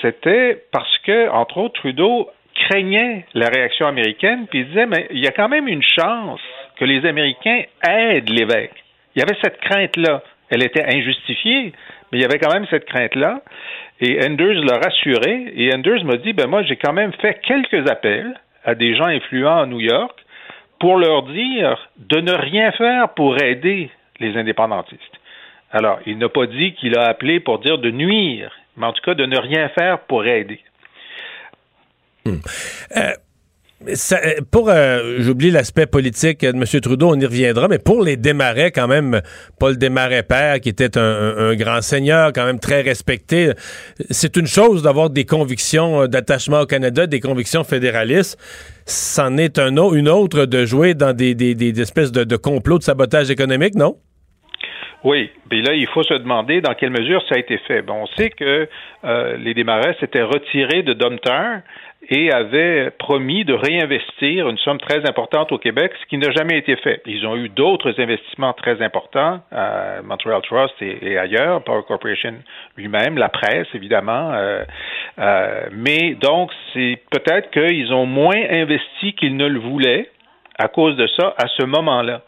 [0.00, 5.22] c'était parce que, entre autres, Trudeau craignait la réaction américaine, puis il disait, mais il
[5.22, 6.40] y a quand même une chance
[6.76, 8.74] que les Américains aident l'évêque.
[9.14, 10.22] Il y avait cette crainte-là.
[10.50, 11.72] Elle était injustifiée,
[12.10, 13.42] mais il y avait quand même cette crainte-là.
[14.00, 17.88] Et Anders l'a rassuré, et Anders m'a dit, ben moi, j'ai quand même fait quelques
[17.90, 20.18] appels à des gens influents à New York
[20.80, 23.90] pour leur dire de ne rien faire pour aider
[24.20, 25.00] les indépendantistes.
[25.70, 29.02] Alors, il n'a pas dit qu'il a appelé pour dire de nuire, mais en tout
[29.02, 30.60] cas de ne rien faire pour aider.
[32.24, 32.38] Hmm.
[32.96, 33.12] Euh,
[33.86, 36.64] euh, pour, euh, j'oublie l'aspect politique de M.
[36.80, 39.20] Trudeau, on y reviendra, mais pour les Desmarais, quand même,
[39.58, 43.50] Paul Desmarais père, qui était un, grand seigneur, quand même très respecté,
[44.10, 48.38] c'est une chose d'avoir des convictions d'attachement au Canada, des convictions fédéralistes.
[48.86, 53.74] C'en est un, une autre de jouer dans des, espèces de, complots de sabotage économique,
[53.74, 53.96] non?
[55.02, 57.82] Oui, puis là, il faut se demander dans quelle mesure ça a été fait.
[57.82, 58.66] Bon, on sait que
[59.36, 61.60] les Desmarais s'étaient retirés de Domtar
[62.08, 66.58] et avait promis de réinvestir une somme très importante au Québec, ce qui n'a jamais
[66.58, 67.00] été fait.
[67.06, 72.34] Ils ont eu d'autres investissements très importants à Montreal Trust et, ailleurs, Power Corporation
[72.76, 74.32] lui-même, la presse évidemment.
[74.32, 74.64] Euh,
[75.18, 80.08] euh, mais donc, c'est peut-être qu'ils ont moins investi qu'ils ne le voulaient
[80.58, 82.22] à cause de ça à ce moment-là.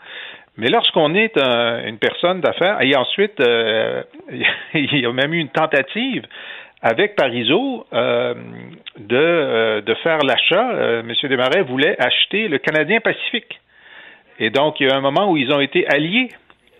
[0.58, 4.02] Mais lorsqu'on est une personne d'affaires, et ensuite, euh,
[4.74, 6.24] il y a même eu une tentative
[6.86, 8.34] avec Parizeau euh,
[8.96, 10.70] de, euh, de, faire l'achat.
[10.70, 11.12] Euh, M.
[11.28, 13.58] Desmarais voulait acheter le Canadien Pacifique.
[14.38, 16.28] Et donc, il y a un moment où ils ont été alliés.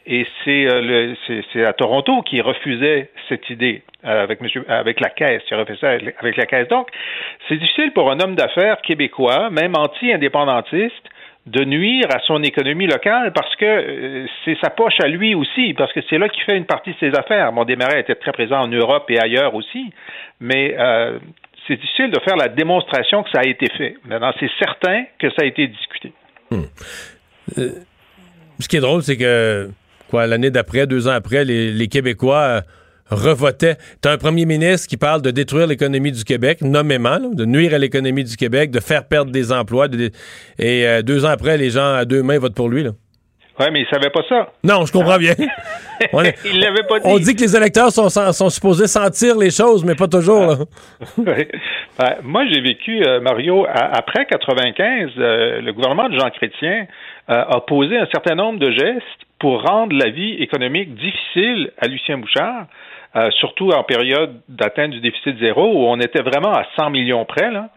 [0.07, 5.43] Et c'est à Toronto qui refusait cette idée avec, monsieur, avec la Caisse.
[5.51, 6.69] Il refait ça avec la Caisse.
[6.69, 6.89] Donc,
[7.49, 11.11] c'est difficile pour un homme d'affaires québécois, même anti-indépendantiste,
[11.47, 15.75] de nuire à son économie locale parce que euh, c'est sa poche à lui aussi,
[15.75, 17.53] parce que c'est là qu'il fait une partie de ses affaires.
[17.53, 19.93] Mon démarrage était très présent en Europe et ailleurs aussi,
[20.41, 21.19] mais euh,
[21.67, 23.97] c'est difficile de faire la démonstration que ça a été fait.
[24.05, 26.13] Maintenant, c'est certain que ça a été discuté.
[26.51, 26.65] Hmm.
[27.59, 27.71] Euh,
[28.59, 29.71] ce qui est drôle, c'est que
[30.13, 32.63] l'année d'après, deux ans après, les Québécois
[33.11, 33.77] revotait.
[34.01, 37.79] T'as un premier ministre qui parle de détruire l'économie du Québec, nommément, de nuire à
[37.79, 39.87] l'économie du Québec, de faire perdre des emplois.
[40.59, 42.83] et euh, deux ans après, les gens à deux mains votent pour lui.
[42.83, 42.91] Là.
[43.59, 44.53] Oui, mais il savait pas ça.
[44.63, 45.33] Non, je comprends bien.
[46.13, 47.07] on il l'avait pas dit.
[47.07, 50.67] On dit que les électeurs sont, sont supposés sentir les choses, mais pas toujours.
[51.17, 51.47] Ben,
[52.23, 56.87] moi, j'ai vécu, euh, Mario, après 95, euh, le gouvernement de Jean Chrétien
[57.29, 62.19] a posé un certain nombre de gestes pour rendre la vie économique difficile à Lucien
[62.19, 62.67] Bouchard.
[63.17, 67.25] Euh, surtout en période d'atteinte du déficit zéro, où on était vraiment à 100 millions
[67.25, 67.51] près.
[67.51, 67.71] Là.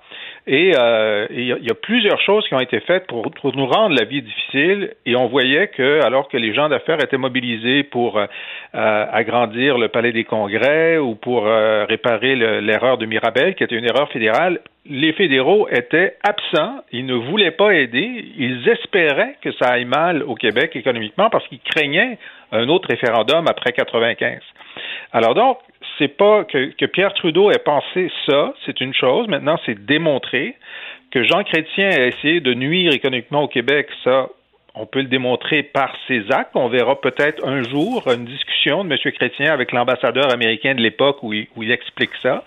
[0.48, 4.03] Et euh, il y, a plusieurs choses qui ont été faites pour, nous rendre la
[4.03, 4.95] vie difficile.
[5.06, 8.26] Et on voyait que, alors que les gens d'affaires étaient mobilisés pour euh,
[8.74, 14.10] agrandir le Palais des Congrès ou pour réparer l'erreur de Mirabel, qui était une erreur
[14.10, 14.60] fédérale,
[14.90, 16.84] les fédéraux étaient absents.
[16.91, 18.26] Ils ne voulaient pas aider.
[18.38, 22.18] Ils espéraient que ça aille mal au Québec économiquement parce qu'ils craignaient
[22.52, 24.40] un autre référendum après 95.
[25.14, 25.60] Alors donc,
[25.98, 29.28] c'est pas que, Pierre Trudeau ait pensé ça, c'est une chose.
[29.28, 30.56] Maintenant, c'est démontrer
[31.11, 34.28] que Jean Chrétien a essayé de nuire économiquement au Québec, ça,
[34.76, 36.52] on peut le démontrer par ses actes.
[36.56, 39.11] On verra peut-être un jour une discussion de M.
[39.14, 42.44] Chrétien avec l'ambassadeur américain de l'époque où, il, explique ça.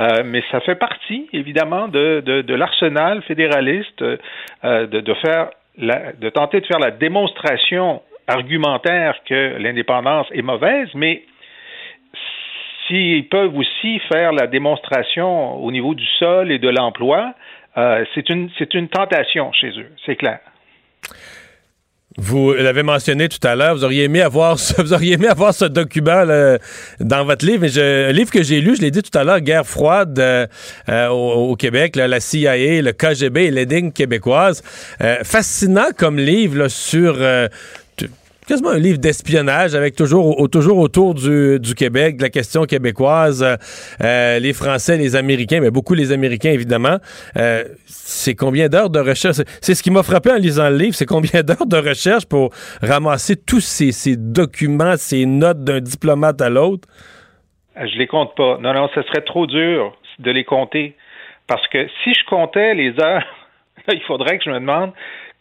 [0.00, 6.66] Euh, mais ça fait partie, évidemment, de, l'arsenal fédéraliste euh, de, faire de tenter de
[6.66, 11.22] faire la démonstration argumentaire que l'indépendance est mauvaise, mais
[12.86, 17.34] s'ils peuvent aussi faire la démonstration au niveau du sol et de l'emploi,
[17.76, 20.40] euh, c'est une, une tentation chez eux, c'est clair.
[22.18, 25.54] Vous l'avez mentionné tout à l'heure, vous auriez aimé avoir ce, vous auriez aimé avoir
[25.54, 26.24] ce document
[26.98, 27.60] dans votre livre.
[27.60, 30.18] Mais je, un livre que j'ai lu, je l'ai dit tout à l'heure, Guerre froide
[30.18, 30.46] euh,
[30.88, 34.62] euh, au, Québec, la CIA, le KGB et l'énigme québécoise.
[35.22, 37.16] fascinant comme livre sur
[38.50, 43.46] quasiment un livre d'espionnage avec toujours, toujours autour du, Québec, de la question québécoise,
[44.02, 46.96] euh, les Français, les Américains, mais beaucoup les Américains évidemment.
[47.36, 49.36] Euh, c'est combien d'heures de recherche?
[49.60, 52.50] C'est ce qui m'a frappé en lisant le livre, c'est combien d'heures de recherche pour
[52.82, 56.88] ramasser tous ces, ces documents, ces notes d'un diplomate à l'autre?
[57.76, 58.58] Je les compte pas.
[58.60, 60.96] Non, non, ce serait trop dur de les compter
[61.46, 63.24] Parce que si je comptais les heures,
[63.92, 64.90] il faudrait que je me demande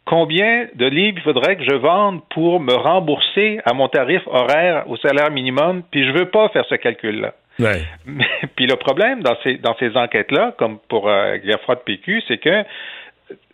[0.10, 4.90] combien de livres il faudrait que je vende pour me rembourser à mon tarif horaire
[4.90, 7.36] au salaire minimum, puis je veux pas faire ce calcul-là?
[7.60, 7.84] Ouais.
[8.56, 12.64] puis le problème dans ces, dans ces enquêtes-là, comme pour euh, Gerfrod PQ, c'est que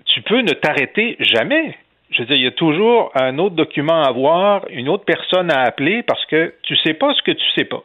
[0.06, 1.78] tu peux ne t'arrêter jamais.
[2.12, 5.52] Je veux dire, il y a toujours un autre document à voir, une autre personne
[5.52, 7.84] à appeler parce que tu sais pas ce que tu sais pas.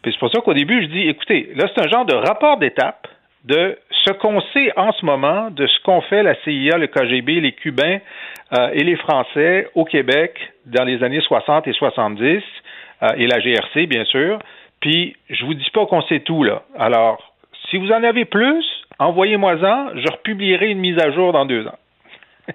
[0.00, 2.56] Puis c'est pour ça qu'au début, je dis, écoutez, là, c'est un genre de rapport
[2.56, 3.08] d'étape
[3.44, 7.40] de ce qu'on sait en ce moment, de ce qu'ont fait la CIA, le KGB,
[7.40, 7.98] les Cubains
[8.52, 12.42] euh, et les Français au Québec dans les années 60 et 70,
[13.02, 14.38] euh, et la GRC, bien sûr.
[14.80, 16.62] Puis, je vous dis pas qu'on sait tout, là.
[16.78, 17.34] Alors,
[17.70, 18.64] si vous en avez plus,
[18.98, 19.90] envoyez-moi-en.
[19.96, 21.78] Je republierai une mise à jour dans deux ans.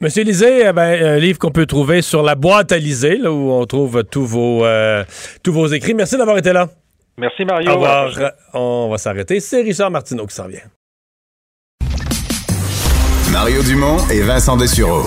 [0.00, 3.52] Monsieur Lisée, ben, un livre qu'on peut trouver sur la boîte à Lisée, là, où
[3.52, 5.04] on trouve tous vos, euh,
[5.42, 5.94] tous vos écrits.
[5.94, 6.68] Merci d'avoir été là.
[7.16, 7.70] Merci, Mario.
[7.70, 8.10] Au revoir.
[8.52, 9.40] On va s'arrêter.
[9.40, 10.60] C'est Richard Martineau qui s'en vient.
[13.32, 15.02] Mario Dumont et Vincent Dessureau.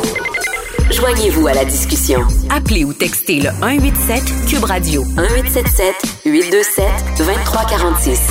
[0.91, 2.21] Joignez-vous à la discussion.
[2.49, 6.85] Appelez ou textez le 187 Cube Radio 1877 827
[7.19, 8.29] 2346.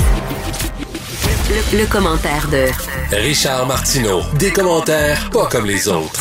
[1.48, 2.66] Le, le commentaire de
[3.14, 4.22] Richard Martineau.
[4.38, 6.20] Des commentaires pas comme les autres.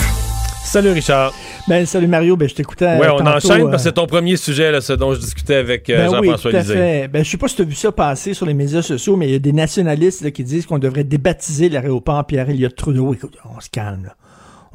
[0.63, 1.33] Salut Richard.
[1.67, 2.97] Ben, salut Mario, ben, je t'écoutais.
[2.99, 5.19] Oui, on tantôt, enchaîne euh, parce que c'est ton premier sujet, là, ce dont je
[5.19, 6.73] discutais avec euh, Ben oui, Jean-François tout à Lisée.
[6.75, 7.07] fait.
[7.07, 9.27] Ben, je sais pas si tu as vu ça passer sur les médias sociaux, mais
[9.27, 13.15] il y a des nationalistes là, qui disent qu'on devrait débaptiser l'aéroport Pierre-Éliott Trudeau.
[13.15, 14.15] Écoute, on se calme, là.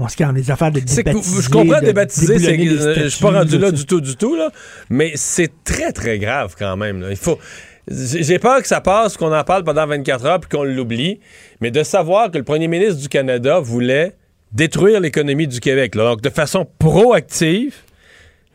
[0.00, 0.34] On se calme.
[0.34, 1.42] Les affaires de débaptiser.
[1.42, 4.34] je comprends de débaptiser, c'est euh, je suis pas rendu là du tout, du tout,
[4.34, 4.50] là,
[4.88, 7.02] mais c'est très, très grave quand même.
[7.02, 7.10] là.
[7.10, 7.38] Il faut.
[7.86, 11.20] J'ai j'ai peur que ça passe, qu'on en parle pendant 24 heures puis qu'on l'oublie,
[11.60, 14.14] mais de savoir que le premier ministre du Canada voulait
[14.52, 16.04] détruire l'économie du Québec, là.
[16.04, 17.74] donc de façon proactive,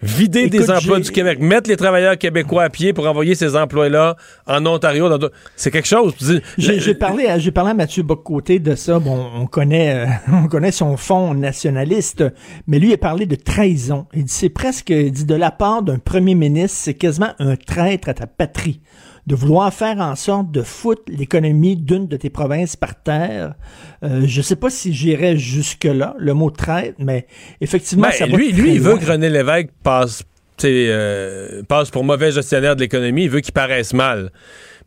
[0.01, 3.55] vider Écoute, des emplois du Québec, mettre les travailleurs québécois à pied pour envoyer ces
[3.55, 4.15] emplois-là
[4.45, 6.13] en Ontario, dans c'est quelque chose.
[6.57, 8.99] J'ai parlé, à- parlé à Mathieu Bocoté de ça.
[8.99, 12.23] Bon, on connaît, euh, on connaît son fond nationaliste,
[12.67, 14.05] mais lui il a parlé de trahison.
[14.13, 17.55] Il dit c'est presque, il dit de la part d'un premier ministre, c'est quasiment un
[17.55, 18.81] traître à ta patrie
[19.27, 23.56] de vouloir faire en sorte de foutre l'économie d'une de tes provinces par terre.
[24.03, 27.26] Euh, je sais pas si j'irais jusque là, le mot traître, mais
[27.60, 30.23] effectivement, Ben, ça va lui, très lui, il veut que René Lévesque passe,
[30.57, 33.23] tu sais, euh, passe pour mauvais gestionnaire de l'économie.
[33.23, 34.31] Il veut qu'il paraisse mal.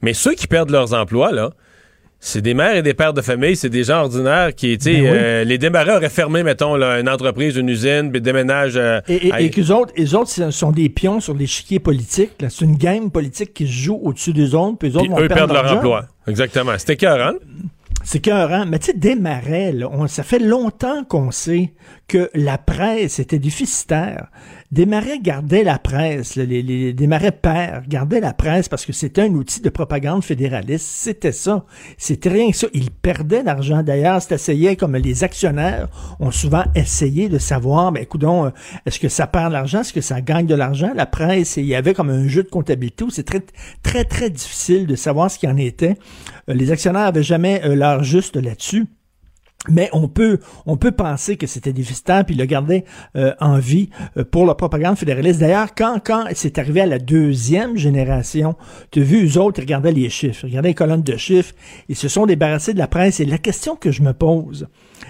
[0.02, 1.50] Mais ceux qui perdent leurs emplois, là,
[2.20, 4.92] c'est des mères et des pères de famille, c'est des gens ordinaires qui, tu sais,
[4.92, 5.08] Ben oui.
[5.12, 8.76] euh, les démarreurs auraient fermé, mettons, là, une entreprise, une usine, puis déménagent.
[8.76, 11.78] euh, Et, et, à- et qu'eux autres, les autres ce sont des pions sur l'échiquier
[11.78, 12.32] politique.
[12.48, 15.20] C'est une game politique qui se joue au-dessus des autres, puis eux autres puis vont
[15.20, 16.06] eux perdre perdent leur emploi.
[16.26, 16.72] Exactement.
[16.76, 17.34] C'était écœurant.
[18.04, 18.64] C'est écœurant.
[18.66, 19.14] Mais tu sais,
[19.72, 21.72] là, on- ça fait longtemps qu'on sait
[22.08, 24.28] que la presse était déficitaire.
[24.72, 29.32] Desmarais gardait la presse, les, les Desmarais pères gardaient la presse parce que c'était un
[29.34, 30.86] outil de propagande fédéraliste.
[30.86, 31.64] C'était ça.
[31.96, 32.66] C'était rien que ça.
[32.72, 33.82] Ils perdaient d'argent.
[33.82, 38.52] D'ailleurs, c'est essayé comme les actionnaires ont souvent essayé de savoir, ben, écoutons,
[38.84, 39.80] est-ce que ça perd de l'argent?
[39.80, 40.92] Est-ce que ça gagne de l'argent?
[40.94, 43.42] La presse, il y avait comme un jeu de comptabilité où c'est très,
[43.82, 45.96] très, très difficile de savoir ce qu'il en était.
[46.48, 48.86] Euh, les actionnaires avaient jamais euh, l'heure juste là-dessus.
[49.68, 52.84] Mais on peut, on peut penser que c'était déficitaire puis le garder
[53.16, 55.40] euh, en vie euh, pour la propagande fédéraliste.
[55.40, 58.54] D'ailleurs, quand, quand c'est arrivé à la deuxième génération,
[58.92, 61.54] tu as vu, eux autres, ils regardaient les chiffres, ils regardaient les colonnes de chiffres,
[61.88, 63.18] ils se sont débarrassés de la presse.
[63.18, 64.68] Et la question que je me pose,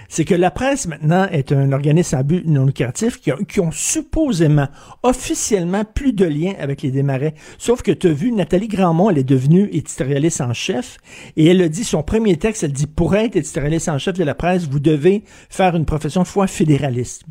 [0.09, 3.71] c'est que la presse maintenant est un organisme à but non lucratif qui, a- ont
[3.71, 4.69] supposément,
[5.03, 7.35] officiellement, plus de lien avec les démarrais.
[7.59, 10.99] Sauf que tu as vu, Nathalie Grandmont, elle est devenue éditorialiste en chef
[11.37, 14.25] et elle a dit, son premier texte, elle dit, pour être éditorialiste en chef de
[14.25, 17.25] la presse, vous devez faire une profession de foi fédéraliste.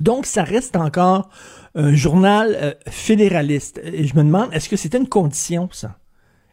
[0.00, 1.28] Donc, ça reste encore
[1.76, 3.80] un journal euh, fédéraliste.
[3.84, 5.98] Et je me demande, est-ce que c'était une condition, ça?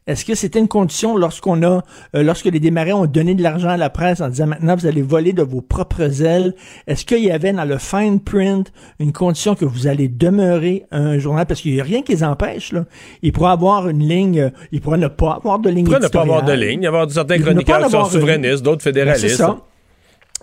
[0.08, 1.84] Est-ce que c'était une condition lorsqu'on a,
[2.16, 4.88] euh, lorsque les démarrés ont donné de l'argent à la presse en disant maintenant vous
[4.88, 6.56] allez voler de vos propres ailes?
[6.88, 11.20] Est-ce qu'il y avait dans le fine print une condition que vous allez demeurer un
[11.20, 11.46] journal?
[11.46, 12.86] Parce qu'il n'y a rien qui les empêche, là.
[13.22, 16.00] Ils pourraient avoir une ligne, euh, ils pourraient ne pas avoir de ligne Il pourrait
[16.00, 18.92] ne pas avoir de ligne, y avoir certains Ils chroniqueurs qui sont souverainistes, d'autres Ben,
[18.92, 19.28] fédéralistes.
[19.30, 19.58] c'est ça.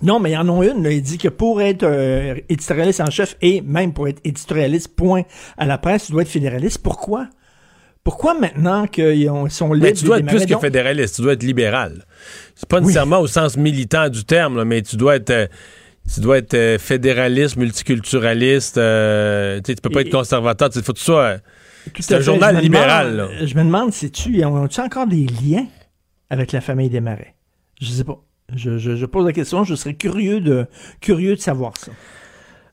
[0.01, 0.85] Non, mais il y en a une.
[0.85, 0.93] là.
[0.93, 5.23] Il dit que pour être euh, éditorialiste en chef et même pour être éditorialiste, point,
[5.57, 6.79] à la presse, tu dois être fédéraliste.
[6.85, 7.27] Pourquoi?
[8.09, 11.21] Pourquoi maintenant qu'ils ont- sont libres Mais tu dois être plus que Donc, fédéraliste, tu
[11.23, 12.05] dois être libéral.
[12.55, 15.29] C'est pas nécessairement au sens militant du terme, là, mais tu dois être.
[15.29, 15.47] euh,
[16.15, 18.79] tu dois être euh, fédéraliste, multiculturaliste.
[18.79, 20.71] euh, tu peux pas Et- être conservateur.
[20.75, 21.37] Il faut que tu sois.
[22.01, 22.23] C'est un fait.
[22.25, 23.13] journal Je libéral.
[23.17, 23.47] demande- là.
[23.47, 25.67] Je me demande si tu ont-tu encore des liens
[26.31, 27.35] avec la famille des Marais?
[27.79, 28.19] Je sais pas.
[28.57, 30.65] Je, je- je pose la question, je serais curieux de,
[31.03, 31.93] curieux de savoir ça.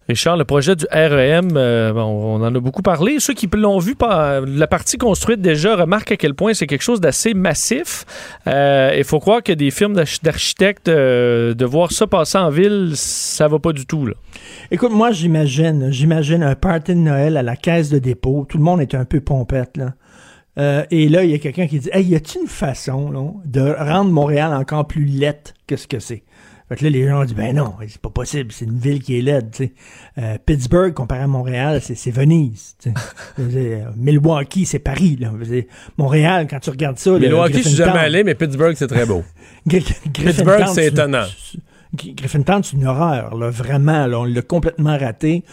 [0.07, 3.19] Richard, le projet du REM, euh, on en a beaucoup parlé.
[3.19, 6.83] Ceux qui l'ont vu, par la partie construite déjà, remarquent à quel point c'est quelque
[6.83, 8.05] chose d'assez massif.
[8.45, 12.91] Euh, Il faut croire que des firmes d'architectes, euh, de voir ça passer en ville,
[12.93, 14.07] ça va pas du tout.
[14.69, 18.45] Écoute, moi, j'imagine, j'imagine un party de Noël à la caisse de dépôt.
[18.47, 19.93] Tout le monde est un peu pompette, là.
[20.57, 23.75] Euh, et là, il y a quelqu'un qui dit Hey, y a-t-il une façon de
[23.77, 26.23] rendre Montréal encore plus laite que ce que c'est?
[26.67, 29.01] Fait que là, les gens ont dit, ben non, c'est pas possible, c'est une ville
[29.01, 29.73] qui est laide, tu sais.
[30.17, 32.91] Euh, Pittsburgh, comparé à Montréal, c'est Venise, tu
[33.37, 33.83] sais.
[33.95, 35.31] Milwaukee, c'est Paris, là.
[35.97, 37.11] Montréal, quand tu regardes ça...
[37.19, 39.23] Milwaukee, je suis jamais allé, mais Pittsburgh, c'est très beau.
[39.69, 41.25] Pittsburgh, c'est étonnant.
[41.95, 44.07] Griffintown, c'est une horreur, là, vraiment.
[44.07, 45.43] Là, on l'a complètement raté.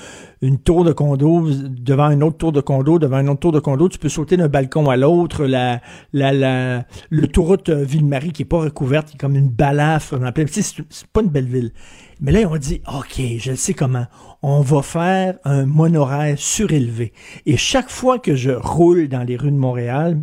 [0.41, 3.61] Une tour de condo devant une autre tour de condo, devant une autre tour de
[3.61, 5.45] condo, tu peux sauter d'un balcon à l'autre.
[5.45, 5.81] La,
[6.13, 10.19] la, la, l'autoroute euh, Ville-Marie qui est pas recouverte, qui est comme une balafre.
[10.49, 11.73] C'est, c'est pas une belle ville.
[12.21, 14.07] Mais là, on dit, OK, je sais comment.
[14.43, 17.13] On va faire un monorail surélevé.
[17.47, 20.21] Et chaque fois que je roule dans les rues de Montréal,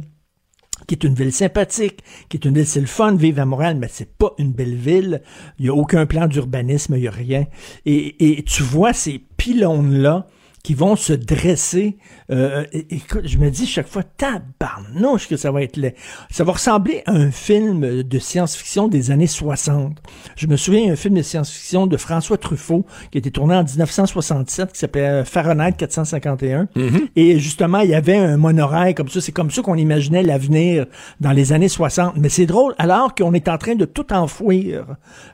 [0.90, 2.00] qui est une ville sympathique,
[2.30, 4.74] qui est une ville, c'est le fun de à Montréal, mais c'est pas une belle
[4.74, 5.22] ville.
[5.60, 7.46] Il y a aucun plan d'urbanisme, il y a rien.
[7.86, 10.26] Et, et tu vois ces pylônes-là
[10.64, 11.98] qui vont se dresser.
[12.32, 15.96] Euh, écoute, je me dis chaque fois, tabarnouche que ça va être laid.
[16.30, 19.98] Ça va ressembler à un film de science-fiction des années 60.
[20.36, 23.64] Je me souviens d'un film de science-fiction de François Truffaut qui a été tourné en
[23.64, 26.66] 1967 qui s'appelait euh, Fahrenheit 451.
[26.76, 27.10] Mm-hmm.
[27.16, 29.22] Et justement, il y avait un monorail comme ça.
[29.22, 30.86] C'est comme ça qu'on imaginait l'avenir
[31.20, 32.14] dans les années 60.
[32.18, 34.86] Mais c'est drôle, alors qu'on est en train de tout enfouir.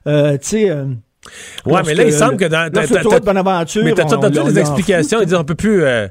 [0.08, 0.70] Euh, tu sais...
[0.70, 0.86] Euh,
[1.66, 2.70] Ouais, mais là, il semble que dans.
[3.84, 5.22] Mais t'as entendu les explications?
[5.22, 5.84] Ils disent on peut plus.
[5.84, 6.08] Euh,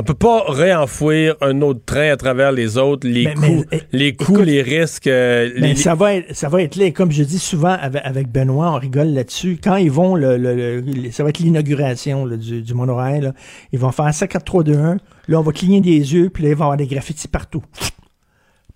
[0.00, 4.42] on peut pas réenfouir un autre train à travers les autres, les coûts, les, coûts
[4.42, 5.08] les risques.
[5.08, 6.92] Euh, mais ça va être, ça va être là.
[6.92, 9.58] Comme je dis souvent avec, Benoît, on rigole là-dessus.
[9.62, 10.80] Quand ils vont, le,
[11.10, 13.32] ça va être l'inauguration du, du monorail.
[13.72, 14.96] Ils vont faire ça 4, 3, 2, 1.
[15.26, 17.64] Là, on va cligner des yeux, puis là, il va y avoir des graffitis partout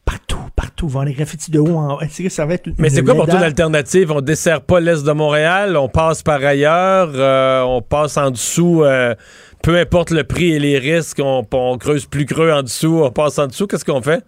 [0.05, 0.62] partout, partout.
[0.89, 2.01] Vont les graffitis de haut en haut.
[2.29, 4.11] Ça va être Mais c'est quoi pour toi l'alternative?
[4.11, 8.83] On dessert pas l'est de Montréal, on passe par ailleurs, euh, on passe en dessous,
[8.85, 9.15] euh,
[9.63, 11.45] peu importe le prix et les risques, on,
[11.79, 13.67] creuse plus creux en dessous, on passe en dessous.
[13.67, 14.25] Qu'est-ce qu'on fait?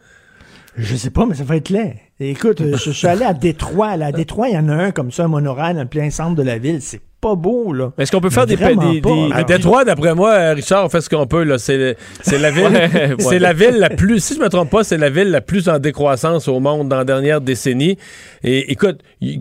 [0.76, 1.96] Je sais pas, mais ça va être laid.
[2.20, 3.90] Écoute, je, suis allé à Détroit.
[3.90, 6.34] à Détroit, il y en a un comme ça, un monorail dans le plein centre
[6.34, 6.80] de la ville.
[6.80, 7.90] C'est pas beau, là.
[7.96, 9.02] Est-ce qu'on peut faire des, des,
[9.32, 11.56] À Détroit, d'après moi, Richard, on fait ce qu'on peut, là.
[11.56, 11.96] C'est,
[12.30, 15.30] la ville, c'est la ville la plus, si je me trompe pas, c'est la ville
[15.30, 17.96] la plus en décroissance au monde dans la dernière décennie.
[18.42, 19.40] Et écoute, il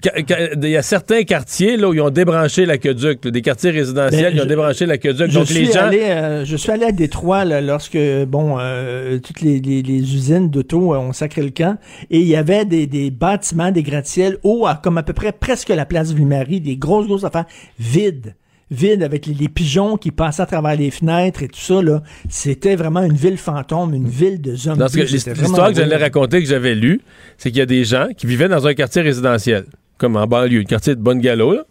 [0.61, 4.41] y a certains quartiers, là, où ils ont débranché l'aqueduc, des quartiers résidentiels, ben, ils
[4.41, 5.31] ont débranché l'aqueduc.
[5.31, 5.89] Donc, les gens.
[5.91, 7.97] Euh, je suis allé à Détroit, là, lorsque,
[8.27, 11.77] bon, euh, toutes les, usines d'auto ont sacré le camp,
[12.11, 15.85] et il y avait des, bâtiments, des gratte-ciels hauts, comme à peu près presque la
[15.85, 17.45] place Ville-Marie, des grosses, grosses affaires
[17.79, 18.35] vide
[18.73, 22.75] vide avec les, pigeons qui passaient à travers les fenêtres et tout ça là, c'était
[22.75, 24.83] vraiment une ville fantôme, une ville de zombies.
[24.95, 27.01] L'histoire que j'allais raconter que j'avais lu,
[27.37, 29.65] c'est qu'il y a des gens qui vivaient dans un quartier résidentiel,
[29.97, 31.61] comme en banlieue, un quartier de bonne galop.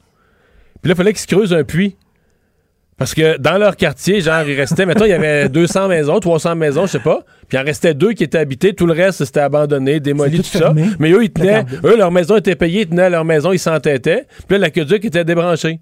[0.80, 1.96] Puis là, il fallait qu'ils se creusent un puits.
[2.98, 6.54] Parce que dans leur quartier, genre, il restait, mettons, il y avait 200 maisons, 300
[6.54, 7.24] maisons, je sais pas.
[7.48, 8.74] Puis il en restait deux qui étaient habitées.
[8.74, 10.72] Tout le reste, c'était abandonné, démoli, tout, ça.
[11.00, 14.26] Mais eux, ils tenaient, eux, leur maison était payée, ils tenaient leur maison, ils s'entêtaient.
[14.46, 15.80] Puis là, l'aqueduc était débranché.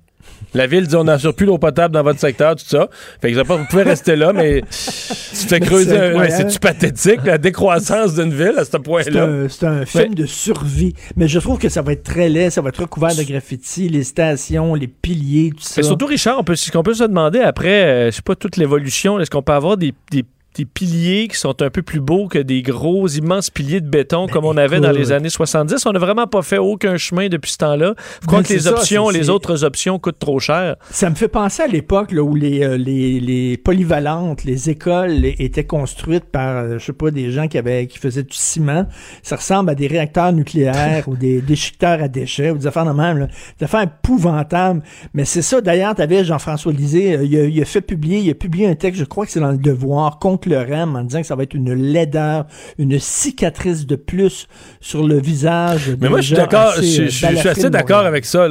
[0.55, 2.89] La ville dit on n'assure plus l'eau potable dans votre secteur, tout ça.
[3.21, 5.97] Fait que vous pouvez rester là, mais tu fais creuser.
[6.31, 9.49] C'est-tu pathétique, la décroissance d'une ville à ce point-là?
[9.49, 10.95] C'est un, film de survie.
[11.17, 13.89] Mais je trouve que ça va être très laid, ça va être recouvert de graffiti,
[13.89, 15.75] les stations, les piliers, tout ça.
[15.79, 18.57] Mais surtout, Richard, on peut, qu'on peut se demander après, euh, je sais pas, toute
[18.57, 20.25] l'évolution, est-ce qu'on peut avoir des, des
[20.57, 24.27] des piliers qui sont un peu plus beaux que des gros, immenses piliers de béton
[24.27, 25.87] ben, comme on avait dans les années 70.
[25.87, 27.95] On n'a vraiment pas fait aucun chemin depuis ce temps-là.
[28.23, 30.77] Je crois ben, que les options, les autres options coûtent trop cher.
[30.91, 35.65] Ça me fait penser à l'époque où les, euh, les, les, polyvalentes, les écoles étaient
[35.65, 38.87] construites par, euh, je sais pas, des gens qui avaient qui faisaient du ciment.
[39.23, 42.93] Ça ressemble à des réacteurs nucléaires ou des déchiqueteurs à déchets ou des affaires de
[42.93, 43.19] même.
[43.19, 43.29] Là.
[43.59, 44.83] Des affaires épouvantables.
[45.15, 45.61] Mais c'est ça.
[45.61, 48.67] D'ailleurs, tu avais Jean-François Lisée, euh, il, a, il a fait publier, il a publié
[48.67, 51.27] un texte, je crois que c'est dans le Devoir, contre le REM en disant que
[51.27, 52.47] ça va être une laideur,
[52.79, 54.47] une cicatrice de plus
[54.81, 55.97] sur le visage.
[56.01, 58.49] Mais moi, je suis d'accord, je, suis assez d'accord avec ça.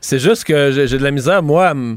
[0.00, 1.96] C'est juste que j'ai de la misère, moi, à me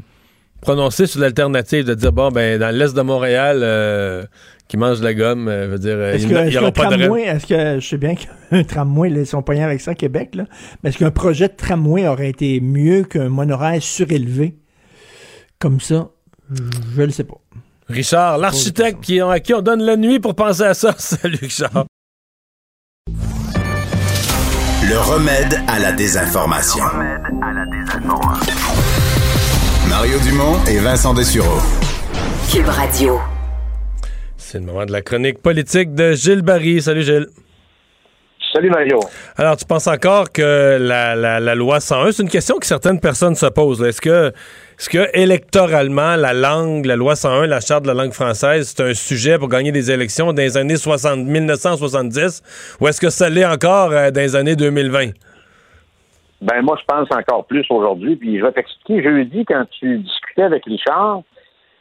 [0.60, 4.24] prononcer sur l'alternative, de dire, bon, ben, dans l'est de Montréal, euh,
[4.68, 7.46] qui mange de la gomme, euh, veut dire, est-ce il n'y aura pas de Est-ce
[7.46, 10.46] que, je sais bien qu'un tramway, ils sont poignés avec ça à Québec, là,
[10.82, 14.56] mais est-ce qu'un projet de tramway aurait été mieux qu'un monorail surélevé
[15.58, 16.10] comme ça?
[16.50, 17.40] Je ne le sais pas.
[17.88, 20.94] Richard, l'architecte qui, à qui on donne la nuit pour penser à ça.
[20.98, 21.84] Salut, Richard.
[24.88, 26.84] Le remède à la désinformation.
[29.88, 31.60] Mario Dumont et Vincent Dessureau.
[32.50, 33.20] Cube Radio.
[34.36, 36.82] C'est le moment de la chronique politique de Gilles Barry.
[36.82, 37.26] Salut Gilles.
[38.52, 39.00] Salut Mario.
[39.36, 43.00] Alors, tu penses encore que la, la, la loi 101, c'est une question que certaines
[43.00, 43.82] personnes se posent.
[43.82, 44.30] Est-ce que,
[44.82, 48.82] est-ce que électoralement, la langue, la loi 101, la charte de la langue française, c'est
[48.82, 53.30] un sujet pour gagner des élections dans les années 60, 1970, ou est-ce que ça
[53.30, 55.10] l'est encore euh, dans les années 2020?
[56.40, 58.16] Ben moi, je pense encore plus aujourd'hui.
[58.16, 59.04] Puis je vais t'expliquer.
[59.04, 61.22] Jeudi, quand tu discutais avec Richard,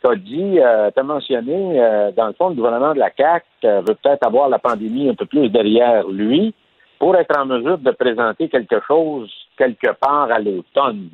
[0.03, 3.09] tu as dit, euh, tu as mentionné, euh, dans le fond, le gouvernement de la
[3.17, 6.53] CAQ euh, veut peut-être avoir la pandémie un peu plus derrière lui
[6.99, 11.09] pour être en mesure de présenter quelque chose quelque part à l'automne.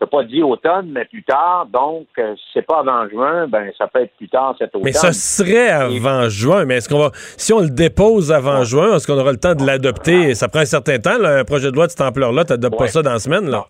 [0.00, 1.66] C'est pas dit automne, mais plus tard.
[1.66, 4.84] Donc, euh, si c'est pas avant juin, ben ça peut être plus tard cet automne.
[4.84, 6.64] Mais ça serait avant juin.
[6.64, 9.54] Mais est-ce qu'on va, si on le dépose avant juin, est-ce qu'on aura le temps
[9.54, 10.34] de l'adopter?
[10.34, 12.46] Ça prend un certain temps, là, un projet de loi de cette ampleur-là.
[12.46, 13.66] Tu n'adoptes pas ça dans la semaine, là?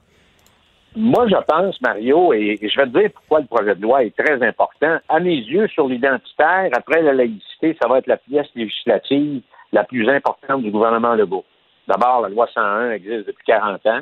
[0.95, 4.17] Moi, je pense, Mario, et je vais te dire pourquoi le projet de loi est
[4.17, 4.99] très important.
[5.09, 9.43] À mes yeux, sur l'identitaire, après la laïcité, ça va être la pièce législative
[9.73, 11.45] la plus importante du gouvernement Legault.
[11.89, 14.01] D'abord, la loi 101 existe depuis 40 ans.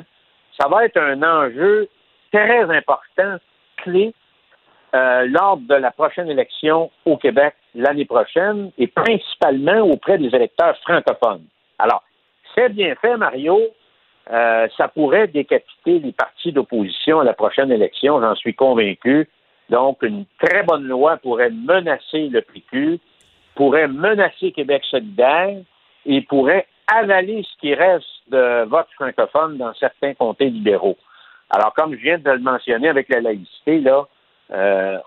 [0.59, 1.87] Ça va être un enjeu
[2.31, 3.37] très important,
[3.77, 4.13] clé,
[4.95, 10.75] euh, lors de la prochaine élection au Québec l'année prochaine et principalement auprès des électeurs
[10.77, 11.45] francophones.
[11.77, 12.03] Alors,
[12.55, 13.59] c'est bien fait, Mario.
[14.31, 19.27] Euh, ça pourrait décapiter les partis d'opposition à la prochaine élection, j'en suis convaincu.
[19.69, 22.99] Donc, une très bonne loi pourrait menacer le PQ,
[23.53, 25.57] pourrait menacer Québec solidaire
[26.05, 30.97] et pourrait avaler ce qui reste de vote francophone dans certains comtés libéraux.
[31.49, 34.07] Alors, comme je viens de le mentionner avec la laïcité, là,
[34.51, 34.97] euh,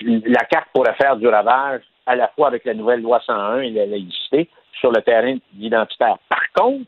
[0.00, 3.70] la carte pourrait faire du ravage à la fois avec la nouvelle loi 101 et
[3.70, 4.48] la laïcité
[4.80, 6.16] sur le terrain identitaire.
[6.28, 6.84] Par contre,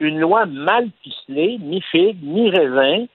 [0.00, 3.06] une loi mal ficelée, mi-figue, mi-raisin,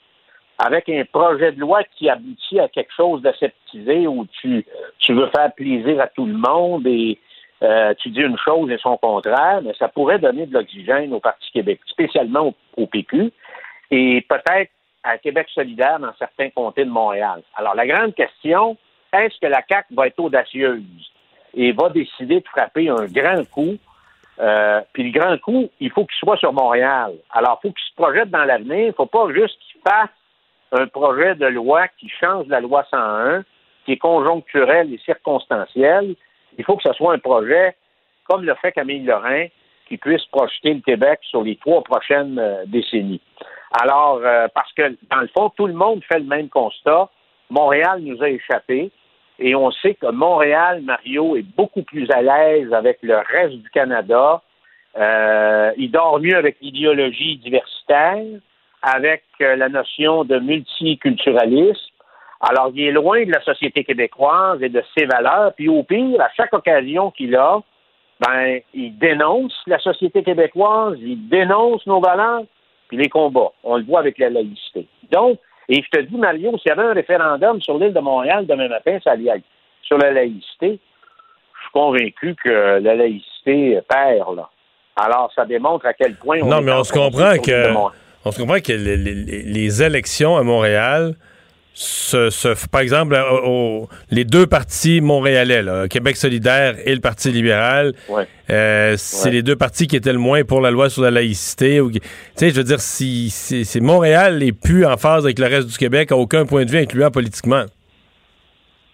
[0.63, 4.65] avec un projet de loi qui aboutit à quelque chose d'aseptisé où tu,
[4.99, 7.17] tu veux faire plaisir à tout le monde et
[7.63, 11.19] euh, tu dis une chose et son contraire, mais ça pourrait donner de l'oxygène au
[11.19, 13.31] Parti Québec, spécialement au PQ,
[13.91, 14.71] et peut-être
[15.03, 17.41] à Québec solidaire dans certains comtés de Montréal.
[17.55, 18.77] Alors, la grande question,
[19.13, 21.11] est-ce que la CAQ va être audacieuse
[21.53, 23.77] et va décider de frapper un grand coup?
[24.39, 27.13] Euh, puis le grand coup, il faut qu'il soit sur Montréal.
[27.31, 28.77] Alors, il faut qu'il se projette dans l'avenir.
[28.77, 30.09] Il ne faut pas juste qu'il fasse
[30.71, 33.43] un projet de loi qui change la loi 101,
[33.85, 36.15] qui est conjoncturel et circonstanciel.
[36.57, 37.75] Il faut que ce soit un projet,
[38.23, 39.47] comme le fait Camille Lorrain,
[39.87, 43.21] qui puisse projeter le Québec sur les trois prochaines euh, décennies.
[43.71, 47.09] Alors, euh, parce que, dans le fond, tout le monde fait le même constat.
[47.49, 48.91] Montréal nous a échappé.
[49.39, 53.69] Et on sait que Montréal, Mario, est beaucoup plus à l'aise avec le reste du
[53.69, 54.41] Canada.
[54.97, 58.23] Euh, il dort mieux avec l'idéologie diversitaire,
[58.81, 61.79] avec euh, la notion de multiculturalisme.
[62.41, 65.53] Alors, il est loin de la société québécoise et de ses valeurs.
[65.53, 67.61] Puis au pire, à chaque occasion qu'il a,
[68.19, 72.43] ben, il dénonce la société québécoise, il dénonce nos valeurs,
[72.91, 73.51] puis les combats.
[73.63, 74.85] On le voit avec la laïcité.
[75.11, 75.39] Donc,
[75.69, 78.67] et je te dis, Mario, s'il y avait un référendum sur l'île de Montréal demain
[78.67, 79.45] matin, ça allait être
[79.83, 80.77] sur la laïcité.
[80.79, 84.49] Je suis convaincu que la laïcité perd, là.
[84.97, 87.73] Alors, ça démontre à quel point on Non, mais on se comprend que
[88.25, 91.15] on se comprend que les, les- les élections à Montréal
[92.71, 93.47] par exemple, au-
[93.83, 98.27] au- les deux partis montréalais, là, Québec solidaire et le Parti libéral, Ouais.
[98.49, 99.35] euh, c'est Ouais.
[99.35, 101.79] les deux partis qui étaient le moins pour la loi sur la laïcité.
[101.81, 101.91] ou-
[102.35, 105.67] sais, je veux dire, si, si, si Montréal n'est plus en phase avec le reste
[105.69, 107.63] du Québec, à aucun point de vue incluant politiquement.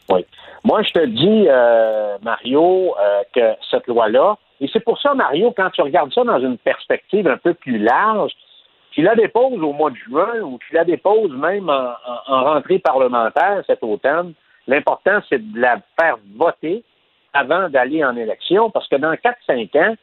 [0.10, 0.26] Oui.
[0.64, 5.54] Moi, je te dis, euh, Mario, euh, que cette loi-là, et c'est pour ça, Mario,
[5.56, 8.32] quand tu regardes ça dans une perspective un peu plus large,
[8.98, 13.62] tu la déposes au mois de juin ou tu la déposes même en rentrée parlementaire
[13.68, 14.34] cet automne,
[14.66, 16.84] l'important, c'est de la faire voter
[17.32, 19.96] avant d'aller en élection, parce que dans 4-5 ans,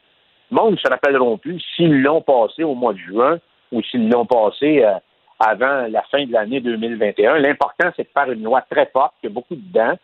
[0.49, 3.37] le monde ne se rappelleront plus s'ils l'ont passé au mois de juin
[3.73, 4.93] ou s'ils l'ont passé euh,
[5.41, 7.39] avant la fin de l'année 2021.
[7.39, 9.95] L'important, c'est de faire une loi très forte, qui a beaucoup dedans,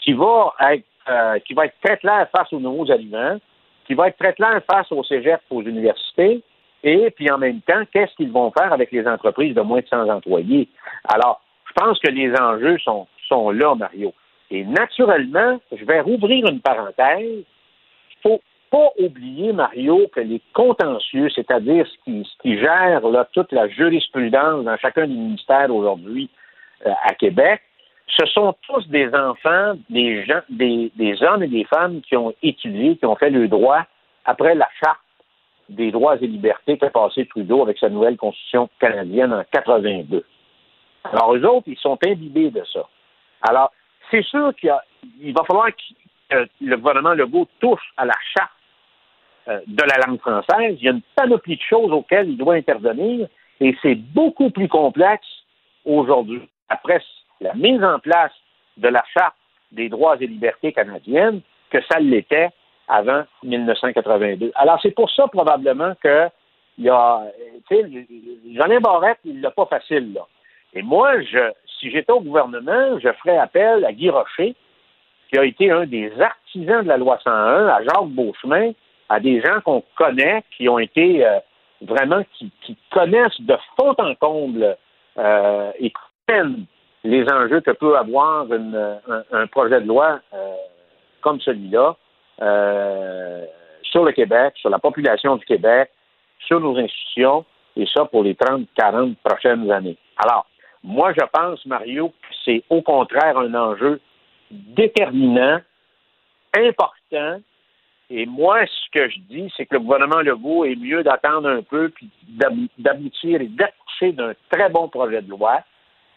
[0.00, 3.38] qui va être euh, qui va être très claire face aux nouveaux aliments,
[3.86, 6.42] qui va être très claire face aux cégeps, aux universités,
[6.84, 9.86] et puis en même temps, qu'est-ce qu'ils vont faire avec les entreprises de moins de
[9.86, 10.68] 100 employés?
[11.08, 14.12] Alors, je pense que les enjeux sont, sont là, Mario.
[14.50, 17.42] Et naturellement, je vais rouvrir une parenthèse.
[17.42, 23.26] Il faut pas oublier, Mario, que les contentieux, c'est-à-dire ce qui, ce qui gère là,
[23.32, 26.28] toute la jurisprudence dans chacun des ministères aujourd'hui
[26.86, 27.62] euh, à Québec,
[28.08, 32.34] ce sont tous des enfants, des gens, des, des hommes et des femmes qui ont
[32.42, 33.84] étudié, qui ont fait le droit
[34.26, 34.98] après la charte
[35.68, 40.24] des droits et libertés qu'a passé Trudeau avec sa nouvelle constitution canadienne en 82.
[41.04, 42.86] Alors, eux autres, ils sont imbibés de ça.
[43.42, 43.72] Alors,
[44.10, 45.68] c'est sûr qu'il va falloir
[46.30, 48.50] que le gouvernement Legault touche à la charte
[49.48, 50.76] euh, de la langue française.
[50.78, 53.28] Il y a une panoplie de choses auxquelles il doit intervenir
[53.60, 55.26] et c'est beaucoup plus complexe
[55.84, 56.48] aujourd'hui.
[56.68, 57.00] Après
[57.40, 58.32] la mise en place
[58.78, 59.36] de la charte
[59.72, 62.48] des droits et libertés canadiennes que ça l'était
[62.88, 64.52] avant 1982.
[64.54, 66.28] Alors, c'est pour ça, probablement, que
[66.78, 67.22] il y a,
[67.68, 68.06] tu sais,
[68.52, 70.22] Jean Barrette, il l'a pas facile, là.
[70.74, 74.56] Et moi, je, si j'étais au gouvernement, je ferais appel à Guy Rocher,
[75.30, 78.72] qui a été un des artisans de la loi 101, à Jacques Beauchemin,
[79.08, 81.38] à des gens qu'on connaît, qui ont été euh,
[81.82, 82.52] vraiment, qui,
[82.90, 84.76] connaissent de fond en comble
[85.18, 85.92] euh, et
[86.26, 86.64] comprennent
[87.04, 88.46] les enjeux que peut avoir
[89.32, 90.54] un, projet de loi euh,
[91.20, 91.96] comme celui-là
[92.38, 95.90] sur le Québec, sur la population du Québec,
[96.46, 97.44] sur nos institutions,
[97.76, 99.96] et ça pour les 30, 40 prochaines années.
[100.16, 100.46] Alors,
[100.82, 104.00] moi, je pense, Mario, que c'est au contraire un enjeu
[104.50, 105.60] déterminant,
[106.56, 107.40] important.
[108.10, 111.62] Et moi, ce que je dis, c'est que le gouvernement Legault est mieux d'attendre un
[111.62, 112.10] peu puis
[112.78, 115.60] d'aboutir et d'accoucher d'un très bon projet de loi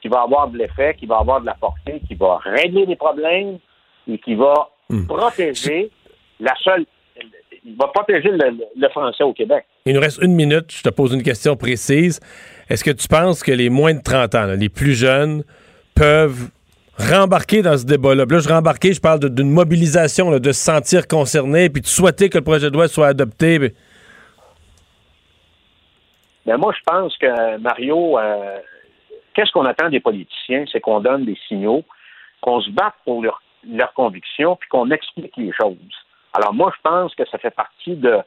[0.01, 2.95] qui va avoir de l'effet, qui va avoir de la portée, qui va régler des
[2.95, 3.57] problèmes
[4.07, 5.07] et qui va hmm.
[5.07, 5.89] protéger
[6.39, 6.85] la seule
[7.67, 9.65] il va protéger le, français au Québec.
[9.85, 10.71] Il nous reste une minute.
[10.71, 12.19] Je te pose une question précise.
[12.69, 15.43] Est-ce que tu penses que les moins de 30 ans, les plus jeunes,
[15.93, 16.49] peuvent
[16.97, 18.23] rembarquer dans ce débat-là?
[18.29, 22.37] Là, je rembarquer, je parle d'une mobilisation, de se sentir concerné, puis de souhaiter que
[22.37, 23.59] le projet de loi soit adopté.
[23.59, 23.73] Mais...
[26.45, 28.59] Ben, moi, je pense que, Mario, euh,
[29.33, 30.63] qu'est-ce qu'on attend des politiciens?
[30.71, 31.83] C'est qu'on donne des signaux,
[32.39, 35.75] qu'on se batte pour leurs leur convictions, puis qu'on explique les choses.
[36.33, 38.19] Alors moi, je pense que ça fait partie de,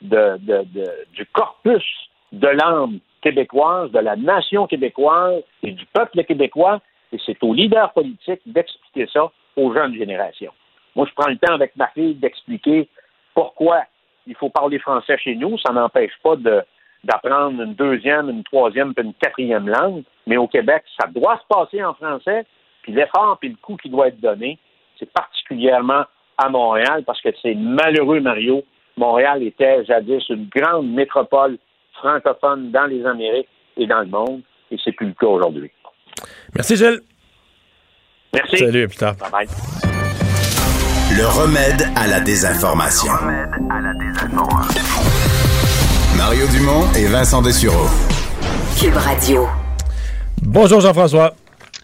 [0.00, 1.84] du corpus
[2.32, 6.80] de l'âme québécoise, de la nation québécoise et du peuple québécois,
[7.12, 10.52] et c'est aux leaders politiques d'expliquer ça aux jeunes générations.
[10.94, 12.88] Moi, je prends le temps avec ma fille d'expliquer
[13.34, 13.84] pourquoi
[14.26, 15.58] il faut parler français chez nous.
[15.58, 16.36] Ça n'empêche pas
[17.04, 20.02] d'apprendre une deuxième, une troisième, puis une quatrième langue.
[20.26, 22.44] Mais au Québec, ça doit se passer en français.
[22.82, 24.58] Puis l'effort, puis le coût qui doit être donné,
[24.98, 26.04] c'est particulièrement
[26.38, 28.62] à Montréal parce que c'est malheureux, Mario.
[28.96, 31.58] Montréal était jadis une grande métropole
[31.94, 35.70] francophone dans les Amériques et dans le monde, et c'est plus le cas aujourd'hui.
[36.54, 37.00] Merci, Gilles.
[38.32, 38.58] Merci.
[38.58, 39.14] Salut, à plus tard.
[39.16, 39.46] Bye bye.
[41.16, 43.10] Le remède à la désinformation.
[43.12, 45.18] Le remède à la désinformation.
[46.16, 47.88] Mario Dumont et Vincent Dessureau.
[48.78, 49.46] Cube Radio.
[50.42, 51.32] Bonjour Jean-François.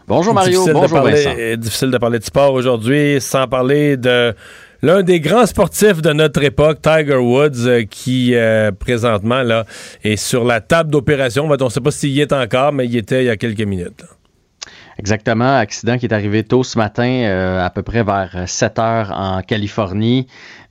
[0.07, 1.35] Bonjour Mario, bonjour Vincent.
[1.57, 4.35] Difficile de parler de sport aujourd'hui sans parler de
[4.83, 9.65] l'un des grands sportifs de notre époque, Tiger Woods, euh, qui euh, présentement là
[10.03, 11.49] est sur la table d'opération.
[11.49, 13.39] On ne sait pas s'il y est encore, mais il y était il y a
[13.39, 14.05] quelques minutes.
[14.99, 19.13] Exactement, accident qui est arrivé tôt ce matin, euh, à peu près vers 7 heures
[19.13, 20.29] en Californie.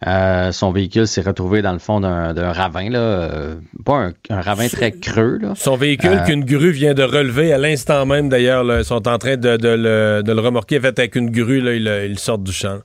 [0.07, 3.55] Euh, son véhicule s'est retrouvé dans le fond d'un ravin, là, euh,
[3.85, 5.39] pas un, ravin très creux.
[5.41, 5.53] Là.
[5.55, 9.37] Son véhicule qu'une grue vient de relever à l'instant même, d'ailleurs, ils sont en train
[9.37, 10.79] de, le, remorquer.
[10.79, 12.79] fait, avec une grue, là, ils, sortent du champ.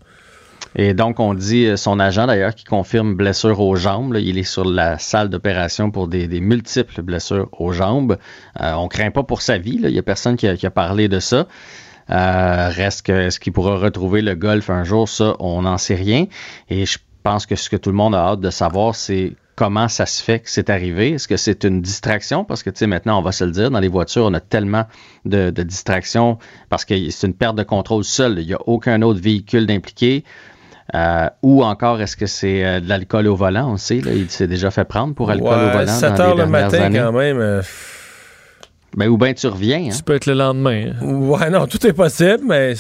[0.80, 4.16] Et donc, on dit, euh, son agent d'ailleurs, qui confirme blessure aux jambes.
[4.16, 8.16] il est sur la salle d'opération pour des, multiples blessures aux jambes.
[8.60, 9.80] Euh, on craint pas pour sa vie.
[9.82, 11.48] Il n'y a personne qui a, parlé de ça.
[12.10, 15.96] Euh, reste que est-ce qu'il pourra retrouver le golf un jour, ça, on n'en sait
[15.96, 16.26] rien.
[16.70, 19.88] Et je pense que ce que tout le monde a hâte de savoir, c'est comment
[19.88, 21.10] ça se fait que c'est arrivé.
[21.10, 22.44] Est-ce que c'est une distraction?
[22.44, 24.40] Parce que, tu sais, maintenant, on va se le dire, dans les voitures, on a
[24.40, 24.84] tellement
[25.24, 26.38] de, de distractions
[26.68, 28.38] parce que c'est une perte de contrôle seule.
[28.38, 30.22] Il n'y a aucun autre véhicule d'impliqué.
[30.94, 33.72] Euh, ou encore, est-ce que c'est euh, de l'alcool au volant?
[33.72, 35.86] On sait, là, il s'est déjà fait prendre pour alcool au volant.
[35.86, 37.38] 7 heures le matin, quand même.
[37.38, 37.62] Euh,
[38.96, 39.86] mais ou bien tu reviens.
[39.88, 39.90] Hein?
[39.90, 40.92] Ça peut être le lendemain.
[41.00, 41.04] Hein?
[41.04, 42.74] Ouais, non, tout est possible, mais.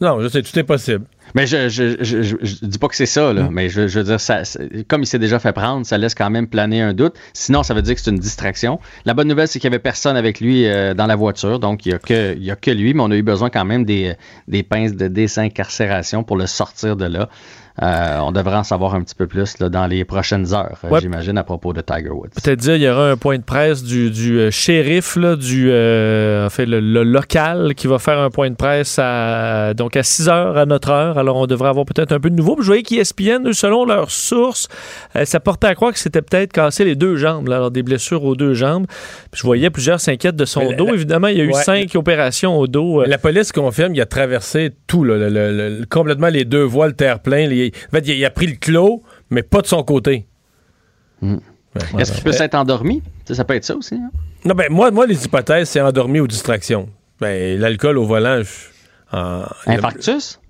[0.00, 1.04] Non, je sais, tout est possible.
[1.34, 3.50] Mais je, je, je, je, dis pas que c'est ça, là, mm.
[3.50, 4.42] mais je, veux dire, ça,
[4.88, 7.14] comme il s'est déjà fait prendre, ça laisse quand même planer un doute.
[7.32, 8.80] Sinon, ça veut dire que c'est une distraction.
[9.04, 11.86] La bonne nouvelle, c'est qu'il y avait personne avec lui euh, dans la voiture, donc
[11.86, 13.64] il y a que il y a que lui, mais on a eu besoin quand
[13.64, 14.14] même des,
[14.46, 17.28] des pinces de désincarcération pour le sortir de là.
[17.82, 21.38] Euh, on devrait en savoir un petit peu plus dans les prochaines heures, euh, j'imagine,
[21.38, 22.30] à propos de Tiger Woods.
[22.42, 26.50] Peut-être dire, il y aura un point de presse du, du euh, shérif, du, en
[26.50, 30.58] fait, le, local, qui va faire un point de presse à, donc à 6 heures
[30.58, 31.18] à notre heure.
[31.18, 32.56] Alors, on devrait avoir peut-être un peu de nouveau.
[32.60, 34.68] je voyais qu'ESPN, selon leurs sources,
[35.24, 38.34] ça portait à croire que c'était peut-être cassé les deux jambes, alors des blessures aux
[38.34, 38.86] deux jambes.
[39.34, 40.94] je voyais plusieurs s'inquiètent de son dos.
[40.94, 43.04] Évidemment, il y a eu cinq opérations au dos.
[43.04, 45.06] La police confirme qu'il a traversé tout,
[45.90, 49.60] complètement les deux voiles terre-plein, les en fait, il, a pris le clos, mais pas
[49.62, 50.26] de son côté.
[51.20, 51.38] Hmm.
[51.98, 53.02] Est-ce qu'il peut s'être endormi?
[53.30, 53.94] Ça, peut être ça aussi.
[53.94, 54.10] Hein?
[54.44, 56.88] Non, ben moi, moi les hypothèses, c'est endormi ou distraction.
[57.20, 58.42] Ben, l'alcool au volant.
[59.12, 60.40] Infarctus?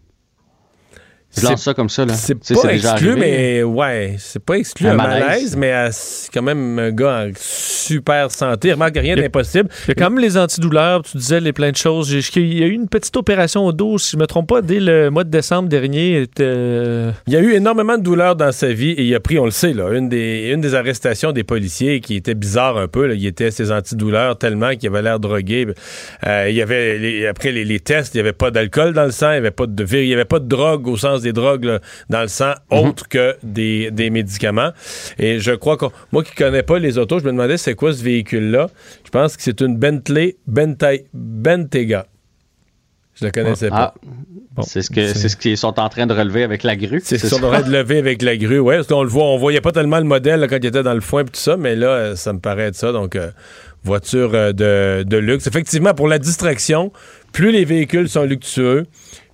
[1.36, 2.04] Je lance ça comme ça.
[2.04, 2.14] là.
[2.14, 6.90] C'est pas exclu, mais ouais, c'est pas exclu un, malaise, mais c'est quand même un
[6.90, 8.72] gars en super santé.
[8.72, 9.68] Remarque, rien d'impossible.
[9.86, 12.10] Il y a quand même les antidouleurs, tu disais les plein de choses.
[12.10, 14.80] Il y a eu une petite opération au dos, si je me trompe pas, dès
[14.80, 16.26] le mois de décembre dernier.
[16.38, 19.44] Il y a eu énormément de douleurs dans sa vie et il a pris, on
[19.44, 23.06] le sait, là, une, des, une des arrestations des policiers qui était bizarre un peu.
[23.06, 23.14] Là.
[23.14, 25.66] Il était ses antidouleurs tellement qu'il avait l'air drogué.
[26.26, 29.30] Euh, il y avait, après les, tests, il n'y avait pas d'alcool dans le sang,
[29.30, 31.80] il n'y avait, pas de, il y avait pas de drogue au sens des drogues
[32.08, 32.78] dans le sang mhm.
[32.78, 34.70] autre que des, médicaments.
[35.18, 37.92] Et je crois que moi qui connais pas les autos, je me demandais c'est quoi
[37.92, 38.68] ce véhicule-là.
[39.04, 42.06] Je pense que c'est une Bentley Bentayga.
[43.14, 43.94] Je la connaissais pas.
[44.56, 47.00] Ah, c'est ce que c'est ce qu'ils sont en train de relever avec la grue.
[47.02, 48.60] C'est ce qu'ils sont en train de lever avec la grue.
[48.60, 50.94] Ouais, parce qu'on le voit, on voyait pas tellement le modèle quand il était dans
[50.94, 52.92] le foin et tout ça, mais là, ça me paraît être ça.
[52.92, 53.30] Donc, euh,
[53.82, 55.48] voiture euh, de, de, luxe.
[55.48, 56.92] Effectivement, pour la distraction,
[57.32, 58.86] plus les véhicules sont luxueux,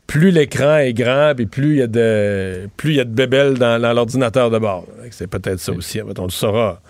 [0.07, 3.11] plus l'écran est grand, et plus il y a de plus il y a de
[3.11, 4.87] bébelles dans, l'ordinateur de bord.
[5.11, 6.01] C'est peut-être ça aussi.
[6.03, 6.81] On le saura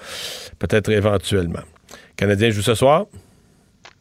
[0.59, 1.63] peut-être éventuellement.
[2.17, 3.07] Canadien joue ce soir?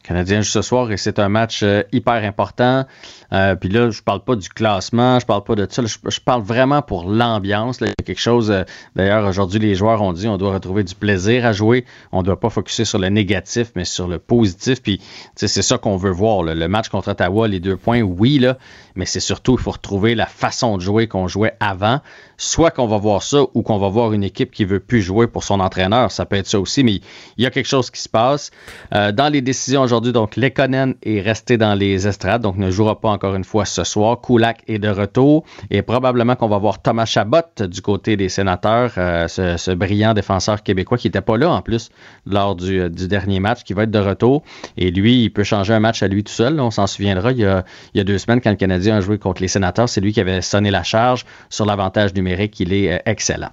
[0.04, 2.86] Canadien joue ce soir et c'est un match euh, hyper important.
[3.34, 5.82] Euh, puis là, je parle pas du classement, je parle pas de ça.
[5.84, 7.80] je, parle vraiment pour l'ambiance.
[7.82, 8.52] Il y a quelque chose.
[8.52, 8.64] Euh,
[8.96, 11.86] d'ailleurs, aujourd'hui, les joueurs ont dit on doit retrouver du plaisir à jouer.
[12.12, 14.82] On ne doit pas focuser sur le négatif, mais sur le positif.
[14.82, 15.02] Puis
[15.36, 16.44] c'est ça qu'on veut voir.
[16.44, 18.58] Le match contre Ottawa, les deux points, oui, là,
[18.96, 22.02] mais c'est surtout, il faut retrouver la façon de jouer qu'on jouait avant.
[22.38, 25.28] Soit qu'on va voir ça ou qu'on va voir une équipe qui veut plus jouer
[25.28, 26.12] pour son entraîneur.
[26.12, 27.00] Ça peut être ça aussi, mais
[27.38, 28.52] il y a quelque chose qui se passe.
[28.94, 33.00] Euh, dans les décisions aujourd'hui, donc, Lekonen est resté dans les estrades, donc ne jouera
[33.00, 34.20] pas encore une fois ce soir.
[34.22, 38.92] Kulak est de retour et probablement qu'on va voir Thomas Chabot du côté des sénateurs,
[38.98, 41.90] euh, ce, brillant défenseur québécois qui n'était pas là en plus
[42.26, 44.44] lors du, dernier match, qui va être de retour.
[44.78, 46.60] Et lui, il peut changer un match à lui tout seul.
[46.60, 49.48] On s'en souviendra, il y, a, deux semaines, quand le Canadien a joué contre les
[49.48, 52.60] sénateurs, c'est lui qui avait sonné la charge sur l'avantage numérique.
[52.60, 53.50] Il est euh, excellent.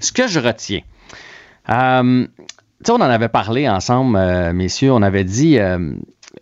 [0.00, 0.80] Ce que je retiens,
[1.70, 2.26] euh,
[2.88, 4.92] on en avait parlé ensemble, euh, messieurs.
[4.92, 5.92] On avait dit, euh,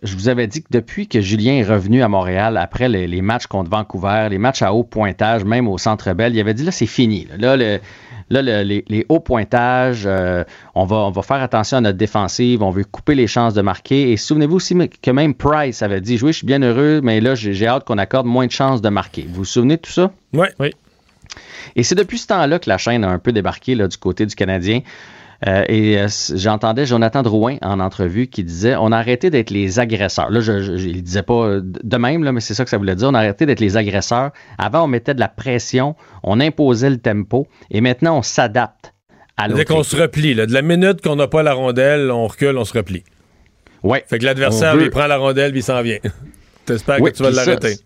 [0.03, 3.47] je vous avais dit que depuis que Julien est revenu à Montréal, après les, matchs
[3.47, 6.71] contre Vancouver, les matchs à haut pointage, même au Centre Bell, il avait dit là,
[6.71, 7.27] c'est fini.
[7.37, 10.43] Là, les, hauts pointages, euh,
[10.75, 13.61] on, va, on va faire attention à notre défensive, on veut couper les chances de
[13.61, 14.11] marquer.
[14.11, 17.35] Et souvenez-vous aussi que même Price avait dit, oui, je suis bien heureux, mais là,
[17.35, 19.25] j'ai hâte qu'on accorde moins de chances de marquer.
[19.27, 20.11] Vous vous souvenez de tout ça?
[20.33, 20.47] Oui.
[20.59, 20.71] oui.
[21.75, 24.25] Et c'est depuis ce temps-là que la chaîne a un peu débarqué là, du côté
[24.25, 24.81] du Canadien.
[25.45, 29.77] Euh, et euh, j'entendais Jonathan Drouin en entrevue qui disait on a arrêté d'être les
[29.77, 30.31] agresseurs.
[30.31, 32.95] Là, je, je, il disait pas de même, là, mais c'est ça que ça voulait
[32.95, 33.09] dire.
[33.09, 34.31] On a arrêté d'être les agresseurs.
[34.57, 38.93] Avant, on mettait de la pression, on imposait le tempo, et maintenant, on s'adapte
[39.37, 42.25] à Dès qu'on se replie, là, de la minute qu'on n'a pas la rondelle, on
[42.25, 43.03] recule, on se replie.
[43.83, 44.03] Ouais.
[44.07, 45.99] Fait que l'adversaire, il prend la rondelle, puis il s'en vient.
[46.65, 47.75] T'espères que tu vas l'arrêter.
[47.75, 47.81] Ça,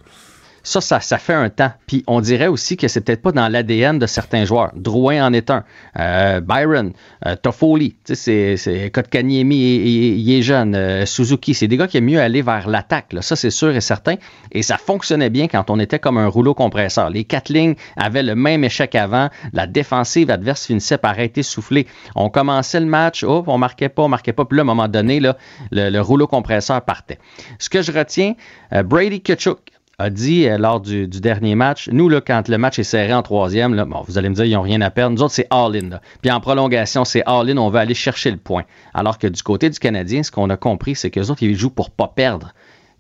[0.64, 1.72] ça, ça fait un temps.
[1.88, 4.72] Puis on dirait aussi que c'est peut-être pas dans l'ADN de certains joueurs.
[4.76, 5.64] Drouin en est un.
[6.00, 6.94] Euh, Byron,
[7.26, 10.76] euh, Toffoli, c'est, c'est Kotkaniemi, il, est jeune.
[10.76, 13.16] Euh, Suzuki, c'est des gars qui aiment mieux aller vers l'attaque.
[13.22, 14.16] Ça, c'est sûr et certain.
[14.52, 17.10] Et ça fonctionnait bien quand on était comme un rouleau compresseur.
[17.10, 19.30] Les quatre lignes avaient le même échec avant.
[19.54, 21.88] La défensive adverse finissait par être essoufflée.
[22.16, 24.46] On commençait le match, oh, on marquait pas, on marquait pas.
[24.46, 25.38] Puis là, à un moment donné, là,
[25.72, 27.20] le, rouleau compresseur partait.
[27.60, 28.34] Ce que je retiens,
[28.74, 29.60] euh, Brady Kachuk,
[30.02, 33.22] a dit euh, lors du, dernier match, nous, là, quand le match est serré en
[33.22, 35.16] troisième, là, bon, vous allez me dire, ils n'ont rien à perdre.
[35.16, 36.00] Nous autres, c'est all-in.
[36.22, 38.64] Puis en prolongation, c'est all-in, on veut aller chercher le point.
[38.94, 41.70] Alors que du côté du Canadien, ce qu'on a compris, c'est qu'eux autres, ils jouent
[41.70, 42.54] pour pas perdre.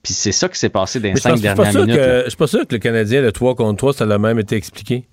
[0.03, 1.99] Puis c'est ça qui s'est passé dans les cinq dernières minutes.
[2.25, 4.55] je suis pas sûr que le Canadien, le 3 contre 3, ça l'a même été
[4.55, 5.05] expliqué.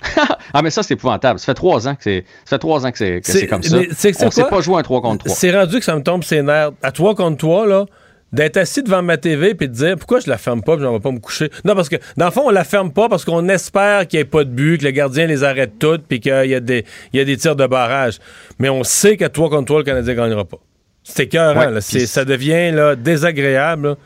[0.54, 1.40] ah, mais ça, c'est épouvantable.
[1.40, 3.76] Ça fait trois ans que c'est, ça fait trois ans que c'est, comme ça.
[3.76, 5.36] On ne sait pas jouer un 3 contre 3.
[5.36, 6.70] C'est rendu que ça me tombe ses nerfs.
[6.82, 7.86] À 3 contre 3, là,
[8.32, 10.92] d'être assis devant ma TV puis de dire pourquoi je la ferme pas puis j'en
[10.92, 11.50] vais pas me coucher?
[11.64, 14.22] Non, parce que dans le fond, on la ferme pas parce qu'on espère qu'il n'y
[14.22, 16.84] ait pas de but, que le gardien les arrête toutes puis qu'il y, a des,
[17.12, 18.18] y a des tirs de barrage.
[18.58, 20.58] Mais on sait qu'à toi contre toi, le Canadien gagnera pas.
[21.02, 21.80] C'est écœurant.
[21.80, 23.96] ça devient là, désagréable.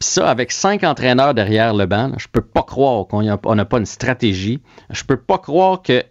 [0.00, 3.78] Puis ça, avec cinq entraîneurs derrière le banc, je peux pas croire qu'on n'a pas
[3.78, 4.60] une stratégie.
[4.90, 6.04] Je peux pas croire que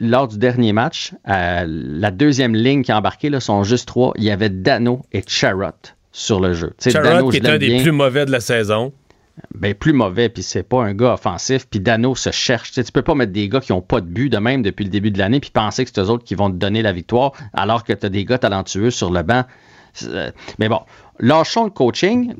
[0.00, 4.12] lors du dernier match, euh, la deuxième ligne qui a embarqué là, sont juste trois.
[4.16, 5.72] Il y avait Dano et Charrot
[6.12, 6.74] sur le jeu.
[6.84, 8.92] Dano, qui est un des plus mauvais de la saison.
[9.54, 12.72] Ben, plus mauvais, puis c'est pas un gars offensif, puis Dano se cherche.
[12.72, 14.90] Tu, peux pas mettre des gars qui ont pas de but de même depuis le
[14.90, 17.32] début de l'année, puis penser que c'est eux autres qui vont te donner la victoire,
[17.52, 19.44] alors que tu as des gars talentueux sur le banc.
[20.04, 20.80] Euh, mais bon,
[21.20, 22.34] lâchons le coaching.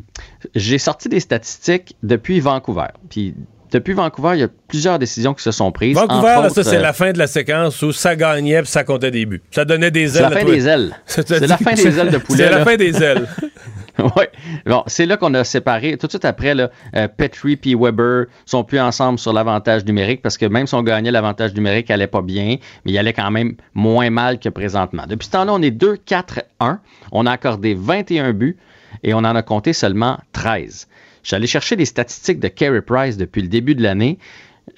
[0.54, 2.88] J'ai sorti des statistiques depuis Vancouver.
[3.10, 3.34] Puis
[3.70, 5.96] depuis Vancouver, il y a plusieurs décisions qui se sont prises.
[5.96, 9.10] Vancouver, ça, c'est euh, la fin de la séquence où ça gagnait puis ça comptait
[9.10, 9.42] des buts.
[9.50, 10.28] Ça donnait des ailes.
[10.28, 10.96] C'est la fin des ailes.
[11.06, 12.44] C'est la fin des ailes de poulet.
[12.44, 13.28] C'est la fin des ailes.
[14.16, 14.24] oui.
[14.66, 15.96] Bon, c'est là qu'on a séparé.
[15.96, 20.22] Tout de suite après, là, euh, Petrie et Weber sont plus ensemble sur l'avantage numérique
[20.22, 23.12] parce que même si on gagnait l'avantage numérique, il allait pas bien, mais il allait
[23.12, 25.04] quand même moins mal que présentement.
[25.08, 26.78] Depuis ce temps-là, on est 2-4-1.
[27.12, 28.56] On a accordé 21 buts
[29.02, 30.88] et on en a compté seulement 13.
[31.28, 34.18] J'allais chercher les statistiques de Carey Price depuis le début de l'année.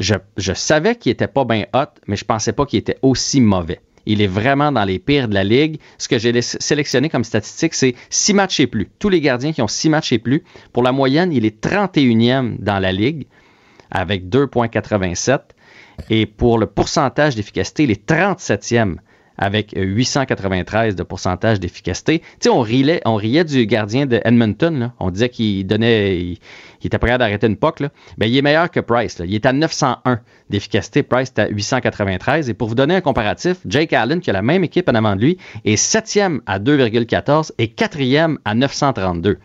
[0.01, 0.17] Je,
[0.53, 3.81] savais qu'il était pas bien hot, mais je pensais pas qu'il était aussi mauvais.
[4.05, 5.79] Il est vraiment dans les pires de la ligue.
[5.97, 8.89] Ce que j'ai sélectionné comme statistique, c'est 6 matchs et plus.
[8.99, 12.59] Tous les gardiens qui ont 6 matchs et plus, pour la moyenne, il est 31e
[12.59, 13.29] dans la ligue
[13.93, 15.39] avec 2,87.
[16.09, 18.97] Et pour le pourcentage d'efficacité, il est 37e
[19.41, 22.21] avec euh, 893 de pourcentage d'efficacité.
[22.41, 24.93] Tu sais, on riait, du gardien de Edmonton.
[25.01, 26.39] On disait qu'il donnait, il,
[26.85, 27.81] était prêt d'arrêter une POC.
[27.81, 27.89] Là.
[28.19, 29.21] Ben, il est meilleur que Price.
[29.25, 31.03] Il est à 901 d'efficacité.
[31.03, 32.51] Price est à 893.
[32.51, 35.17] Et pour vous donner un comparatif, Jake Allen, qui a la même équipe en avant
[35.17, 39.39] de lui, est septième à 2,14 et quatrième à 932.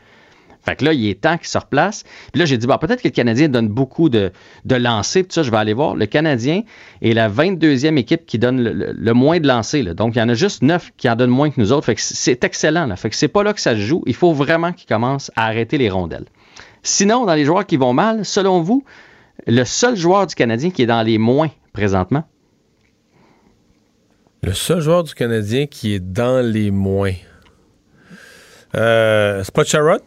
[0.65, 2.03] Fait que là, il est temps qu'il se replace.
[2.33, 4.31] Puis là, j'ai dit, bah, peut-être que le Canadien donne beaucoup de,
[4.65, 5.23] de lancers.
[5.23, 5.95] Tout ça, je vais aller voir.
[5.95, 6.63] Le Canadien
[7.01, 9.93] est la 22e équipe qui donne le, le- moins de lancers.
[9.93, 11.85] Donc, il y en a juste 9 qui en donnent moins que nous autres.
[11.85, 12.87] Fait que c'est excellent.
[12.87, 12.95] Là.
[12.95, 14.03] Fait que c'est pas là que ça se joue.
[14.07, 16.25] Il faut vraiment qu'il commence à arrêter les rondelles.
[16.81, 18.83] Sinon, dans les joueurs qui vont mal, selon vous,
[19.47, 22.23] le seul joueur du Canadien qui est dans les moins présentement,
[24.43, 27.13] Le seul joueur du Canadien qui est dans les moins.
[28.75, 29.99] Euh, c'est pas Charrot?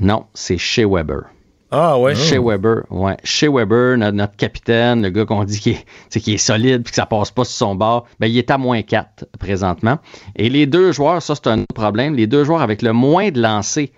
[0.00, 1.22] Non, c'est chez Weber.
[1.70, 2.14] Ah ouais.
[2.14, 3.16] Chez Weber, ouais.
[3.24, 6.96] Chez Weber, notre, notre capitaine, le gars qu'on dit qui est, est solide puis que
[6.96, 9.98] ça passe pas sur son bord, ben, il est à moins 4 présentement.
[10.36, 13.30] Et les deux joueurs, ça c'est un autre problème, les deux joueurs avec le moins
[13.30, 13.88] de lancers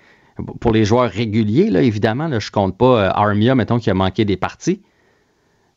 [0.61, 3.95] pour les joueurs réguliers, là, évidemment, là, je compte pas euh, Armia, mettons, qui a
[3.95, 4.81] manqué des parties,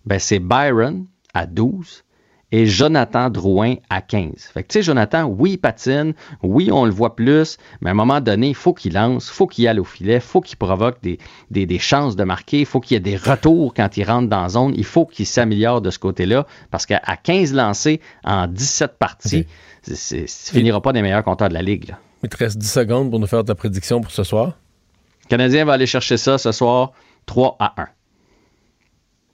[0.06, 2.03] ben, c'est Byron à 12
[2.52, 4.32] et Jonathan Drouin à 15.
[4.53, 6.14] Fait que, tu sais, Jonathan, oui, il patine,
[6.44, 9.34] oui, on le voit plus, mais à un moment donné, il faut qu'il lance, il
[9.34, 11.18] faut qu'il aille au filet, il faut qu'il provoque des,
[11.49, 14.28] des, des chances de marquer, il faut qu'il y ait des retours quand il rentre
[14.30, 18.02] dans la zone, il faut qu'il s'améliore de ce côté-là, parce qu'à à 15 lancés
[18.23, 19.45] en 17 parties,
[19.82, 21.90] c'est- c'est- tu finiras pas des meilleurs compteurs de la Ligue.
[21.90, 21.99] Là.
[22.23, 24.57] Il te reste 10 secondes pour nous faire ta prédiction pour ce soir.
[25.23, 26.91] Le Canadien va aller chercher ça ce soir
[27.26, 27.88] 3 à 1.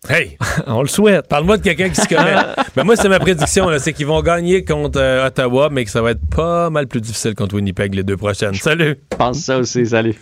[0.09, 0.37] Hey!
[0.67, 1.27] On le souhaite.
[1.27, 2.35] Parle-moi de quelqu'un qui se connaît.
[2.75, 5.91] ben moi, c'est ma prédiction, là, c'est qu'ils vont gagner contre euh, Ottawa, mais que
[5.91, 8.55] ça va être pas mal plus difficile contre Winnipeg les deux prochaines.
[8.55, 8.97] Salut!
[9.11, 10.15] Je pense ça aussi, salut.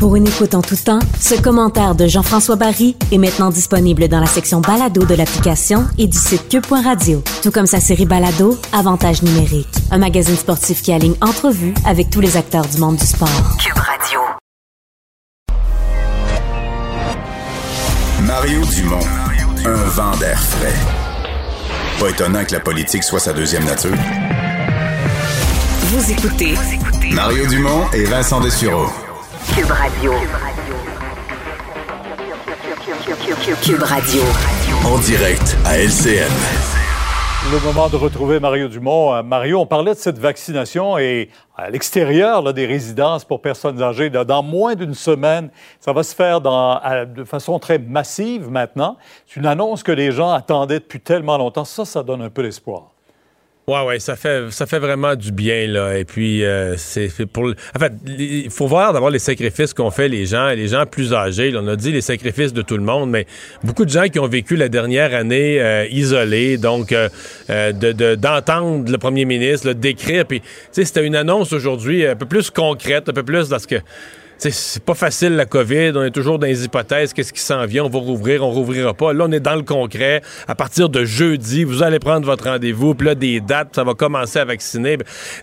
[0.00, 4.18] Pour une écoute en tout temps, ce commentaire de Jean-François Barry est maintenant disponible dans
[4.18, 9.22] la section balado de l'application et du site cube.radio, tout comme sa série balado Avantage
[9.22, 13.28] numérique, un magazine sportif qui aligne entrevues avec tous les acteurs du monde du sport.
[13.58, 14.29] Cube Radio.
[18.22, 19.00] Mario Dumont,
[19.64, 20.74] un vent d'air frais.
[21.98, 23.96] Pas étonnant que la politique soit sa deuxième nature.
[25.88, 26.54] Vous écoutez
[27.12, 28.86] Mario Dumont et Vincent Dessureau.
[29.54, 30.12] Cube Radio.
[33.62, 34.22] Cube Radio.
[34.84, 36.79] En direct à LCN.
[37.52, 39.12] Le moment de retrouver Mario Dumont.
[39.12, 44.08] Euh, Mario, on parlait de cette vaccination et à l'extérieur des résidences pour personnes âgées,
[44.08, 45.50] là, dans moins d'une semaine,
[45.80, 46.80] ça va se faire dans,
[47.12, 48.98] de façon très massive maintenant.
[49.26, 51.64] C'est une annonce que les gens attendaient depuis tellement longtemps.
[51.64, 52.89] Ça, ça donne un peu d'espoir.
[53.70, 55.96] Ouais, ouais, ça fait, ça fait vraiment du bien, là.
[55.96, 57.44] Et puis, euh, c'est pour.
[57.46, 61.14] En fait, il faut voir d'abord les sacrifices qu'ont fait les gens, les gens plus
[61.14, 61.52] âgés.
[61.56, 63.26] on a dit les sacrifices de tout le monde, mais
[63.62, 67.08] beaucoup de gens qui ont vécu la dernière année euh, isolés, donc euh,
[67.48, 70.24] de- de- d'entendre le premier ministre le décrire.
[70.26, 73.58] Puis, tu sais, c'était une annonce aujourd'hui un peu plus concrète, un peu plus dans
[73.60, 73.76] ce que.
[74.40, 77.84] C'est pas facile la COVID, on est toujours dans les hypothèses, qu'est-ce qui s'en vient,
[77.84, 79.12] on va rouvrir, on rouvrira pas.
[79.12, 80.22] Là, on est dans le concret.
[80.48, 83.92] À partir de jeudi, vous allez prendre votre rendez-vous, puis là, des dates, ça va
[83.92, 84.96] commencer à vacciner.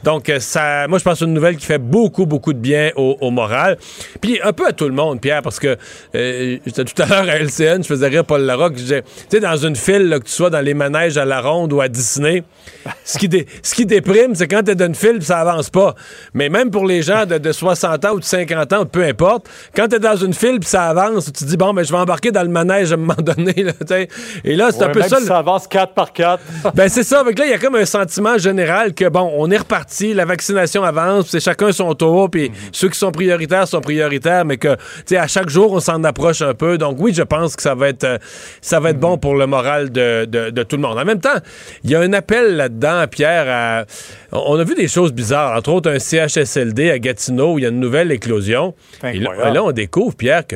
[0.03, 2.89] Donc, euh, ça, moi, je pense que une nouvelle qui fait beaucoup, beaucoup de bien
[2.95, 3.77] au, moral.
[4.19, 5.77] Puis un peu à tout le monde, Pierre, parce que
[6.15, 9.09] euh, j'étais tout à l'heure à LCN, je faisais rire Paul Larocque, je disais, tu
[9.29, 11.87] sais, dans une file, que tu sois dans les manèges à la ronde ou à
[11.87, 12.43] Disney,
[13.03, 15.93] ce qui, déprime, c'est quand t'es dans une file, ça avance pas.
[16.33, 19.87] Mais même pour les gens de 60 ans ou de 50 ans, peu importe, quand
[19.87, 22.31] t'es dans une file, puis ça avance, tu te dis, bon, ben, je vais embarquer
[22.31, 23.73] dans le manège à un moment donné, là.
[24.43, 25.17] Et là, c'est un peu même ça.
[25.19, 26.41] si ça avance 4 par 4.
[26.75, 27.19] ben c'est ça.
[27.19, 30.25] Avec là, il y a comme un sentiment général que bon, on est reparti, la
[30.25, 34.75] vaccination avance, c'est chacun son tour, puis ceux qui sont prioritaires sont prioritaires, mais que
[34.75, 36.77] tu sais à chaque jour on s'en approche un peu.
[36.77, 38.17] Donc oui, je pense que ça va être euh,
[38.61, 40.97] ça va être bon pour le moral de, de- de tout le monde.
[40.97, 41.37] En même temps,
[41.83, 43.45] il y a un appel là-dedans, Pierre.
[43.49, 43.85] à-
[44.31, 47.65] on a vu des choses bizarres, entre autres un CHSLD à Gatineau où il y
[47.65, 48.73] a une nouvelle éclosion.
[49.03, 50.55] Et là, on découvre, Pierre, que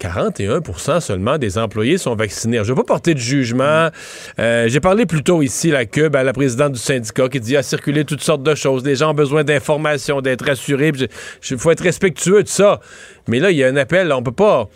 [0.00, 2.58] 41% seulement des employés sont vaccinés.
[2.58, 3.90] Je ne vais pas porter de jugement.
[4.38, 7.56] Euh, j'ai parlé plus tôt ici, la CUB, à la présidente du syndicat qui dit
[7.56, 8.84] à circuler toutes sortes de choses.
[8.84, 10.92] Les gens ont besoin d'informations, d'être rassurés.
[11.50, 12.80] Il faut être respectueux de ça.
[13.28, 14.10] Mais là, il y a un appel.
[14.12, 14.68] On peut pas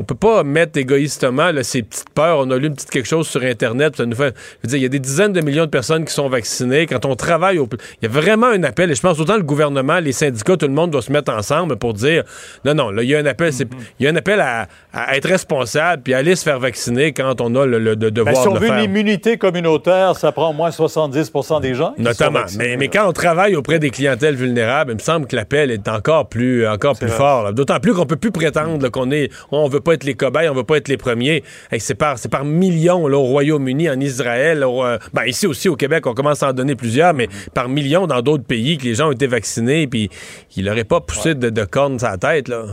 [0.00, 2.38] on peut pas mettre égoïstement ces petites peurs.
[2.38, 3.96] On a lu une petite quelque chose sur Internet.
[3.96, 6.06] Ça nous fait, je veux dire, il y a des dizaines de millions de personnes
[6.06, 6.86] qui sont vaccinées.
[6.86, 7.68] Quand on travaille, au,
[8.00, 8.90] il y a vraiment un appel.
[8.90, 11.76] Et je pense autant le gouvernement, les syndicats, tout le monde doit se mettre ensemble
[11.76, 12.24] pour dire
[12.64, 13.52] non, non, là, il y a un appel.
[13.98, 14.68] Il y a un appel à,
[15.14, 18.54] être responsable puis aller se faire vacciner quand on a le, devoir ben, si on
[18.54, 18.78] de veut faire.
[18.78, 21.92] une immunité communautaire, ça prend au moins 70% des gens.
[21.98, 22.40] Notamment.
[22.56, 25.88] mais, mais quand on travaille auprès des clientèles vulnérables, il me semble que l'appel est
[25.88, 27.52] encore plus, encore plus fort.
[27.52, 30.54] D'autant plus qu'on peut plus prétendre qu'on est, on veut pas être les cobayes, on
[30.54, 31.42] veut pas être les premiers.
[31.78, 35.76] c'est par, c'est par millions là, au Royaume-Uni, en Israël, euh, ben, ici aussi au
[35.76, 38.94] Québec, on commence à en donner plusieurs, mais par millions dans d'autres pays que les
[38.94, 40.10] gens ont été vaccinés, puis
[40.56, 42.64] il n'aurait pas poussé de, de cornes la tête là.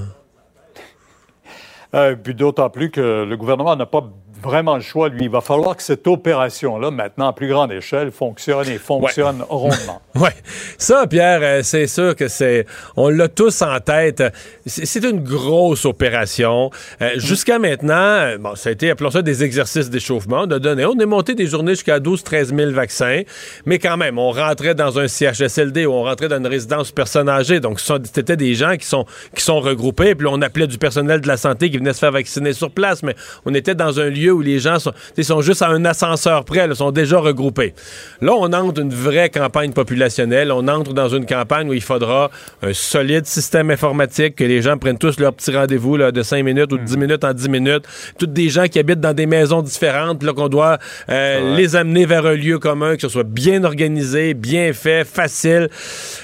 [1.94, 4.04] Euh, puis d'autant plus que le gouvernement n'a pas
[4.42, 5.26] vraiment le choix, lui.
[5.26, 10.02] Il va falloir que cette opération-là, maintenant à plus grande échelle, fonctionne et fonctionne rondement.
[10.16, 10.30] oui.
[10.78, 12.66] Ça, Pierre, euh, c'est sûr que c'est.
[12.96, 14.24] On l'a tous en tête.
[14.66, 16.70] C'est une grosse opération.
[17.02, 20.44] Euh, jusqu'à maintenant, euh, bon, ça a été, appelons ça des exercices d'échauffement.
[20.48, 20.86] On a donné.
[20.86, 23.22] On est monté des journées jusqu'à 12-13 000 vaccins.
[23.66, 27.30] Mais quand même, on rentrait dans un CHSLD ou on rentrait dans une résidence personne
[27.30, 27.60] âgée.
[27.60, 29.06] Donc, c'était des gens qui sont,
[29.36, 30.16] qui sont regroupés.
[30.16, 33.04] Puis on appelait du personnel de la santé qui venait se faire vacciner sur place.
[33.04, 33.16] Mais
[33.46, 34.92] on était dans un lieu où les gens sont,
[35.22, 37.74] sont juste à un ascenseur près, ils sont déjà regroupés.
[38.22, 40.52] Là, on entre une vraie campagne populationnelle.
[40.52, 42.30] On entre dans une campagne où il faudra
[42.62, 46.72] un solide système informatique, que les gens prennent tous leur petit rendez-vous de 5 minutes
[46.74, 47.86] ou de 10 minutes en 10 minutes.
[48.18, 50.78] Toutes des gens qui habitent dans des maisons différentes, là qu'on doit
[51.10, 55.70] euh, les amener vers un lieu commun, que ce soit bien organisé, bien fait, facile.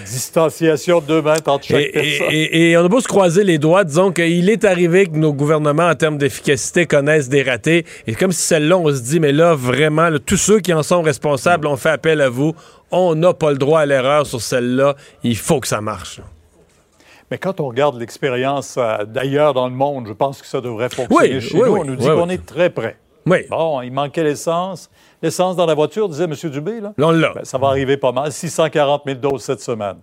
[0.05, 2.27] Distanciation de 2 mètres entre chaque et, personne.
[2.31, 5.33] Et, et, on a beau se croiser les doigts, disons qu'il est arrivé que nos
[5.33, 7.85] gouvernements, en termes d'efficacité, connaissent des ratés.
[8.07, 11.01] Et comme si celle-là, on se dit, mais là, vraiment, tous ceux qui en sont
[11.01, 12.53] responsables ont fait appel à vous.
[12.91, 14.95] On n'a pas le droit à l'erreur sur celle-là.
[15.23, 16.21] Il faut que ça marche.
[17.31, 20.89] Mais quand on regarde l'expérience euh, d'ailleurs dans le monde, je pense que ça devrait
[20.89, 21.63] fonctionner chez nous.
[21.63, 22.97] on nous dit qu'on est très près.
[23.25, 23.39] Oui.
[23.49, 24.89] Bon, il manquait l'essence.
[25.21, 26.35] L'essence dans la voiture, disait M.
[26.51, 26.81] Dubé.
[26.81, 26.93] Là.
[26.99, 27.33] On l'a.
[27.33, 28.31] Ben, ça va arriver pas mal.
[28.31, 29.95] 640 000 doses cette semaine.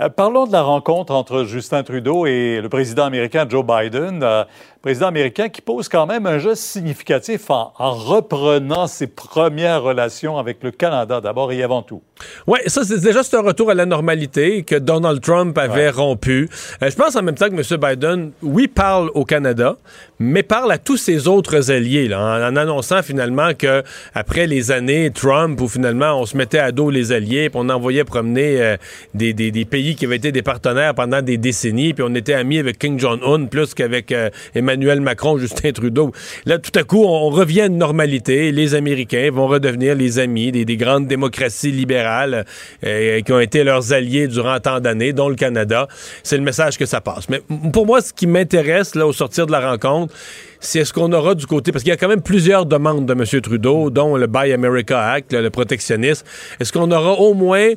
[0.00, 4.22] Euh, parlons de la rencontre entre Justin Trudeau et le président américain Joe Biden.
[4.22, 4.44] Euh,
[4.80, 10.62] président américain qui pose quand même un geste significatif en, reprenant ses premières relations avec
[10.62, 12.00] le Canada, d'abord et avant tout.
[12.46, 16.48] Oui, ça, c'est déjà un retour à la normalité que Donald Trump avait rompu.
[16.82, 17.80] Euh, je pense en même temps que M.
[17.80, 19.76] Biden, oui, parle au Canada,
[20.18, 23.82] mais parle à tous ses autres alliés, là, en, annonçant finalement que
[24.14, 27.68] après les années Trump, où finalement on se mettait à dos les alliés, puis on
[27.68, 28.76] envoyait promener
[29.14, 32.34] des, des, des, pays qui avaient été des partenaires pendant des décennies, puis on était
[32.34, 34.14] amis avec King Jong-un plus qu'avec
[34.54, 34.67] Emmanuel
[35.00, 36.12] Macron, Justin Trudeau.
[36.46, 38.52] Là, tout à coup, on revient à une normalité.
[38.52, 42.44] Les Américains vont redevenir les amis des, grandes démocraties libérales
[42.84, 45.88] euh, qui ont été leurs alliés durant tant d'années, dont le Canada.
[46.22, 47.28] C'est le message que ça passe.
[47.28, 47.40] Mais
[47.72, 50.14] pour moi, ce qui m'intéresse, là, au sortir de la rencontre,
[50.60, 53.12] c'est ce qu'on aura du côté, parce qu'il y a quand même plusieurs demandes de
[53.12, 53.40] M.
[53.40, 56.26] Trudeau, dont le Buy America Act, le protectionnisme.
[56.60, 57.72] Est-ce qu'on aura au moins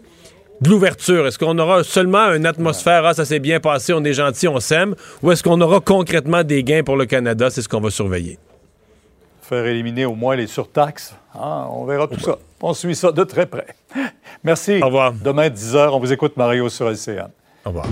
[0.61, 1.27] de l'ouverture?
[1.27, 4.59] Est-ce qu'on aura seulement une atmosphère, ah, ça s'est bien passé, on est gentil, on
[4.59, 7.49] s'aime, ou est-ce qu'on aura concrètement des gains pour le Canada?
[7.49, 8.37] C'est ce qu'on va surveiller.
[9.41, 11.15] Faire éliminer au moins les surtaxes.
[11.33, 12.37] Ah, on verra tout ça.
[12.61, 13.67] On suit ça de très près.
[14.43, 14.79] Merci.
[14.81, 15.13] Au revoir.
[15.13, 17.29] Demain, 10h, on vous écoute, Mario, sur LCN.
[17.65, 17.87] Au revoir.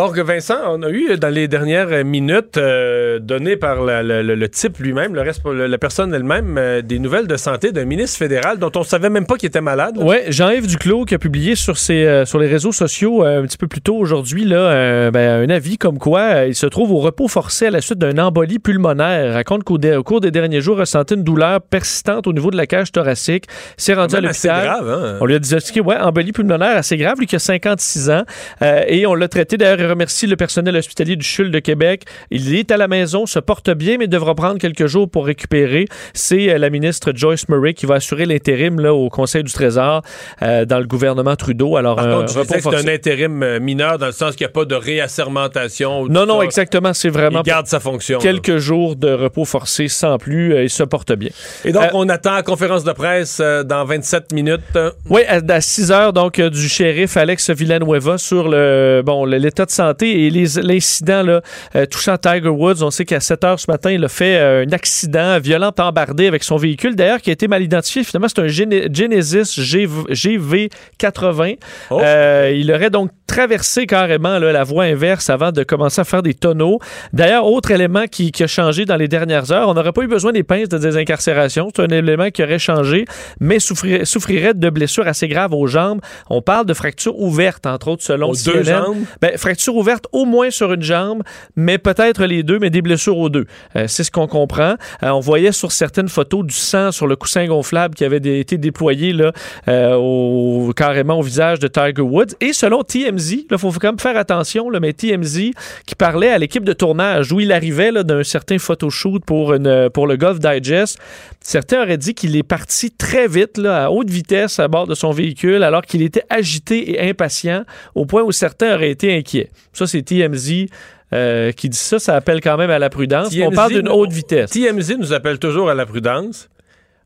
[0.00, 5.14] Donc, Vincent, on a eu dans les dernières minutes euh, données par le, type lui-même,
[5.14, 8.82] le reste, la personne elle-même, euh, des nouvelles de santé d'un ministre fédéral dont on
[8.82, 9.98] savait même pas qu'il était malade.
[10.00, 13.58] Oui, Jean-Yves Duclos qui a publié sur, ses, euh, sur les réseaux sociaux un petit
[13.58, 17.28] peu plus tôt aujourd'hui là, ben, un avis comme quoi il se trouve au repos
[17.28, 19.34] forcé à la suite d'un embolie pulmonaire.
[19.34, 22.66] Raconte qu'au cours des derniers jours, il ressentait une douleur persistante au niveau de la
[22.66, 23.44] cage thoracique.
[23.76, 24.64] s'est rendu à l'hôpital.
[24.64, 25.18] grave, hein?
[25.20, 28.24] On lui a diagnostiqué, ouais, embolie pulmonaire assez grave, lui qui a 56 ans.
[28.62, 32.04] et on l'a traité d'ailleurs remercie le personnel hospitalier du CHUL de Québec.
[32.30, 35.86] Il est à la maison, se porte bien, mais devra prendre quelques jours pour récupérer.
[36.14, 40.02] C'est euh, la ministre Joyce Murray qui va assurer l'intérim au Conseil du Trésor
[40.42, 41.76] euh, dans le gouvernement Trudeau.
[41.76, 44.64] Alors, Par contre, c'est un intérim euh, mineur dans le sens qu'il n'y a pas
[44.64, 46.06] de réassermentation.
[46.06, 46.94] Non, non, exactement.
[46.94, 47.42] C'est vraiment.
[47.44, 48.18] Il garde sa fonction.
[48.18, 50.54] Quelques jours de repos forcé sans plus.
[50.62, 51.30] il se porte bien.
[51.64, 54.78] Et donc, on attend la conférence de presse dans 27 minutes.
[55.08, 59.79] Oui, à, 6 heures, donc, du shérif Alex Villanueva sur le bon l'état de santé
[59.80, 62.82] santé et l'incident euh, touchant Tiger Woods.
[62.82, 66.26] On sait qu'à 7 heures ce matin, il a fait euh, un accident violent embardé
[66.26, 68.04] avec son véhicule, d'ailleurs, qui a été mal identifié.
[68.04, 71.58] Finalement, c'est un Genesis GV80.
[71.92, 76.34] Euh, il aurait donc traversé carrément la voie inverse avant de commencer à faire des
[76.34, 76.78] tonneaux.
[77.12, 80.32] D'ailleurs, autre élément qui, a changé dans les dernières heures, on n'aurait pas eu besoin
[80.32, 81.70] des pinces de désincarcération.
[81.74, 83.04] C'est un élément qui aurait changé,
[83.38, 86.00] mais souffrirait, souffrirait de blessures assez graves aux jambes.
[86.28, 88.52] On parle de fractures ouvertes, entre autres, selon CNN.
[88.52, 88.96] deux jambes?
[89.20, 89.36] Ben,
[89.68, 91.22] ouvertes au moins sur une jambe,
[91.56, 93.46] mais peut-être les deux, mais des blessures aux deux.
[93.76, 94.74] Euh, c'est ce qu'on comprend.
[95.02, 98.58] Euh, on voyait sur certaines photos du sang sur le coussin gonflable qui avait été
[98.58, 99.32] déployé là,
[99.68, 102.34] euh, carrément au visage de Tiger Woods.
[102.40, 105.50] Et selon TMZ, il faut quand même faire attention, mais TMZ
[105.86, 109.54] qui parlait à l'équipe de tournage où il arrivait d'un certain photoshoot pour,
[109.92, 110.98] pour le Golf Digest,
[111.40, 115.10] certains auraient dit qu'il est parti très vite, à haute vitesse à bord de son
[115.10, 117.64] véhicule, alors qu'il était agité et impatient,
[117.94, 119.49] au point où certains auraient été inquiets.
[119.72, 120.66] Ça, c'est TMZ.
[121.12, 123.34] Euh, qui dit ça, ça appelle quand même à la prudence.
[123.42, 124.50] On parle d'une haute vitesse.
[124.50, 126.48] TMZ nous appelle toujours à la prudence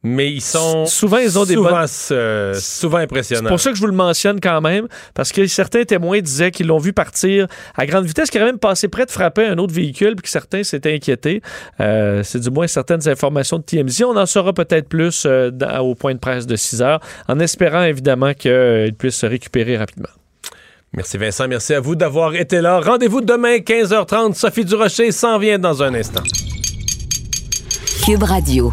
[0.04, 1.86] mais ils sont souvent ils ont des souvent,
[2.54, 3.44] souvent impressionnants.
[3.44, 6.50] C'est pour ça que je vous le mentionne quand même parce que certains témoins disaient
[6.50, 9.56] qu'ils l'ont vu partir à grande vitesse, qu'il aurait même passé près de frapper un
[9.56, 11.40] autre véhicule, puis que certains s'étaient inquiétés.
[11.80, 14.04] Euh, c'est du moins certaines informations de TMZ.
[14.04, 17.82] On en saura peut-être plus euh, au point de presse de 6 heures, en espérant
[17.82, 20.10] évidemment qu'ils puissent se récupérer rapidement.
[20.96, 22.80] Merci Vincent, merci à vous d'avoir été là.
[22.80, 24.34] Rendez-vous demain 15h30.
[24.34, 26.22] Sophie Durocher s'en vient dans un instant.
[28.04, 28.72] Cube Radio.